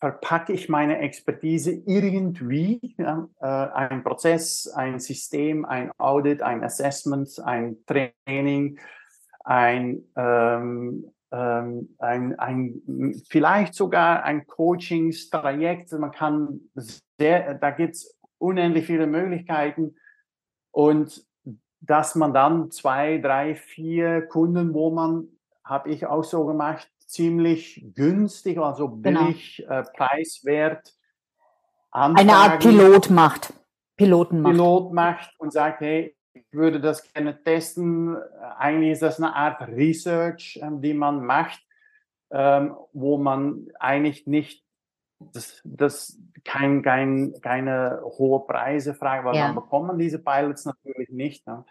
verpacke 0.03 0.51
ich 0.51 0.67
meine 0.67 0.99
Expertise 0.99 1.71
irgendwie, 1.85 2.93
ja, 2.97 3.29
äh, 3.39 3.45
ein 3.45 4.03
Prozess, 4.03 4.67
ein 4.67 4.99
System, 4.99 5.63
ein 5.63 5.93
Audit, 5.97 6.41
ein 6.41 6.61
Assessment, 6.61 7.39
ein 7.45 7.77
Training, 7.85 8.81
ein, 9.45 10.03
ähm, 10.17 11.09
ähm, 11.31 11.95
ein, 11.99 12.37
ein, 12.37 13.23
vielleicht 13.29 13.75
sogar 13.75 14.25
ein 14.25 14.45
Coachingstrajekt. 14.45 15.93
Man 15.93 16.11
kann 16.11 16.59
sehr, 16.75 17.53
da 17.53 17.71
gibt 17.71 17.95
es 17.95 18.19
unendlich 18.39 18.85
viele 18.85 19.07
Möglichkeiten 19.07 19.95
und 20.71 21.25
dass 21.79 22.15
man 22.15 22.33
dann 22.33 22.71
zwei, 22.71 23.19
drei, 23.19 23.55
vier 23.55 24.23
Kunden, 24.23 24.73
wo 24.73 24.91
man, 24.91 25.29
habe 25.63 25.91
ich 25.91 26.05
auch 26.07 26.25
so 26.25 26.45
gemacht, 26.45 26.91
ziemlich 27.09 27.85
günstig, 27.93 28.57
also 28.57 28.89
genau. 28.89 29.25
billig, 29.25 29.57
genau. 29.57 29.79
äh, 29.79 29.83
preiswert. 29.95 30.93
Anfragen, 31.91 32.29
Eine 32.29 32.37
Art 32.37 32.59
Pilot 32.59 33.09
macht. 33.09 33.53
Piloten 33.95 34.41
macht. 34.41 34.53
Pilot 34.53 34.93
macht 34.93 35.39
und 35.39 35.53
sagt, 35.53 35.81
hey, 35.81 36.15
würde 36.51 36.79
das 36.79 37.11
gerne 37.13 37.41
testen. 37.43 38.17
Eigentlich 38.57 38.93
ist 38.93 39.01
das 39.01 39.19
eine 39.19 39.35
Art 39.35 39.67
Research, 39.67 40.59
ähm, 40.61 40.81
die 40.81 40.93
man 40.93 41.25
macht, 41.25 41.61
ähm, 42.31 42.75
wo 42.93 43.17
man 43.17 43.67
eigentlich 43.79 44.25
nicht 44.25 44.63
das, 45.19 45.61
das 45.63 46.19
kein, 46.43 46.81
kein, 46.81 47.33
keine 47.41 48.01
hohe 48.03 48.45
Preise 48.45 48.93
fragt, 48.93 49.25
weil 49.25 49.35
ja. 49.35 49.47
man 49.47 49.55
bekommt 49.55 50.01
diese 50.01 50.19
Pilots 50.19 50.65
natürlich 50.65 51.09
nicht. 51.09 51.47
Ne? 51.47 51.63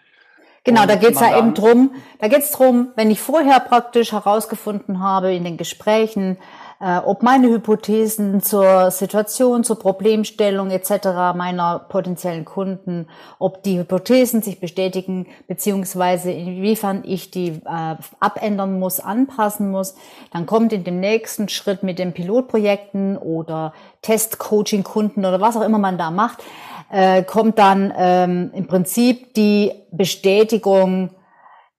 Genau, 0.64 0.82
und 0.82 0.90
da 0.90 0.94
geht's 0.94 1.20
ja 1.20 1.36
eben 1.36 1.54
drum, 1.54 1.90
da 2.20 2.28
geht's 2.28 2.52
drum, 2.52 2.88
wenn 2.94 3.10
ich 3.10 3.20
vorher 3.20 3.58
praktisch 3.58 4.12
herausgefunden 4.12 5.00
habe 5.00 5.34
in 5.34 5.42
den 5.42 5.56
Gesprächen, 5.56 6.38
äh, 6.82 6.98
ob 6.98 7.24
meine 7.24 7.48
Hypothesen 7.48 8.42
zur 8.42 8.92
Situation, 8.92 9.64
zur 9.64 9.78
Problemstellung 9.78 10.70
etc. 10.70 11.34
meiner 11.36 11.78
potenziellen 11.78 12.44
Kunden, 12.44 13.08
ob 13.40 13.64
die 13.64 13.78
Hypothesen 13.78 14.42
sich 14.42 14.60
bestätigen, 14.60 15.26
beziehungsweise 15.48 16.30
inwiefern 16.30 17.02
ich 17.04 17.32
die 17.32 17.60
äh, 17.64 17.96
abändern 18.20 18.78
muss, 18.78 19.00
anpassen 19.00 19.70
muss. 19.70 19.94
Dann 20.32 20.46
kommt 20.46 20.72
in 20.72 20.84
dem 20.84 21.00
nächsten 21.00 21.48
Schritt 21.48 21.82
mit 21.82 21.98
den 21.98 22.12
Pilotprojekten 22.14 23.16
oder 23.16 23.72
Testcoaching-Kunden 24.02 25.24
oder 25.24 25.40
was 25.40 25.56
auch 25.56 25.62
immer 25.62 25.78
man 25.78 25.98
da 25.98 26.10
macht, 26.10 26.42
äh, 26.92 27.24
kommt 27.24 27.58
dann 27.58 27.92
ähm, 27.96 28.50
im 28.54 28.66
Prinzip 28.66 29.32
die 29.32 29.72
Bestätigung, 29.90 31.16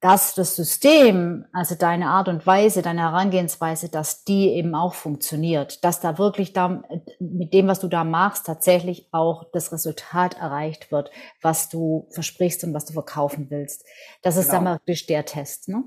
dass 0.01 0.33
das 0.33 0.55
System, 0.55 1.45
also 1.53 1.75
deine 1.75 2.07
Art 2.07 2.27
und 2.27 2.45
Weise, 2.45 2.81
deine 2.81 3.01
Herangehensweise, 3.01 3.89
dass 3.89 4.25
die 4.25 4.49
eben 4.49 4.73
auch 4.75 4.95
funktioniert, 4.95 5.85
dass 5.85 6.01
da 6.01 6.17
wirklich 6.17 6.51
da 6.51 6.83
mit 7.19 7.53
dem, 7.53 7.67
was 7.67 7.79
du 7.79 7.87
da 7.87 8.03
machst, 8.03 8.47
tatsächlich 8.47 9.07
auch 9.13 9.45
das 9.53 9.71
Resultat 9.71 10.33
erreicht 10.33 10.91
wird, 10.91 11.11
was 11.41 11.69
du 11.69 12.07
versprichst 12.09 12.63
und 12.63 12.73
was 12.73 12.85
du 12.85 12.93
verkaufen 12.93 13.49
willst. 13.49 13.85
Das 14.23 14.35
ist 14.35 14.49
genau. 14.49 14.63
dann 14.63 14.73
wirklich 14.79 15.05
der 15.05 15.25
Test, 15.25 15.69
ne? 15.69 15.83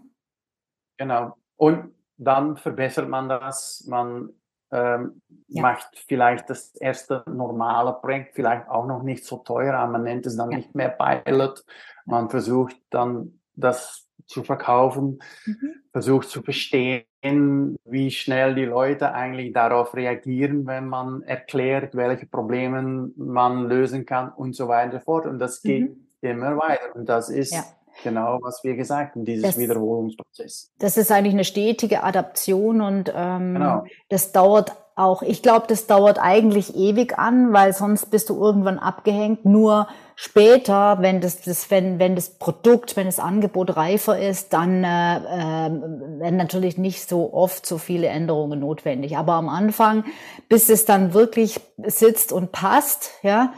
Genau. 0.99 1.37
Und 1.57 1.93
dann 2.17 2.57
verbessert 2.57 3.09
man 3.09 3.29
das, 3.29 3.85
man 3.89 4.31
ähm, 4.73 5.21
ja. 5.49 5.63
macht 5.63 5.97
vielleicht 6.07 6.51
das 6.51 6.75
erste 6.77 7.23
normale 7.27 7.93
Projekt 7.95 8.35
vielleicht 8.35 8.69
auch 8.69 8.87
noch 8.87 9.03
nicht 9.03 9.25
so 9.25 9.39
teuer, 9.39 9.75
aber 9.75 9.93
man 9.93 10.03
nennt 10.03 10.27
es 10.27 10.37
dann 10.37 10.51
ja. 10.51 10.59
nicht 10.59 10.75
mehr 10.75 10.89
Pilot. 10.89 11.65
Man 12.05 12.29
versucht 12.31 12.77
dann 12.91 13.41
das 13.55 14.07
zu 14.27 14.43
verkaufen, 14.43 15.21
mhm. 15.45 15.75
versucht 15.93 16.29
zu 16.29 16.43
verstehen, 16.43 17.77
wie 17.85 18.11
schnell 18.11 18.55
die 18.55 18.65
Leute 18.65 19.13
eigentlich 19.13 19.53
darauf 19.53 19.95
reagieren, 19.95 20.67
wenn 20.67 20.89
man 20.89 21.23
erklärt, 21.23 21.95
welche 21.95 22.27
Probleme 22.27 23.11
man 23.17 23.69
lösen 23.69 24.05
kann 24.05 24.31
und 24.33 24.55
so 24.55 24.69
weiter 24.69 24.95
und 24.95 25.01
so 25.01 25.05
fort. 25.05 25.27
Und 25.27 25.39
das 25.39 25.63
geht 25.63 25.91
mhm. 25.91 26.07
immer 26.21 26.57
weiter. 26.57 26.95
Und 26.95 27.09
das 27.09 27.31
ist 27.31 27.53
ja. 27.53 27.65
Genau, 28.03 28.39
was 28.43 28.63
wir 28.65 28.77
gesagt 28.77 29.15
haben, 29.15 29.25
dieses 29.25 29.43
das, 29.43 29.59
Wiederholungsprozess. 29.59 30.71
Das 30.79 30.97
ist 30.97 31.11
eigentlich 31.11 31.35
eine 31.35 31.45
stetige 31.45 32.03
Adaption 32.03 32.81
und 32.81 33.13
ähm, 33.15 33.55
genau. 33.55 33.85
das 34.09 34.33
dauert 34.33 34.73
auch, 34.97 35.21
ich 35.21 35.43
glaube, 35.43 35.67
das 35.69 35.87
dauert 35.87 36.19
eigentlich 36.19 36.75
ewig 36.75 37.19
an, 37.19 37.53
weil 37.53 37.75
sonst 37.75 38.11
bist 38.11 38.31
du 38.31 38.43
irgendwann 38.43 38.79
abgehängt. 38.79 39.45
Nur 39.45 39.89
später, 40.15 41.03
wenn 41.03 41.21
das, 41.21 41.43
das 41.43 41.71
wenn, 41.71 41.99
wenn 41.99 42.15
das 42.15 42.31
Produkt, 42.31 42.97
wenn 42.97 43.05
das 43.05 43.21
Angebot 43.21 43.77
reifer 43.77 44.19
ist, 44.19 44.55
dann 44.55 44.83
äh, 44.83 45.17
äh, 45.19 45.71
werden 45.71 46.37
natürlich 46.39 46.79
nicht 46.79 47.07
so 47.07 47.35
oft 47.35 47.67
so 47.67 47.77
viele 47.77 48.07
Änderungen 48.07 48.61
notwendig. 48.61 49.19
Aber 49.19 49.35
am 49.35 49.51
Anfang, 49.51 50.05
bis 50.49 50.71
es 50.71 50.87
dann 50.87 51.13
wirklich 51.13 51.61
sitzt 51.85 52.33
und 52.33 52.51
passt, 52.53 53.11
ja, 53.23 53.53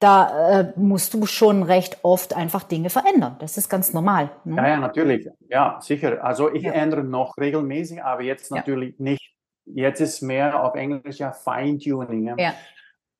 da 0.00 0.60
äh, 0.60 0.72
musst 0.76 1.14
du 1.14 1.26
schon 1.26 1.62
recht 1.62 1.98
oft 2.02 2.36
einfach 2.36 2.62
Dinge 2.64 2.90
verändern. 2.90 3.36
Das 3.38 3.56
ist 3.56 3.68
ganz 3.68 3.92
normal. 3.92 4.30
Ne? 4.44 4.56
Ja, 4.56 4.68
ja, 4.68 4.76
natürlich. 4.78 5.28
Ja, 5.48 5.78
sicher. 5.80 6.22
Also 6.22 6.52
ich 6.52 6.64
ja. 6.64 6.72
ändere 6.72 7.04
noch 7.04 7.36
regelmäßig, 7.38 8.02
aber 8.02 8.22
jetzt 8.22 8.50
natürlich 8.50 8.96
ja. 8.98 9.04
nicht 9.04 9.34
jetzt 9.66 10.00
ist 10.00 10.20
mehr 10.20 10.62
auf 10.62 10.74
Englisch 10.74 11.18
ja 11.18 11.32
Feintuning. 11.32 12.34
Ja. 12.38 12.54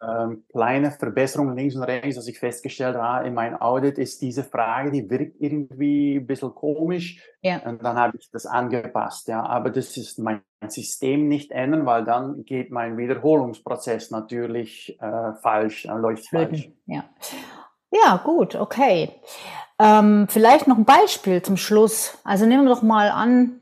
Ähm, 0.07 0.45
kleine 0.51 0.91
Verbesserungen 0.91 1.57
links 1.57 1.77
und 1.77 1.85
rechts, 1.85 2.17
was 2.17 2.29
ich 2.29 2.39
festgestellt 2.39 2.97
habe 2.97 3.27
in 3.27 3.35
meinem 3.35 3.57
Audit, 3.61 3.97
ist 3.97 4.21
diese 4.21 4.45
Frage, 4.45 4.91
die 4.91 5.09
wirkt 5.09 5.41
irgendwie 5.41 6.17
ein 6.17 6.27
bisschen 6.27 6.55
komisch. 6.55 7.23
Ja. 7.43 7.59
Und 7.65 7.83
dann 7.83 7.97
habe 7.97 8.17
ich 8.19 8.31
das 8.31 8.45
angepasst. 8.45 9.29
Ja. 9.29 9.45
Aber 9.45 9.71
das 9.71 9.97
ist 9.97 10.19
mein 10.19 10.43
System 10.67 11.29
nicht 11.29 11.53
ändern, 11.53 11.87
weil 11.87 12.05
dann 12.05 12.45
geht 12.45 12.71
mein 12.71 12.99
Wiederholungsprozess 12.99 14.11
natürlich 14.11 14.99
äh, 15.01 15.33
falsch, 15.43 15.87
äh, 15.87 15.93
läuft 15.93 16.29
falsch. 16.29 16.71
Ja. 16.87 17.05
ja, 17.91 18.21
gut, 18.25 18.57
okay. 18.57 19.11
Ähm, 19.79 20.27
vielleicht 20.29 20.67
noch 20.69 20.77
ein 20.77 20.85
Beispiel 20.85 21.43
zum 21.43 21.57
Schluss. 21.57 22.19
Also 22.25 22.47
nehmen 22.47 22.65
wir 22.65 22.75
doch 22.75 22.83
mal 22.83 23.09
an, 23.11 23.61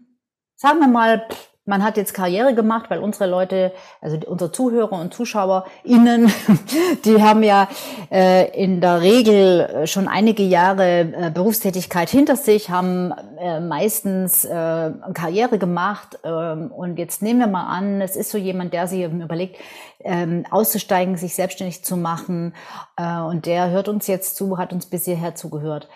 sagen 0.57 0.81
wir 0.81 0.89
mal, 0.89 1.27
man 1.65 1.85
hat 1.85 1.97
jetzt 1.97 2.13
Karriere 2.13 2.55
gemacht, 2.55 2.87
weil 2.89 2.99
unsere 2.99 3.31
Leute, 3.31 3.73
also 4.01 4.19
unsere 4.27 4.51
Zuhörer 4.51 4.99
und 4.99 5.15
ZuschauerInnen, 5.15 6.33
die 7.05 7.23
haben 7.23 7.45
ja 7.45 7.69
äh, 8.11 8.51
in 8.61 8.81
der 8.81 9.01
Regel 9.01 9.61
äh, 9.61 9.87
schon 9.87 10.09
einige 10.09 10.43
Jahre 10.43 11.01
äh, 11.01 11.31
Berufstätigkeit 11.33 12.11
hinter 12.11 12.35
sich, 12.35 12.71
haben 12.71 13.15
äh, 13.39 13.61
meistens 13.61 14.45
äh, 14.45 14.91
Karriere 15.15 15.59
gemacht 15.59 16.19
ähm, 16.25 16.73
und 16.73 16.99
jetzt 16.99 17.23
nehmen 17.23 17.39
wir 17.39 17.47
mal 17.47 17.67
an, 17.67 18.01
es 18.01 18.17
ist 18.17 18.31
so 18.31 18.39
jemand, 18.39 18.73
der 18.73 18.89
sich 18.89 19.05
überlegt, 19.05 19.57
ähm, 20.01 20.45
auszusteigen, 20.51 21.17
sich 21.17 21.37
selbstständig 21.37 21.85
zu 21.85 21.97
machen 21.97 22.55
äh, 22.97 23.21
und 23.21 23.47
der 23.47 23.71
hört 23.71 23.89
uns 23.89 24.09
jetzt 24.09 24.35
zu, 24.35 24.59
hat 24.59 24.73
uns 24.73 24.87
bis 24.87 25.05
hierher 25.05 25.37
zugehört. 25.37 25.89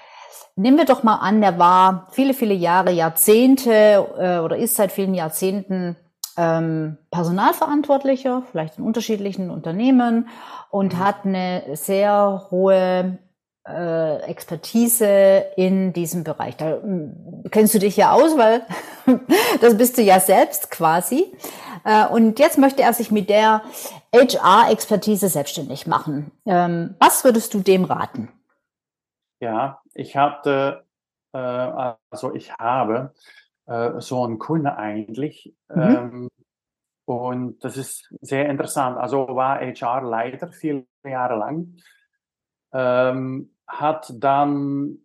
Nehmen 0.57 0.79
wir 0.79 0.85
doch 0.87 1.03
mal 1.03 1.17
an, 1.17 1.41
der 1.41 1.59
war 1.59 2.09
viele, 2.11 2.35
viele 2.35 2.55
Jahre, 2.55 2.91
Jahrzehnte 2.91 4.07
äh, 4.19 4.39
oder 4.39 4.57
ist 4.57 4.77
seit 4.77 4.93
vielen 4.93 5.15
Jahrzehnten 5.15 5.97
ähm, 6.37 6.99
Personalverantwortlicher, 7.11 8.43
vielleicht 8.51 8.79
in 8.79 8.85
unterschiedlichen 8.85 9.51
Unternehmen 9.51 10.29
und 10.71 10.95
mhm. 10.95 10.99
hat 10.99 11.25
eine 11.25 11.63
sehr 11.75 12.47
hohe 12.51 13.19
äh, 13.67 14.17
Expertise 14.23 15.45
in 15.57 15.93
diesem 15.93 16.25
Bereich. 16.25 16.57
Da 16.57 16.77
äh, 16.77 17.49
kennst 17.51 17.75
du 17.75 17.79
dich 17.79 17.97
ja 17.97 18.13
aus, 18.13 18.37
weil 18.37 18.63
das 19.61 19.77
bist 19.77 19.99
du 19.99 20.03
ja 20.03 20.21
selbst 20.21 20.71
quasi. 20.71 21.33
Äh, 21.85 22.07
und 22.07 22.39
jetzt 22.39 22.59
möchte 22.59 22.83
er 22.83 22.93
sich 22.93 23.11
mit 23.11 23.29
der 23.29 23.63
HR-Expertise 24.15 25.29
selbstständig 25.29 25.87
machen. 25.87 26.33
Ähm, 26.45 26.95
was 26.99 27.25
würdest 27.25 27.55
du 27.55 27.61
dem 27.61 27.85
raten? 27.85 28.29
Ja, 29.41 29.81
ich 29.97 30.17
hatte, 30.17 30.85
äh, 31.33 31.39
also 31.39 32.35
ich 32.35 32.53
habe 32.53 33.15
äh, 33.67 34.01
so 34.01 34.25
einen 34.25 34.39
Kunde 34.39 34.77
eigentlich. 34.77 35.55
Mhm. 35.69 35.83
Ähm, 35.83 36.29
und 37.05 37.65
das 37.65 37.77
ist 37.77 38.13
sehr 38.21 38.49
interessant. 38.49 38.99
Also 38.99 39.29
war 39.29 39.61
HR-Leiter 39.61 40.49
viele 40.49 40.87
Jahre 41.05 41.37
lang, 41.37 41.77
ähm, 42.73 43.51
hat 43.67 44.13
dann 44.17 44.99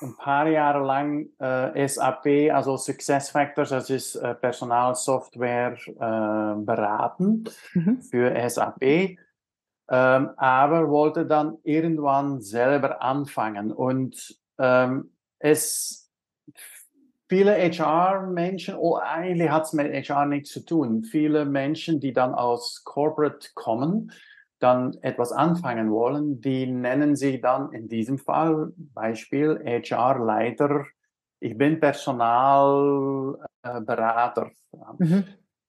ein 0.00 0.16
paar 0.16 0.48
Jahre 0.48 0.84
lang 0.84 1.28
äh, 1.38 1.86
SAP, 1.86 2.52
also 2.52 2.76
SuccessFactors, 2.76 3.70
das 3.70 3.90
ist 3.90 4.16
äh, 4.16 4.34
Personalsoftware, 4.34 5.76
äh, 5.86 6.64
beraten 6.64 7.44
mhm. 7.74 8.02
für 8.02 8.50
SAP 8.50 9.16
ähm, 9.88 10.30
aber 10.36 10.88
wollte 10.88 11.26
dann 11.26 11.58
irgendwann 11.62 12.40
selber 12.40 13.02
anfangen. 13.02 13.72
Und 13.72 14.38
ähm, 14.58 15.10
es 15.38 16.10
viele 17.28 17.56
HR-Menschen, 17.56 18.76
oh, 18.76 18.96
eigentlich 18.96 19.50
hat 19.50 19.64
es 19.64 19.72
mit 19.72 19.92
HR 19.92 20.26
nichts 20.26 20.50
zu 20.50 20.64
tun. 20.64 21.02
Viele 21.04 21.44
Menschen, 21.44 21.98
die 22.00 22.12
dann 22.12 22.34
aus 22.34 22.82
Corporate 22.84 23.50
kommen, 23.54 24.12
dann 24.60 24.96
etwas 25.02 25.32
anfangen 25.32 25.90
wollen, 25.90 26.40
die 26.40 26.66
nennen 26.66 27.16
sich 27.16 27.40
dann 27.40 27.72
in 27.72 27.88
diesem 27.88 28.18
Fall 28.18 28.72
Beispiel 28.76 29.60
HR-Leiter. 29.64 30.84
Ich 31.40 31.58
bin 31.58 31.80
Personalberater. 31.80 34.50
Äh, 34.72 34.76
mhm. 34.98 35.24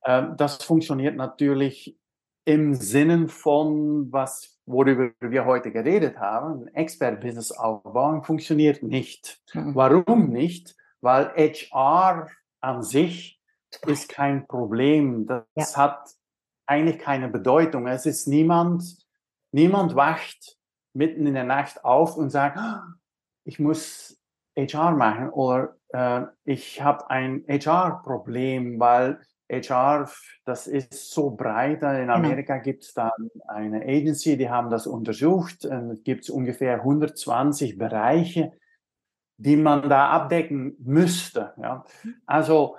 ähm, 0.05 0.35
das 0.37 0.63
funktioniert 0.63 1.15
natürlich 1.15 1.97
im 2.45 2.75
Sinne 2.75 3.27
von, 3.27 4.11
was, 4.11 4.57
worüber 4.65 5.11
wir 5.19 5.45
heute 5.45 5.71
geredet 5.71 6.19
haben, 6.19 6.67
Expert-Business 6.67 7.51
aufbauen, 7.51 8.23
funktioniert 8.23 8.83
nicht. 8.83 9.41
Mhm. 9.53 9.75
Warum 9.75 10.29
nicht? 10.29 10.75
Weil 11.01 11.33
HR 11.35 12.29
an 12.61 12.83
sich 12.83 13.41
ist 13.85 14.09
kein 14.09 14.47
Problem. 14.47 15.27
Das 15.55 15.73
ja. 15.73 15.77
hat 15.77 16.09
eigentlich 16.67 16.99
keine 16.99 17.29
Bedeutung. 17.29 17.87
Es 17.87 18.05
ist 18.05 18.27
niemand, 18.27 18.83
niemand 19.51 19.95
wacht 19.95 20.57
mitten 20.93 21.27
in 21.27 21.33
der 21.33 21.43
Nacht 21.43 21.83
auf 21.83 22.15
und 22.15 22.29
sagt, 22.29 22.57
ah, 22.57 22.93
ich 23.43 23.59
muss 23.59 24.19
HR 24.55 24.91
machen 24.91 25.29
oder 25.29 25.75
äh, 25.89 26.21
ich 26.45 26.81
habe 26.81 27.09
ein 27.09 27.43
HR-Problem, 27.47 28.79
weil 28.79 29.19
HR, 29.49 30.09
das 30.43 30.67
ist 30.67 31.11
so 31.11 31.31
breit. 31.31 31.83
In 31.83 31.97
genau. 31.97 32.13
Amerika 32.13 32.57
gibt 32.57 32.83
es 32.83 32.93
dann 32.93 33.11
eine 33.47 33.81
Agency, 33.83 34.37
die 34.37 34.49
haben 34.49 34.69
das 34.69 34.87
untersucht. 34.87 35.65
Es 35.65 36.03
gibt 36.03 36.29
ungefähr 36.29 36.75
120 36.75 37.77
Bereiche, 37.77 38.53
die 39.37 39.57
man 39.57 39.89
da 39.89 40.09
abdecken 40.09 40.75
müsste. 40.79 41.53
Ja. 41.61 41.85
Also 42.25 42.77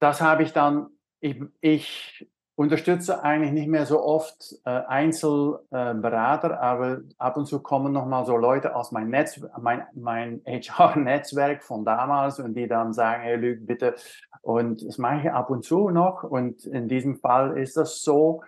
das 0.00 0.20
habe 0.20 0.42
ich 0.42 0.52
dann, 0.52 0.88
ich, 1.20 1.42
ich 1.60 2.28
unterstütze 2.58 3.22
eigentlich 3.22 3.52
nicht 3.52 3.68
mehr 3.68 3.86
so 3.86 4.02
oft 4.02 4.56
äh, 4.64 4.70
Einzelberater, 4.70 6.50
äh, 6.50 6.54
aber 6.54 7.00
ab 7.16 7.36
und 7.36 7.46
zu 7.46 7.62
kommen 7.62 7.92
nochmal 7.92 8.26
so 8.26 8.36
Leute 8.36 8.74
aus 8.74 8.90
meinem 8.90 9.10
Netz, 9.10 9.40
mein, 9.60 9.86
mein 9.94 10.42
HR-Netzwerk 10.44 11.62
von 11.62 11.84
damals 11.84 12.40
und 12.40 12.54
die 12.54 12.66
dann 12.66 12.92
sagen, 12.92 13.22
hey 13.22 13.36
Luc, 13.36 13.64
bitte. 13.64 13.94
Und 14.42 14.86
das 14.86 14.98
mache 14.98 15.26
ich 15.26 15.30
ab 15.30 15.50
und 15.50 15.64
zu 15.64 15.90
noch. 15.90 16.22
Und 16.22 16.64
in 16.64 16.88
diesem 16.88 17.16
Fall 17.16 17.58
ist 17.58 17.76
das 17.76 18.02
so. 18.02 18.42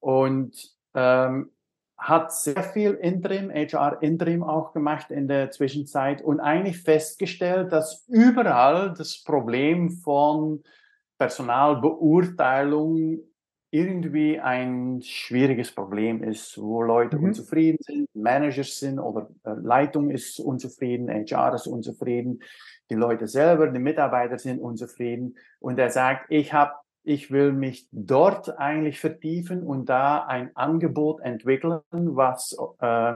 Und 0.00 0.74
ähm, 0.94 1.50
hat 2.02 2.32
sehr 2.32 2.62
viel 2.62 2.94
Interim, 2.94 3.50
HR 3.50 4.02
Interim 4.02 4.42
auch 4.42 4.72
gemacht 4.72 5.10
in 5.10 5.28
der 5.28 5.52
Zwischenzeit 5.52 6.20
und 6.20 6.40
eigentlich 6.40 6.78
festgestellt, 6.78 7.72
dass 7.72 8.04
überall 8.08 8.92
das 8.92 9.22
Problem 9.22 9.90
von 9.90 10.64
Personalbeurteilung 11.18 13.20
irgendwie 13.70 14.40
ein 14.40 15.00
schwieriges 15.02 15.72
Problem 15.72 16.22
ist, 16.22 16.60
wo 16.60 16.82
Leute 16.82 17.16
mhm. 17.16 17.26
unzufrieden 17.26 17.78
sind, 17.80 18.08
Managers 18.14 18.78
sind 18.78 18.98
oder 18.98 19.30
äh, 19.44 19.54
Leitung 19.54 20.10
ist 20.10 20.40
unzufrieden, 20.40 21.08
HR 21.08 21.54
ist 21.54 21.68
unzufrieden, 21.68 22.42
die 22.92 22.98
Leute 22.98 23.26
selber, 23.26 23.68
die 23.68 23.78
Mitarbeiter 23.78 24.38
sind 24.38 24.60
unzufrieden 24.60 25.36
und 25.60 25.78
er 25.78 25.90
sagt, 25.90 26.26
ich 26.28 26.52
habe 26.52 26.74
ich 27.04 27.32
will 27.32 27.52
mich 27.52 27.88
dort 27.90 28.58
eigentlich 28.58 29.00
vertiefen 29.00 29.64
und 29.64 29.86
da 29.86 30.24
ein 30.24 30.54
Angebot 30.54 31.20
entwickeln, 31.20 31.80
was 31.90 32.56
äh, 32.78 33.14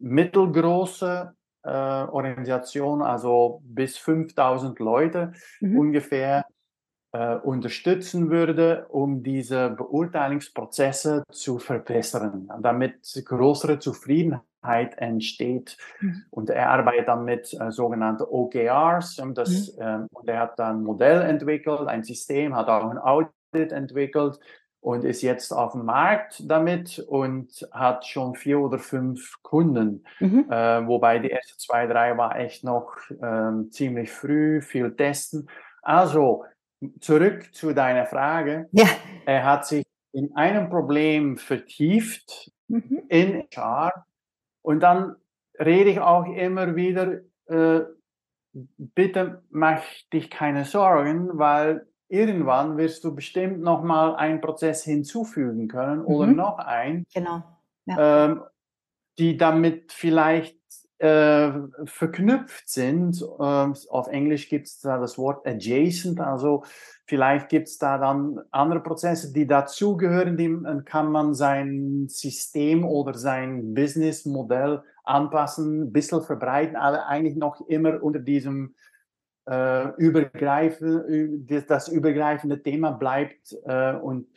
mittelgroße 0.00 1.32
äh, 1.62 1.68
Organisationen, 1.68 3.02
also 3.02 3.60
bis 3.64 3.96
5000 3.98 4.80
Leute 4.80 5.32
mhm. 5.60 5.78
ungefähr, 5.78 6.46
äh, 7.12 7.36
unterstützen 7.36 8.30
würde, 8.30 8.86
um 8.88 9.22
diese 9.22 9.70
Beurteilungsprozesse 9.70 11.22
zu 11.30 11.58
verbessern, 11.58 12.50
damit 12.60 13.00
größere 13.24 13.78
Zufriedenheit 13.78 14.42
entsteht. 14.98 15.76
Mhm. 16.00 16.24
Und 16.30 16.50
er 16.50 16.70
arbeitet 16.70 17.08
dann 17.08 17.24
mit 17.24 17.52
äh, 17.60 17.70
sogenannten 17.70 18.24
OKRs 18.24 19.18
und, 19.18 19.36
das, 19.38 19.76
mhm. 19.76 19.82
ähm, 19.82 20.06
und 20.12 20.28
er 20.28 20.40
hat 20.40 20.58
dann 20.58 20.78
ein 20.78 20.84
Modell 20.84 21.22
entwickelt, 21.22 21.88
ein 21.88 22.04
System, 22.04 22.54
hat 22.54 22.68
auch 22.68 22.90
ein 22.90 22.98
Audit 22.98 23.72
entwickelt 23.72 24.38
und 24.80 25.04
ist 25.04 25.22
jetzt 25.22 25.52
auf 25.52 25.72
dem 25.72 25.84
Markt 25.84 26.44
damit 26.46 27.00
und 27.00 27.68
hat 27.72 28.06
schon 28.06 28.36
vier 28.36 28.60
oder 28.60 28.78
fünf 28.78 29.42
Kunden, 29.42 30.04
mhm. 30.20 30.46
äh, 30.48 30.86
wobei 30.86 31.18
die 31.18 31.30
ersten 31.30 31.58
zwei, 31.58 31.86
drei 31.88 32.16
war 32.16 32.38
echt 32.38 32.62
noch 32.62 32.94
ähm, 33.20 33.72
ziemlich 33.72 34.12
früh, 34.12 34.62
viel 34.62 34.94
testen. 34.94 35.48
Also 35.82 36.44
zurück 37.00 37.52
zu 37.52 37.72
deiner 37.72 38.06
Frage. 38.06 38.68
Ja. 38.72 38.86
Er 39.24 39.44
hat 39.44 39.66
sich 39.66 39.84
in 40.12 40.34
einem 40.36 40.68
Problem 40.68 41.36
vertieft 41.36 42.52
mhm. 42.68 43.02
in 43.08 43.44
HR 43.54 44.06
und 44.66 44.80
dann 44.80 45.14
rede 45.60 45.90
ich 45.90 46.00
auch 46.00 46.26
immer 46.26 46.74
wieder, 46.74 47.20
äh, 47.46 47.84
bitte 48.52 49.44
mach 49.48 49.80
dich 50.12 50.28
keine 50.28 50.64
Sorgen, 50.64 51.38
weil 51.38 51.86
irgendwann 52.08 52.76
wirst 52.76 53.04
du 53.04 53.14
bestimmt 53.14 53.60
noch 53.60 53.84
mal 53.84 54.16
einen 54.16 54.40
Prozess 54.40 54.82
hinzufügen 54.82 55.68
können 55.68 56.00
mhm. 56.00 56.06
oder 56.06 56.26
noch 56.26 56.58
ein, 56.58 57.06
genau. 57.14 57.44
Ja. 57.84 58.24
Ähm, 58.24 58.42
die 59.20 59.36
damit 59.36 59.92
vielleicht 59.92 60.58
äh, 60.98 61.50
verknüpft 61.84 62.68
sind. 62.68 63.22
Ähm, 63.40 63.74
auf 63.90 64.08
Englisch 64.08 64.48
gibt 64.48 64.66
es 64.66 64.80
da 64.80 64.98
das 64.98 65.18
Wort 65.18 65.46
adjacent, 65.46 66.20
also 66.20 66.64
vielleicht 67.06 67.48
gibt 67.48 67.68
es 67.68 67.78
da 67.78 67.98
dann 67.98 68.40
andere 68.50 68.80
Prozesse, 68.80 69.32
die 69.32 69.46
dazugehören, 69.46 70.36
die 70.36 70.58
kann 70.84 71.12
man 71.12 71.34
sein 71.34 72.06
System 72.08 72.84
oder 72.84 73.14
sein 73.14 73.74
Businessmodell 73.74 74.82
anpassen, 75.04 75.82
ein 75.82 75.92
bisschen 75.92 76.22
verbreiten, 76.22 76.76
aber 76.76 77.06
eigentlich 77.06 77.36
noch 77.36 77.60
immer 77.68 78.02
unter 78.02 78.20
diesem 78.20 78.74
äh, 79.48 79.88
übergreifen, 79.96 81.46
das 81.68 81.88
übergreifende 81.88 82.62
Thema 82.62 82.92
bleibt. 82.92 83.54
Äh, 83.64 83.94
und, 83.94 84.28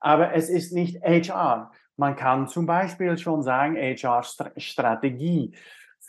aber 0.00 0.34
es 0.34 0.50
ist 0.50 0.72
nicht 0.72 1.02
HR. 1.02 1.72
Man 1.96 2.16
kann 2.16 2.48
zum 2.48 2.66
Beispiel 2.66 3.16
schon 3.16 3.42
sagen, 3.42 3.76
HR-Strategie 3.76 5.54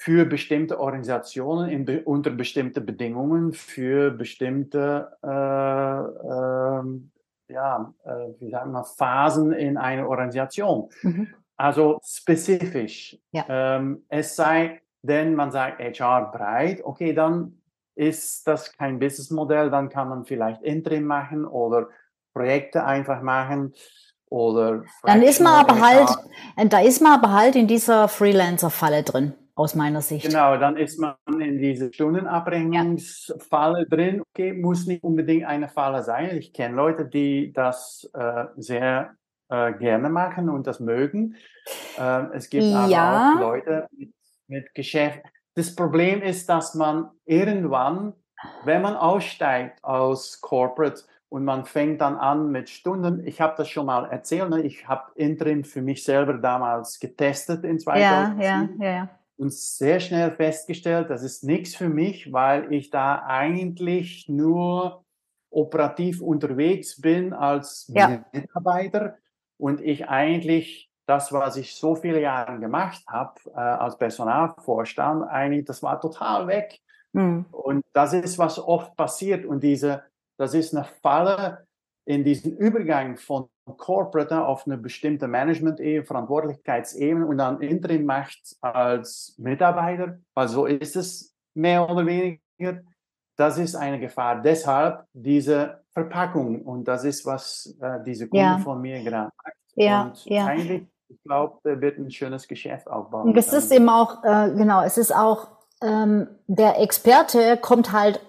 für 0.02 0.26
bestimmte 0.26 0.80
Organisationen 0.80 1.70
in, 1.70 2.04
unter 2.06 2.32
bestimmte 2.32 2.82
Bedingungen, 2.82 3.54
für 3.54 4.10
bestimmte 4.10 5.12
äh, 5.24 5.28
äh, 5.28 7.54
ja, 7.54 7.94
äh, 8.04 8.10
wie 8.40 8.50
sagen 8.50 8.72
wir, 8.72 8.84
Phasen 8.84 9.52
in 9.52 9.78
einer 9.78 10.10
Organisation. 10.10 10.90
Mhm. 11.04 11.28
Also 11.56 12.00
spezifisch. 12.04 13.20
Ja. 13.32 13.46
Ähm, 13.48 14.04
es 14.10 14.36
sei 14.36 14.82
denn, 15.04 15.36
man 15.36 15.52
sagt 15.52 15.80
HR 15.80 16.32
breit, 16.32 16.82
okay, 16.84 17.14
dann 17.14 17.62
ist 17.94 18.48
das 18.48 18.76
kein 18.76 18.98
Businessmodell, 18.98 19.70
dann 19.70 19.90
kann 19.90 20.10
man 20.10 20.26
vielleicht 20.26 20.64
Interim 20.64 21.06
machen 21.06 21.46
oder 21.46 21.90
Projekte 22.34 22.86
einfach 22.86 23.22
machen 23.22 23.76
oder. 24.30 24.84
Dann 25.04 25.22
ist 25.22 25.42
man 25.42 25.64
aber 25.64 25.80
halt, 25.80 26.10
da 26.72 26.80
ist 26.80 27.04
man 27.04 27.20
aber 27.20 27.34
halt 27.34 27.56
in 27.56 27.68
dieser 27.68 28.08
Freelancer-Falle 28.08 29.04
drin 29.04 29.36
aus 29.56 29.76
meiner 29.76 30.02
Sicht. 30.02 30.26
Genau, 30.26 30.58
dann 30.58 30.78
ist 30.78 31.00
man 31.00 31.16
in 31.40 31.60
diese 31.60 31.94
Stundenabrechnungsfalle 31.94 33.80
ja. 33.80 33.86
drin. 33.86 34.22
Okay, 34.22 34.54
muss 34.54 34.88
nicht 34.88 35.04
unbedingt 35.04 35.46
eine 35.46 35.70
Falle 35.70 36.04
sein. 36.04 36.38
Ich 36.38 36.54
kenne 36.54 36.76
Leute, 36.76 37.06
die 37.06 37.52
das 37.54 38.10
äh, 38.14 38.46
sehr 38.58 39.16
äh, 39.50 39.74
gerne 39.74 40.10
machen 40.10 40.50
und 40.50 40.68
das 40.68 40.80
mögen. 40.80 41.36
Äh, 41.98 42.24
es 42.34 42.50
gibt 42.50 42.64
ja. 42.64 42.86
aber 42.86 43.36
auch 43.36 43.40
Leute 43.40 43.88
mit, 43.92 44.14
mit 44.48 44.74
Geschäft. 44.74 45.22
Das 45.56 45.76
Problem 45.76 46.22
ist, 46.22 46.48
dass 46.48 46.76
man 46.76 47.10
irgendwann, 47.26 48.14
wenn 48.64 48.82
man 48.82 48.96
aussteigt 48.96 49.84
aus 49.84 50.40
Corporate, 50.42 51.04
und 51.34 51.46
man 51.46 51.64
fängt 51.64 52.02
dann 52.02 52.18
an 52.18 52.52
mit 52.52 52.70
Stunden. 52.70 53.26
Ich 53.26 53.40
habe 53.40 53.54
das 53.56 53.70
schon 53.70 53.86
mal 53.86 54.04
erzählt. 54.04 54.50
Ne? 54.50 54.64
Ich 54.64 54.90
habe 54.90 55.14
Interim 55.16 55.64
für 55.64 55.82
mich 55.82 56.04
selber 56.04 56.34
damals 56.34 57.00
getestet 57.00 57.64
in 57.64 57.80
2007. 57.80 58.42
Ja, 58.42 58.86
ja, 58.86 58.94
ja 58.94 59.21
und 59.42 59.52
sehr 59.52 60.00
schnell 60.00 60.30
festgestellt, 60.30 61.10
das 61.10 61.24
ist 61.24 61.44
nichts 61.44 61.76
für 61.76 61.90
mich, 61.90 62.32
weil 62.32 62.72
ich 62.72 62.92
da 62.92 63.24
eigentlich 63.26 64.30
nur 64.30 65.04
operativ 65.50 66.22
unterwegs 66.22 67.02
bin 67.02 67.34
als 67.34 67.92
ja. 67.92 68.24
Mitarbeiter 68.32 69.18
und 69.58 69.82
ich 69.82 70.08
eigentlich 70.08 70.92
das, 71.08 71.34
was 71.34 71.58
ich 71.58 71.74
so 71.76 71.96
viele 71.96 72.22
Jahre 72.22 72.60
gemacht 72.60 73.04
habe 73.08 73.34
äh, 73.48 73.58
als 73.58 73.98
Personalvorstand, 73.98 75.24
eigentlich, 75.24 75.66
das 75.66 75.82
war 75.82 76.00
total 76.00 76.46
weg. 76.46 76.80
Mhm. 77.14 77.48
Und 77.52 77.84
das 77.94 78.14
ist, 78.14 78.38
was 78.38 78.60
oft 78.60 78.96
passiert. 78.96 79.44
Und 79.44 79.64
diese, 79.64 80.04
das 80.38 80.54
ist 80.54 80.76
eine 80.76 80.86
Falle 81.02 81.66
in 82.06 82.24
diesem 82.24 82.56
Übergang 82.58 83.18
von 83.18 83.50
Corporate 83.78 84.46
auf 84.46 84.66
eine 84.66 84.78
bestimmte 84.78 85.28
Management-Ebene, 85.28 86.06
Verantwortlichkeitsebene 86.06 87.26
und 87.26 87.38
dann 87.38 87.62
Interim 87.62 88.06
macht 88.06 88.56
als 88.62 89.36
Mitarbeiter, 89.38 90.20
weil 90.34 90.48
so 90.48 90.66
ist 90.66 90.96
es 90.96 91.36
mehr 91.54 91.90
oder 91.90 92.06
weniger. 92.06 92.82
Das 93.38 93.58
ist 93.58 93.76
eine 93.76 94.00
Gefahr. 94.00 94.42
Deshalb 94.42 95.06
diese 95.14 95.82
Verpackung 95.94 96.62
und 96.62 96.88
das 96.88 97.04
ist, 97.04 97.26
was 97.26 97.76
äh, 97.82 98.00
diese 98.06 98.28
Kunde 98.28 98.46
ja. 98.46 98.58
von 98.60 98.82
mir 98.82 99.04
gerade 99.04 99.32
macht. 99.36 99.56
Ja, 99.76 100.04
und 100.04 100.26
ja. 100.26 100.46
eigentlich, 100.46 100.88
ich 101.08 101.22
glaube, 101.24 101.60
der 101.66 101.82
wird 101.82 101.98
ein 101.98 102.12
schönes 102.12 102.48
Geschäft 102.48 102.88
aufbauen. 102.88 103.30
Und 103.30 103.38
es 103.38 103.52
ist 103.52 103.72
eben 103.72 103.90
auch, 103.90 104.24
äh, 104.24 104.52
genau, 104.56 104.84
es 104.84 104.98
ist 104.98 105.14
auch, 105.14 105.48
ähm, 105.82 106.28
der 106.48 106.80
Experte 106.80 107.58
kommt 107.58 107.92
halt 107.92 108.22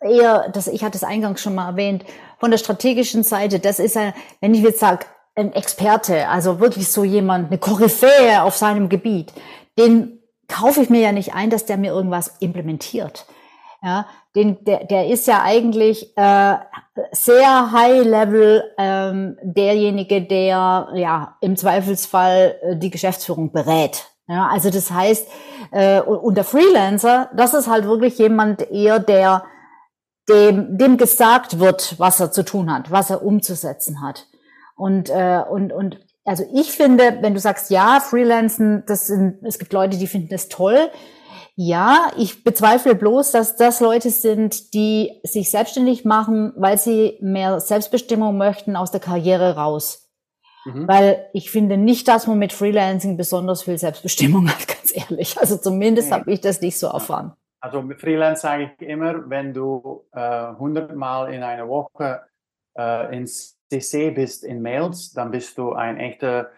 eher, 0.00 0.48
das, 0.50 0.66
ich 0.66 0.84
hatte 0.84 0.96
es 0.96 1.04
eingangs 1.04 1.40
schon 1.40 1.54
mal 1.54 1.70
erwähnt, 1.70 2.04
von 2.42 2.50
der 2.50 2.58
strategischen 2.58 3.22
Seite, 3.22 3.60
das 3.60 3.78
ist 3.78 3.96
ein, 3.96 4.12
wenn 4.40 4.52
ich 4.52 4.62
jetzt 4.62 4.80
sage, 4.80 5.06
ein 5.36 5.52
Experte, 5.52 6.28
also 6.28 6.58
wirklich 6.58 6.90
so 6.90 7.04
jemand, 7.04 7.46
eine 7.46 7.58
Koryphäe 7.58 8.42
auf 8.42 8.56
seinem 8.56 8.88
Gebiet, 8.88 9.32
den 9.78 10.18
kaufe 10.48 10.82
ich 10.82 10.90
mir 10.90 11.00
ja 11.00 11.12
nicht 11.12 11.36
ein, 11.36 11.50
dass 11.50 11.66
der 11.66 11.76
mir 11.76 11.92
irgendwas 11.92 12.38
implementiert. 12.40 13.26
Ja, 13.80 14.06
den, 14.34 14.64
der, 14.64 14.84
der 14.86 15.06
ist 15.06 15.28
ja 15.28 15.42
eigentlich 15.42 16.16
äh, 16.16 16.54
sehr 17.12 17.70
high 17.70 18.04
level 18.04 18.64
ähm, 18.76 19.38
derjenige, 19.42 20.20
der 20.22 20.88
ja 20.96 21.36
im 21.40 21.56
Zweifelsfall 21.56 22.56
äh, 22.60 22.76
die 22.76 22.90
Geschäftsführung 22.90 23.52
berät. 23.52 24.06
Ja, 24.26 24.48
also 24.48 24.68
das 24.68 24.90
heißt, 24.90 25.28
äh, 25.70 26.00
und 26.00 26.36
der 26.36 26.44
Freelancer, 26.44 27.30
das 27.36 27.54
ist 27.54 27.68
halt 27.68 27.84
wirklich 27.84 28.18
jemand 28.18 28.68
eher, 28.68 28.98
der 28.98 29.44
dem, 30.28 30.78
dem 30.78 30.96
gesagt 30.96 31.58
wird, 31.58 31.96
was 31.98 32.20
er 32.20 32.30
zu 32.30 32.44
tun 32.44 32.72
hat, 32.72 32.90
was 32.90 33.10
er 33.10 33.24
umzusetzen 33.24 34.00
hat. 34.00 34.26
Und, 34.76 35.10
äh, 35.10 35.42
und, 35.48 35.72
und 35.72 35.98
also 36.24 36.44
ich 36.54 36.72
finde, 36.72 37.18
wenn 37.20 37.34
du 37.34 37.40
sagst, 37.40 37.70
ja, 37.70 38.00
Freelancen, 38.00 38.84
das 38.86 39.08
sind, 39.08 39.42
es 39.42 39.58
gibt 39.58 39.72
Leute, 39.72 39.96
die 39.96 40.06
finden 40.06 40.28
das 40.28 40.48
toll. 40.48 40.90
Ja, 41.54 42.10
ich 42.16 42.44
bezweifle 42.44 42.94
bloß, 42.94 43.32
dass 43.32 43.56
das 43.56 43.80
Leute 43.80 44.10
sind, 44.10 44.72
die 44.72 45.20
sich 45.22 45.50
selbstständig 45.50 46.04
machen, 46.04 46.52
weil 46.56 46.78
sie 46.78 47.18
mehr 47.20 47.60
Selbstbestimmung 47.60 48.38
möchten 48.38 48.74
aus 48.74 48.90
der 48.90 49.00
Karriere 49.00 49.56
raus. 49.56 50.08
Mhm. 50.64 50.88
Weil 50.88 51.26
ich 51.34 51.50
finde 51.50 51.76
nicht, 51.76 52.08
dass 52.08 52.26
man 52.26 52.38
mit 52.38 52.52
Freelancing 52.52 53.16
besonders 53.16 53.62
viel 53.62 53.76
Selbstbestimmung 53.76 54.48
hat, 54.50 54.66
ganz 54.68 54.92
ehrlich. 54.94 55.38
Also 55.38 55.56
zumindest 55.56 56.08
nee. 56.08 56.14
habe 56.14 56.32
ich 56.32 56.40
das 56.40 56.60
nicht 56.60 56.78
so 56.78 56.86
erfahren. 56.86 57.32
Also 57.62 57.80
mit 57.80 58.00
Freelance 58.00 58.42
sage 58.42 58.72
ich 58.76 58.86
immer, 58.86 59.30
wenn 59.30 59.54
du 59.54 60.04
äh, 60.12 60.18
100 60.18 60.96
Mal 60.96 61.32
in 61.32 61.44
einer 61.44 61.68
Woche 61.68 62.22
äh, 62.76 63.16
ins 63.16 63.56
CC 63.70 64.10
bist 64.10 64.42
in 64.42 64.60
Mails, 64.62 65.12
dann 65.12 65.30
bist 65.30 65.56
du 65.58 65.72
ein 65.72 65.96
echter 65.96 66.50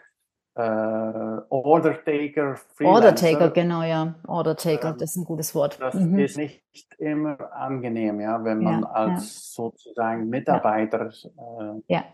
äh, 0.55 0.63
Order-Taker. 0.63 2.57
Order-Taker, 2.81 3.51
genau, 3.51 3.83
ja. 3.83 4.15
Order-Taker, 4.27 4.91
ähm, 4.91 4.99
das 4.99 5.11
ist 5.11 5.17
ein 5.17 5.25
gutes 5.27 5.55
Wort. 5.55 5.79
Das 5.79 5.95
mhm. 5.95 6.19
ist 6.19 6.39
nicht 6.39 6.63
immer 6.97 7.53
angenehm, 7.53 8.21
ja, 8.21 8.43
wenn 8.43 8.63
man 8.63 8.81
ja, 8.83 8.89
als 8.89 9.57
ja. 9.57 9.65
sozusagen 9.65 10.31
Mitarbeiter 10.31 11.11
äh, 11.11 11.83
ja. 11.87 12.05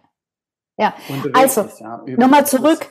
Ja, 0.76 0.95
also 1.34 1.68
ja, 1.78 2.03
nochmal 2.16 2.47
zurück 2.47 2.88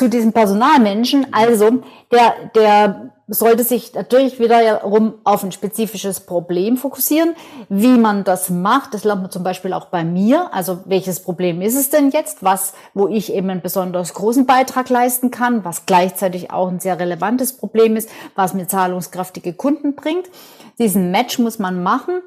zu 0.00 0.08
diesem 0.08 0.32
Personalmenschen. 0.32 1.26
Also 1.30 1.82
der, 2.10 2.32
der 2.54 3.12
sollte 3.28 3.64
sich 3.64 3.92
natürlich 3.92 4.40
wiederum 4.40 5.12
auf 5.24 5.44
ein 5.44 5.52
spezifisches 5.52 6.20
Problem 6.20 6.78
fokussieren. 6.78 7.34
Wie 7.68 7.98
man 7.98 8.24
das 8.24 8.48
macht, 8.48 8.94
das 8.94 9.04
lernt 9.04 9.20
man 9.20 9.30
zum 9.30 9.44
Beispiel 9.44 9.74
auch 9.74 9.88
bei 9.88 10.02
mir. 10.02 10.54
Also 10.54 10.78
welches 10.86 11.20
Problem 11.20 11.60
ist 11.60 11.76
es 11.76 11.90
denn 11.90 12.08
jetzt, 12.12 12.42
was, 12.42 12.72
wo 12.94 13.08
ich 13.08 13.34
eben 13.34 13.50
einen 13.50 13.60
besonders 13.60 14.14
großen 14.14 14.46
Beitrag 14.46 14.88
leisten 14.88 15.30
kann, 15.30 15.66
was 15.66 15.84
gleichzeitig 15.84 16.50
auch 16.50 16.68
ein 16.68 16.80
sehr 16.80 16.98
relevantes 16.98 17.52
Problem 17.52 17.94
ist, 17.94 18.08
was 18.34 18.54
mir 18.54 18.68
zahlungskräftige 18.68 19.52
Kunden 19.52 19.96
bringt. 19.96 20.30
Diesen 20.78 21.10
Match 21.10 21.38
muss 21.38 21.58
man 21.58 21.82
machen 21.82 22.22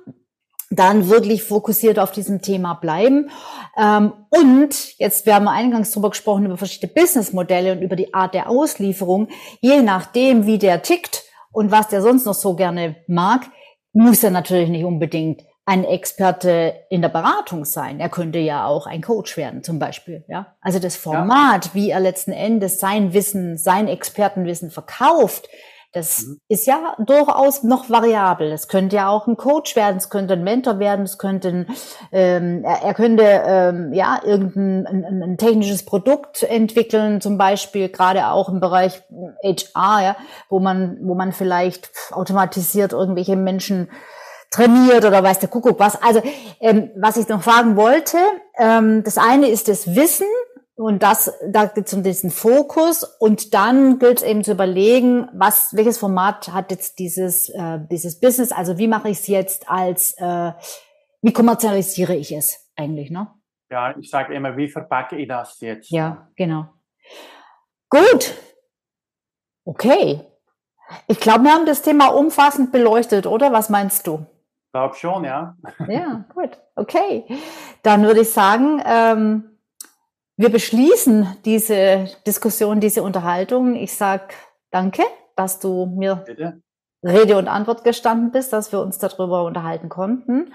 dann 0.76 1.10
wirklich 1.10 1.44
fokussiert 1.44 2.00
auf 2.00 2.12
diesem 2.12 2.42
Thema 2.42 2.74
bleiben. 2.74 3.30
Ähm, 3.78 4.14
und 4.30 4.98
jetzt, 4.98 5.26
wir 5.26 5.36
haben 5.36 5.48
eingangs 5.48 5.92
drüber 5.92 6.10
gesprochen, 6.10 6.46
über 6.46 6.58
verschiedene 6.58 6.94
Businessmodelle 6.94 7.74
und 7.74 7.82
über 7.82 7.96
die 7.96 8.14
Art 8.14 8.34
der 8.34 8.50
Auslieferung. 8.50 9.28
Je 9.62 9.82
nachdem, 9.82 10.46
wie 10.46 10.58
der 10.58 10.82
tickt 10.82 11.24
und 11.52 11.72
was 11.72 11.88
der 11.88 12.02
sonst 12.02 12.26
noch 12.26 12.34
so 12.34 12.56
gerne 12.56 12.96
mag, 13.08 13.50
muss 13.94 14.24
er 14.24 14.32
natürlich 14.32 14.70
nicht 14.70 14.86
unbedingt 14.86 15.44
ein 15.66 15.86
Experte 15.86 16.74
in 16.90 17.02
der 17.02 17.10
Beratung 17.10 17.64
sein. 17.64 18.00
Er 18.00 18.10
könnte 18.10 18.40
ja 18.40 18.66
auch 18.66 18.86
ein 18.86 19.02
Coach 19.02 19.38
werden, 19.38 19.64
zum 19.64 19.80
Beispiel. 19.80 20.26
Ja, 20.28 20.56
also 20.60 20.80
das 20.80 20.98
Format, 20.98 21.68
ja. 21.68 21.74
wie 21.74 21.90
er 21.92 22.02
letzten 22.02 22.34
Endes 22.34 22.80
sein 22.80 23.14
Wissen, 23.14 23.58
sein 23.58 23.88
Expertenwissen 23.88 24.72
verkauft, 24.72 25.48
das 25.94 26.24
mhm. 26.24 26.42
ist 26.48 26.66
ja 26.66 26.96
durchaus 27.00 27.64
noch 27.64 27.90
variabel. 27.90 28.52
Es 28.52 28.68
könnte 28.68 28.96
ja 28.96 29.10
auch 29.10 29.28
ein 29.28 29.38
Coach 29.38 29.76
werden, 29.76 29.98
es 29.98 30.10
könnte 30.10 30.34
ein 30.34 30.44
Mentor 30.44 30.80
werden, 30.80 31.06
es 31.06 31.18
könnte 31.18 31.48
ein, 31.48 31.68
ähm, 32.12 32.64
er, 32.66 32.84
er 32.84 32.94
könnte 32.94 33.24
ähm, 33.24 33.94
ja 33.94 34.20
irgendein 34.24 34.88
ein, 34.88 35.24
ein 35.24 35.38
technisches 35.38 35.86
Produkt 35.86 36.44
entwickeln, 36.44 37.22
zum 37.22 37.38
Beispiel 37.38 37.90
gerade 37.90 38.28
auch 38.28 38.50
im 38.50 38.60
Bereich 38.60 39.04
HR, 39.44 40.04
ja, 40.04 40.16
wo 40.50 40.60
man 40.60 40.98
wo 41.02 41.14
man 41.14 41.32
vielleicht 41.32 41.92
automatisiert 42.12 42.92
irgendwelche 42.92 43.36
Menschen 43.36 43.90
trainiert 44.50 45.06
oder 45.06 45.24
weiß 45.24 45.40
der 45.40 45.50
Kuckuck 45.50 45.80
was. 45.80 46.02
Also 46.02 46.22
ähm, 46.60 46.92
was 46.96 47.18
ich 47.18 47.28
noch 47.28 47.42
fragen 47.44 47.76
wollte, 47.76 48.18
ähm, 48.58 49.04
das 49.04 49.18
eine 49.18 49.48
ist 49.48 49.68
das 49.68 49.96
Wissen 49.96 50.28
und 50.76 51.04
das, 51.04 51.32
da 51.48 51.66
geht 51.66 51.88
es 51.88 51.94
um 51.94 52.04
diesen 52.04 52.32
Fokus 52.32 53.04
und 53.04 53.54
dann 53.54 54.00
gilt 54.00 54.18
es 54.18 54.24
eben 54.24 54.44
zu 54.44 54.54
überlegen, 54.54 55.30
was, 55.34 55.76
welches 55.76 55.98
Format 55.98 56.52
hat 56.52 56.72
jetzt 56.72 56.98
dieses, 57.00 57.50
äh, 57.50 57.80
dieses 57.92 58.20
Business, 58.20 58.52
also 58.52 58.78
wie 58.78 58.88
mache 58.88 59.10
ich 59.10 59.20
es 59.20 59.28
jetzt 59.28 59.70
als, 59.70 60.16
äh, 60.18 60.54
wie 61.22 61.34
kommerzialisiere 61.34 62.16
ich 62.16 62.32
es 62.32 62.72
eigentlich, 62.76 63.12
ne? 63.12 63.28
Ja, 63.70 63.96
ich 63.98 64.10
sage 64.10 64.34
immer, 64.34 64.58
wie 64.58 64.70
verpacke 64.70 65.16
ich 65.16 65.28
das 65.28 65.60
jetzt? 65.60 65.90
Ja, 65.92 66.28
genau. 66.36 66.66
Gut. 67.90 68.34
Okay. 69.66 70.22
Ich 71.08 71.20
glaube, 71.20 71.46
wir 71.46 71.54
haben 71.54 71.66
das 71.66 71.82
Thema 71.82 72.08
umfassend 72.08 72.72
beleuchtet, 72.72 73.26
oder? 73.26 73.52
Was 73.52 73.70
meinst 73.70 74.06
du? 74.06 74.26
Ich 74.68 74.72
glaube 74.74 74.96
schon, 74.96 75.24
ja. 75.24 75.56
Ja, 75.88 76.26
gut. 76.34 76.60
Okay. 76.76 77.26
Dann 77.84 78.04
würde 78.04 78.22
ich 78.22 78.32
sagen, 78.32 78.82
ähm, 78.86 79.53
wir 80.38 80.50
beschließen 80.50 81.38
diese 81.46 82.10
Diskussion, 82.26 82.80
diese 82.80 83.04
Unterhaltung. 83.04 83.76
Ich 83.76 83.96
sag 83.96 84.34
danke, 84.72 85.04
dass 85.36 85.60
du 85.60 85.86
mir 85.86 86.24
Bitte? 86.26 86.62
Rede 87.04 87.38
und 87.38 87.48
Antwort 87.48 87.84
gestanden 87.84 88.32
bist, 88.32 88.54
dass 88.54 88.72
wir 88.72 88.80
uns 88.80 88.98
darüber 88.98 89.44
unterhalten 89.44 89.90
konnten. 89.90 90.54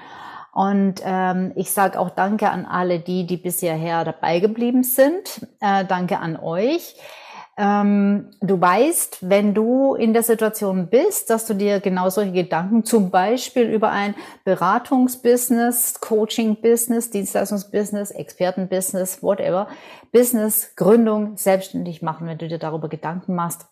Und 0.52 1.02
ähm, 1.04 1.52
ich 1.56 1.70
sage 1.70 2.00
auch 2.00 2.10
danke 2.10 2.50
an 2.50 2.66
alle 2.66 3.00
die, 3.00 3.26
die 3.26 3.36
bisher 3.36 3.76
dabei 4.04 4.40
geblieben 4.40 4.82
sind. 4.82 5.46
Äh, 5.60 5.84
danke 5.84 6.18
an 6.18 6.36
euch. 6.36 6.96
Ähm, 7.60 8.30
du 8.40 8.60
weißt, 8.60 9.28
wenn 9.28 9.52
du 9.52 9.96
in 9.96 10.12
der 10.12 10.22
Situation 10.22 10.86
bist, 10.86 11.28
dass 11.28 11.44
du 11.44 11.54
dir 11.54 11.80
genau 11.80 12.08
solche 12.08 12.30
Gedanken 12.30 12.84
zum 12.84 13.10
Beispiel 13.10 13.64
über 13.64 13.90
ein 13.90 14.14
Beratungsbusiness, 14.44 16.00
Coaching-Business, 16.00 17.10
Dienstleistungsbusiness, 17.10 18.12
Expertenbusiness, 18.12 19.24
whatever, 19.24 19.66
Business, 20.12 20.76
Gründung, 20.76 21.36
selbstständig 21.36 22.00
machen, 22.00 22.28
wenn 22.28 22.38
du 22.38 22.46
dir 22.46 22.58
darüber 22.58 22.88
Gedanken 22.88 23.34
machst, 23.34 23.66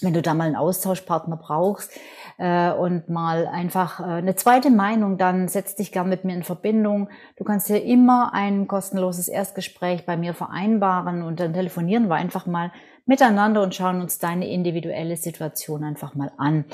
wenn 0.00 0.14
du 0.14 0.20
da 0.20 0.34
mal 0.34 0.48
einen 0.48 0.56
Austauschpartner 0.56 1.36
brauchst 1.36 1.92
äh, 2.38 2.72
und 2.72 3.08
mal 3.08 3.46
einfach 3.46 4.00
äh, 4.00 4.04
eine 4.04 4.34
zweite 4.34 4.70
Meinung, 4.70 5.16
dann 5.16 5.46
setz 5.46 5.76
dich 5.76 5.92
gern 5.92 6.08
mit 6.08 6.24
mir 6.24 6.34
in 6.34 6.42
Verbindung. 6.42 7.08
Du 7.36 7.44
kannst 7.44 7.68
hier 7.68 7.84
immer 7.84 8.34
ein 8.34 8.66
kostenloses 8.66 9.28
Erstgespräch 9.28 10.04
bei 10.06 10.16
mir 10.16 10.34
vereinbaren 10.34 11.22
und 11.22 11.38
dann 11.38 11.54
telefonieren 11.54 12.08
wir 12.08 12.16
einfach 12.16 12.46
mal 12.46 12.72
miteinander 13.06 13.62
und 13.62 13.74
schauen 13.74 14.00
uns 14.00 14.18
deine 14.18 14.48
individuelle 14.48 15.16
Situation 15.16 15.84
einfach 15.84 16.14
mal 16.14 16.32
an. 16.36 16.64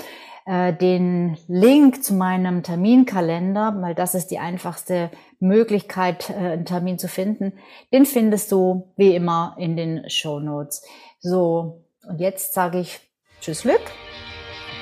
Äh, 0.49 0.73
den 0.73 1.37
Link 1.47 2.03
zu 2.03 2.15
meinem 2.15 2.63
Terminkalender, 2.63 3.77
weil 3.81 3.95
das 3.95 4.15
ist 4.15 4.31
die 4.31 4.39
einfachste 4.39 5.11
Möglichkeit, 5.41 6.31
äh, 6.31 6.33
einen 6.33 6.65
Termin 6.65 6.99
zu 6.99 7.07
finden, 7.07 7.53
den 7.93 8.07
findest 8.07 8.51
du 8.51 8.95
wie 8.97 9.15
immer 9.15 9.57
in 9.59 9.77
den 9.77 10.09
Show 10.09 10.41
Notes. 10.41 10.87
So, 11.21 11.85
und 12.09 12.19
jetzt 12.19 12.55
sage 12.55 12.81
ich 12.81 12.99
Tschüss 13.43 13.63
Glück. 13.63 13.83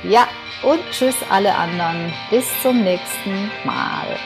Ja, 0.05 0.29
und 0.63 0.81
tschüss 0.93 1.17
alle 1.31 1.55
anderen. 1.55 2.13
Bis 2.31 2.47
zum 2.63 2.85
nächsten 2.85 3.51
Mal. 3.65 4.17